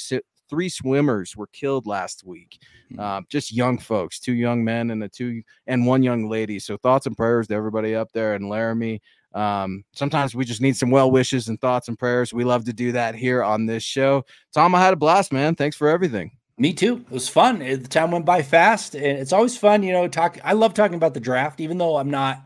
three 0.49 0.69
swimmers 0.69 1.35
were 1.35 1.47
killed 1.47 1.87
last 1.87 2.23
week. 2.25 2.59
Hmm. 2.89 2.99
Uh, 2.99 3.21
just 3.29 3.53
young 3.53 3.77
folks, 3.77 4.19
two 4.19 4.33
young 4.33 4.63
men 4.63 4.91
and 4.91 5.03
a 5.03 5.09
two 5.09 5.41
and 5.67 5.85
one 5.85 6.03
young 6.03 6.27
lady. 6.27 6.59
So 6.59 6.77
thoughts 6.77 7.05
and 7.05 7.17
prayers 7.17 7.47
to 7.47 7.55
everybody 7.55 7.95
up 7.95 8.11
there 8.11 8.35
in 8.35 8.49
Laramie. 8.49 9.01
Um, 9.33 9.83
sometimes 9.93 10.33
we 10.33 10.45
just 10.45 10.61
need 10.61 10.77
some 10.77 10.91
well 10.91 11.11
wishes 11.11 11.49
and 11.49 11.59
thoughts 11.59 11.87
and 11.87 11.99
prayers. 11.99 12.33
We 12.33 12.43
love 12.43 12.65
to 12.65 12.73
do 12.73 12.93
that 12.93 13.15
here 13.15 13.43
on 13.43 13.65
this 13.65 13.83
show. 13.83 14.25
Tom, 14.53 14.75
I 14.75 14.81
had 14.81 14.93
a 14.93 14.97
blast, 14.97 15.33
man. 15.33 15.55
Thanks 15.55 15.75
for 15.75 15.89
everything. 15.89 16.31
Me 16.57 16.71
too. 16.71 17.03
It 17.07 17.11
was 17.11 17.27
fun. 17.27 17.59
The 17.59 17.77
time 17.79 18.11
went 18.11 18.23
by 18.23 18.41
fast, 18.41 18.95
and 18.95 19.17
it's 19.17 19.33
always 19.33 19.57
fun, 19.57 19.83
you 19.83 19.91
know. 19.91 20.07
Talk. 20.07 20.37
I 20.41 20.53
love 20.53 20.73
talking 20.73 20.95
about 20.95 21.13
the 21.13 21.19
draft, 21.19 21.59
even 21.59 21.77
though 21.77 21.97
I'm 21.97 22.09
not 22.09 22.45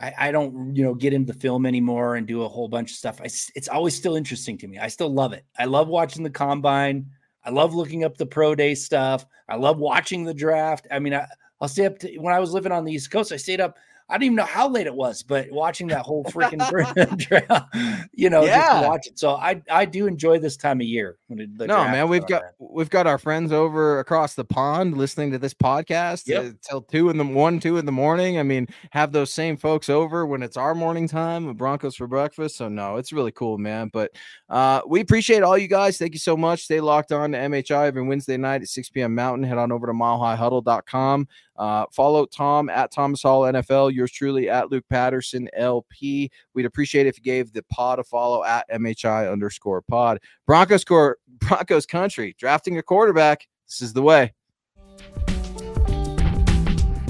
I, 0.00 0.14
I 0.18 0.32
don't, 0.32 0.74
you 0.74 0.82
know, 0.82 0.94
get 0.94 1.12
into 1.12 1.34
film 1.34 1.66
anymore 1.66 2.16
and 2.16 2.26
do 2.26 2.42
a 2.42 2.48
whole 2.48 2.68
bunch 2.68 2.90
of 2.90 2.96
stuff. 2.96 3.20
I, 3.20 3.24
it's 3.26 3.68
always 3.68 3.94
still 3.94 4.16
interesting 4.16 4.56
to 4.58 4.68
me. 4.68 4.78
I 4.78 4.88
still 4.88 5.12
love 5.12 5.32
it. 5.32 5.44
I 5.58 5.66
love 5.66 5.88
watching 5.88 6.22
the 6.22 6.30
combine. 6.30 7.06
I 7.44 7.50
love 7.50 7.74
looking 7.74 8.04
up 8.04 8.16
the 8.16 8.26
pro 8.26 8.54
day 8.54 8.74
stuff. 8.74 9.26
I 9.48 9.56
love 9.56 9.78
watching 9.78 10.24
the 10.24 10.34
draft. 10.34 10.86
I 10.90 10.98
mean, 10.98 11.14
I, 11.14 11.26
I'll 11.60 11.68
stay 11.68 11.86
up 11.86 11.98
to 12.00 12.16
when 12.18 12.34
I 12.34 12.40
was 12.40 12.52
living 12.52 12.72
on 12.72 12.84
the 12.84 12.92
East 12.92 13.10
Coast. 13.10 13.32
I 13.32 13.36
stayed 13.36 13.60
up 13.60 13.78
I 14.10 14.14
don't 14.14 14.24
even 14.24 14.36
know 14.36 14.44
how 14.44 14.68
late 14.68 14.86
it 14.86 14.94
was, 14.94 15.22
but 15.22 15.50
watching 15.50 15.86
that 15.88 16.02
whole 16.02 16.24
freaking 16.24 17.18
trail, 17.20 17.66
you 18.12 18.28
know, 18.28 18.44
yeah. 18.44 18.58
just 18.58 18.88
watch 18.88 19.06
it. 19.06 19.18
So 19.18 19.36
I 19.36 19.62
I 19.70 19.84
do 19.84 20.06
enjoy 20.06 20.38
this 20.40 20.56
time 20.56 20.80
of 20.80 20.86
year. 20.86 21.16
no, 21.28 21.84
man, 21.84 22.08
we've 22.08 22.26
got 22.26 22.42
we've 22.58 22.90
got 22.90 23.06
our 23.06 23.18
friends 23.18 23.52
over 23.52 24.00
across 24.00 24.34
the 24.34 24.44
pond 24.44 24.96
listening 24.96 25.30
to 25.30 25.38
this 25.38 25.54
podcast 25.54 26.26
yep. 26.26 26.54
till 26.62 26.82
two 26.82 27.08
in 27.10 27.18
the 27.18 27.24
one, 27.24 27.60
two 27.60 27.76
in 27.76 27.86
the 27.86 27.92
morning. 27.92 28.38
I 28.38 28.42
mean, 28.42 28.66
have 28.90 29.12
those 29.12 29.32
same 29.32 29.56
folks 29.56 29.88
over 29.88 30.26
when 30.26 30.42
it's 30.42 30.56
our 30.56 30.74
morning 30.74 31.06
time 31.06 31.54
Broncos 31.54 31.96
for 31.96 32.06
breakfast. 32.06 32.56
So 32.56 32.68
no, 32.68 32.96
it's 32.96 33.12
really 33.12 33.32
cool, 33.32 33.58
man. 33.58 33.90
But 33.92 34.10
uh, 34.48 34.80
we 34.86 35.00
appreciate 35.00 35.42
all 35.42 35.56
you 35.56 35.68
guys. 35.68 35.98
Thank 35.98 36.14
you 36.14 36.18
so 36.18 36.36
much. 36.36 36.64
Stay 36.64 36.80
locked 36.80 37.12
on 37.12 37.32
to 37.32 37.38
MHI 37.38 37.86
every 37.86 38.02
Wednesday 38.02 38.36
night 38.36 38.62
at 38.62 38.68
6 38.68 38.88
p.m. 38.90 39.14
Mountain. 39.14 39.44
Head 39.44 39.58
on 39.58 39.70
over 39.70 39.86
to 39.86 39.92
milehighhuddle.com. 39.92 41.28
Uh, 41.60 41.84
follow 41.92 42.24
Tom 42.24 42.70
at 42.70 42.90
Thomas 42.90 43.22
Hall 43.22 43.42
NFL. 43.42 43.92
Yours 43.92 44.10
truly 44.10 44.48
at 44.48 44.70
Luke 44.70 44.86
Patterson 44.88 45.46
LP. 45.52 46.30
We'd 46.54 46.64
appreciate 46.64 47.06
if 47.06 47.18
you 47.18 47.22
gave 47.22 47.52
the 47.52 47.62
pod 47.64 47.98
a 47.98 48.04
follow 48.04 48.42
at 48.42 48.68
MHI 48.70 49.30
underscore 49.30 49.82
pod. 49.82 50.20
Broncos 50.46 50.80
score 50.80 51.18
Broncos 51.28 51.84
country 51.84 52.34
drafting 52.38 52.78
a 52.78 52.82
quarterback. 52.82 53.46
This 53.68 53.82
is 53.82 53.92
the 53.92 54.00
way. 54.00 54.32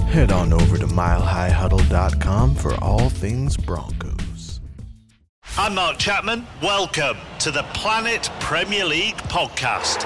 Head 0.09 0.33
on 0.33 0.51
over 0.51 0.77
to 0.77 0.85
milehighhuddle.com 0.85 2.55
for 2.55 2.75
all 2.83 3.09
things 3.09 3.55
Broncos. 3.55 4.59
I'm 5.57 5.75
Mark 5.75 5.97
Chapman. 5.97 6.45
Welcome 6.61 7.15
to 7.39 7.51
the 7.51 7.63
Planet 7.73 8.29
Premier 8.41 8.83
League 8.83 9.15
podcast. 9.15 10.05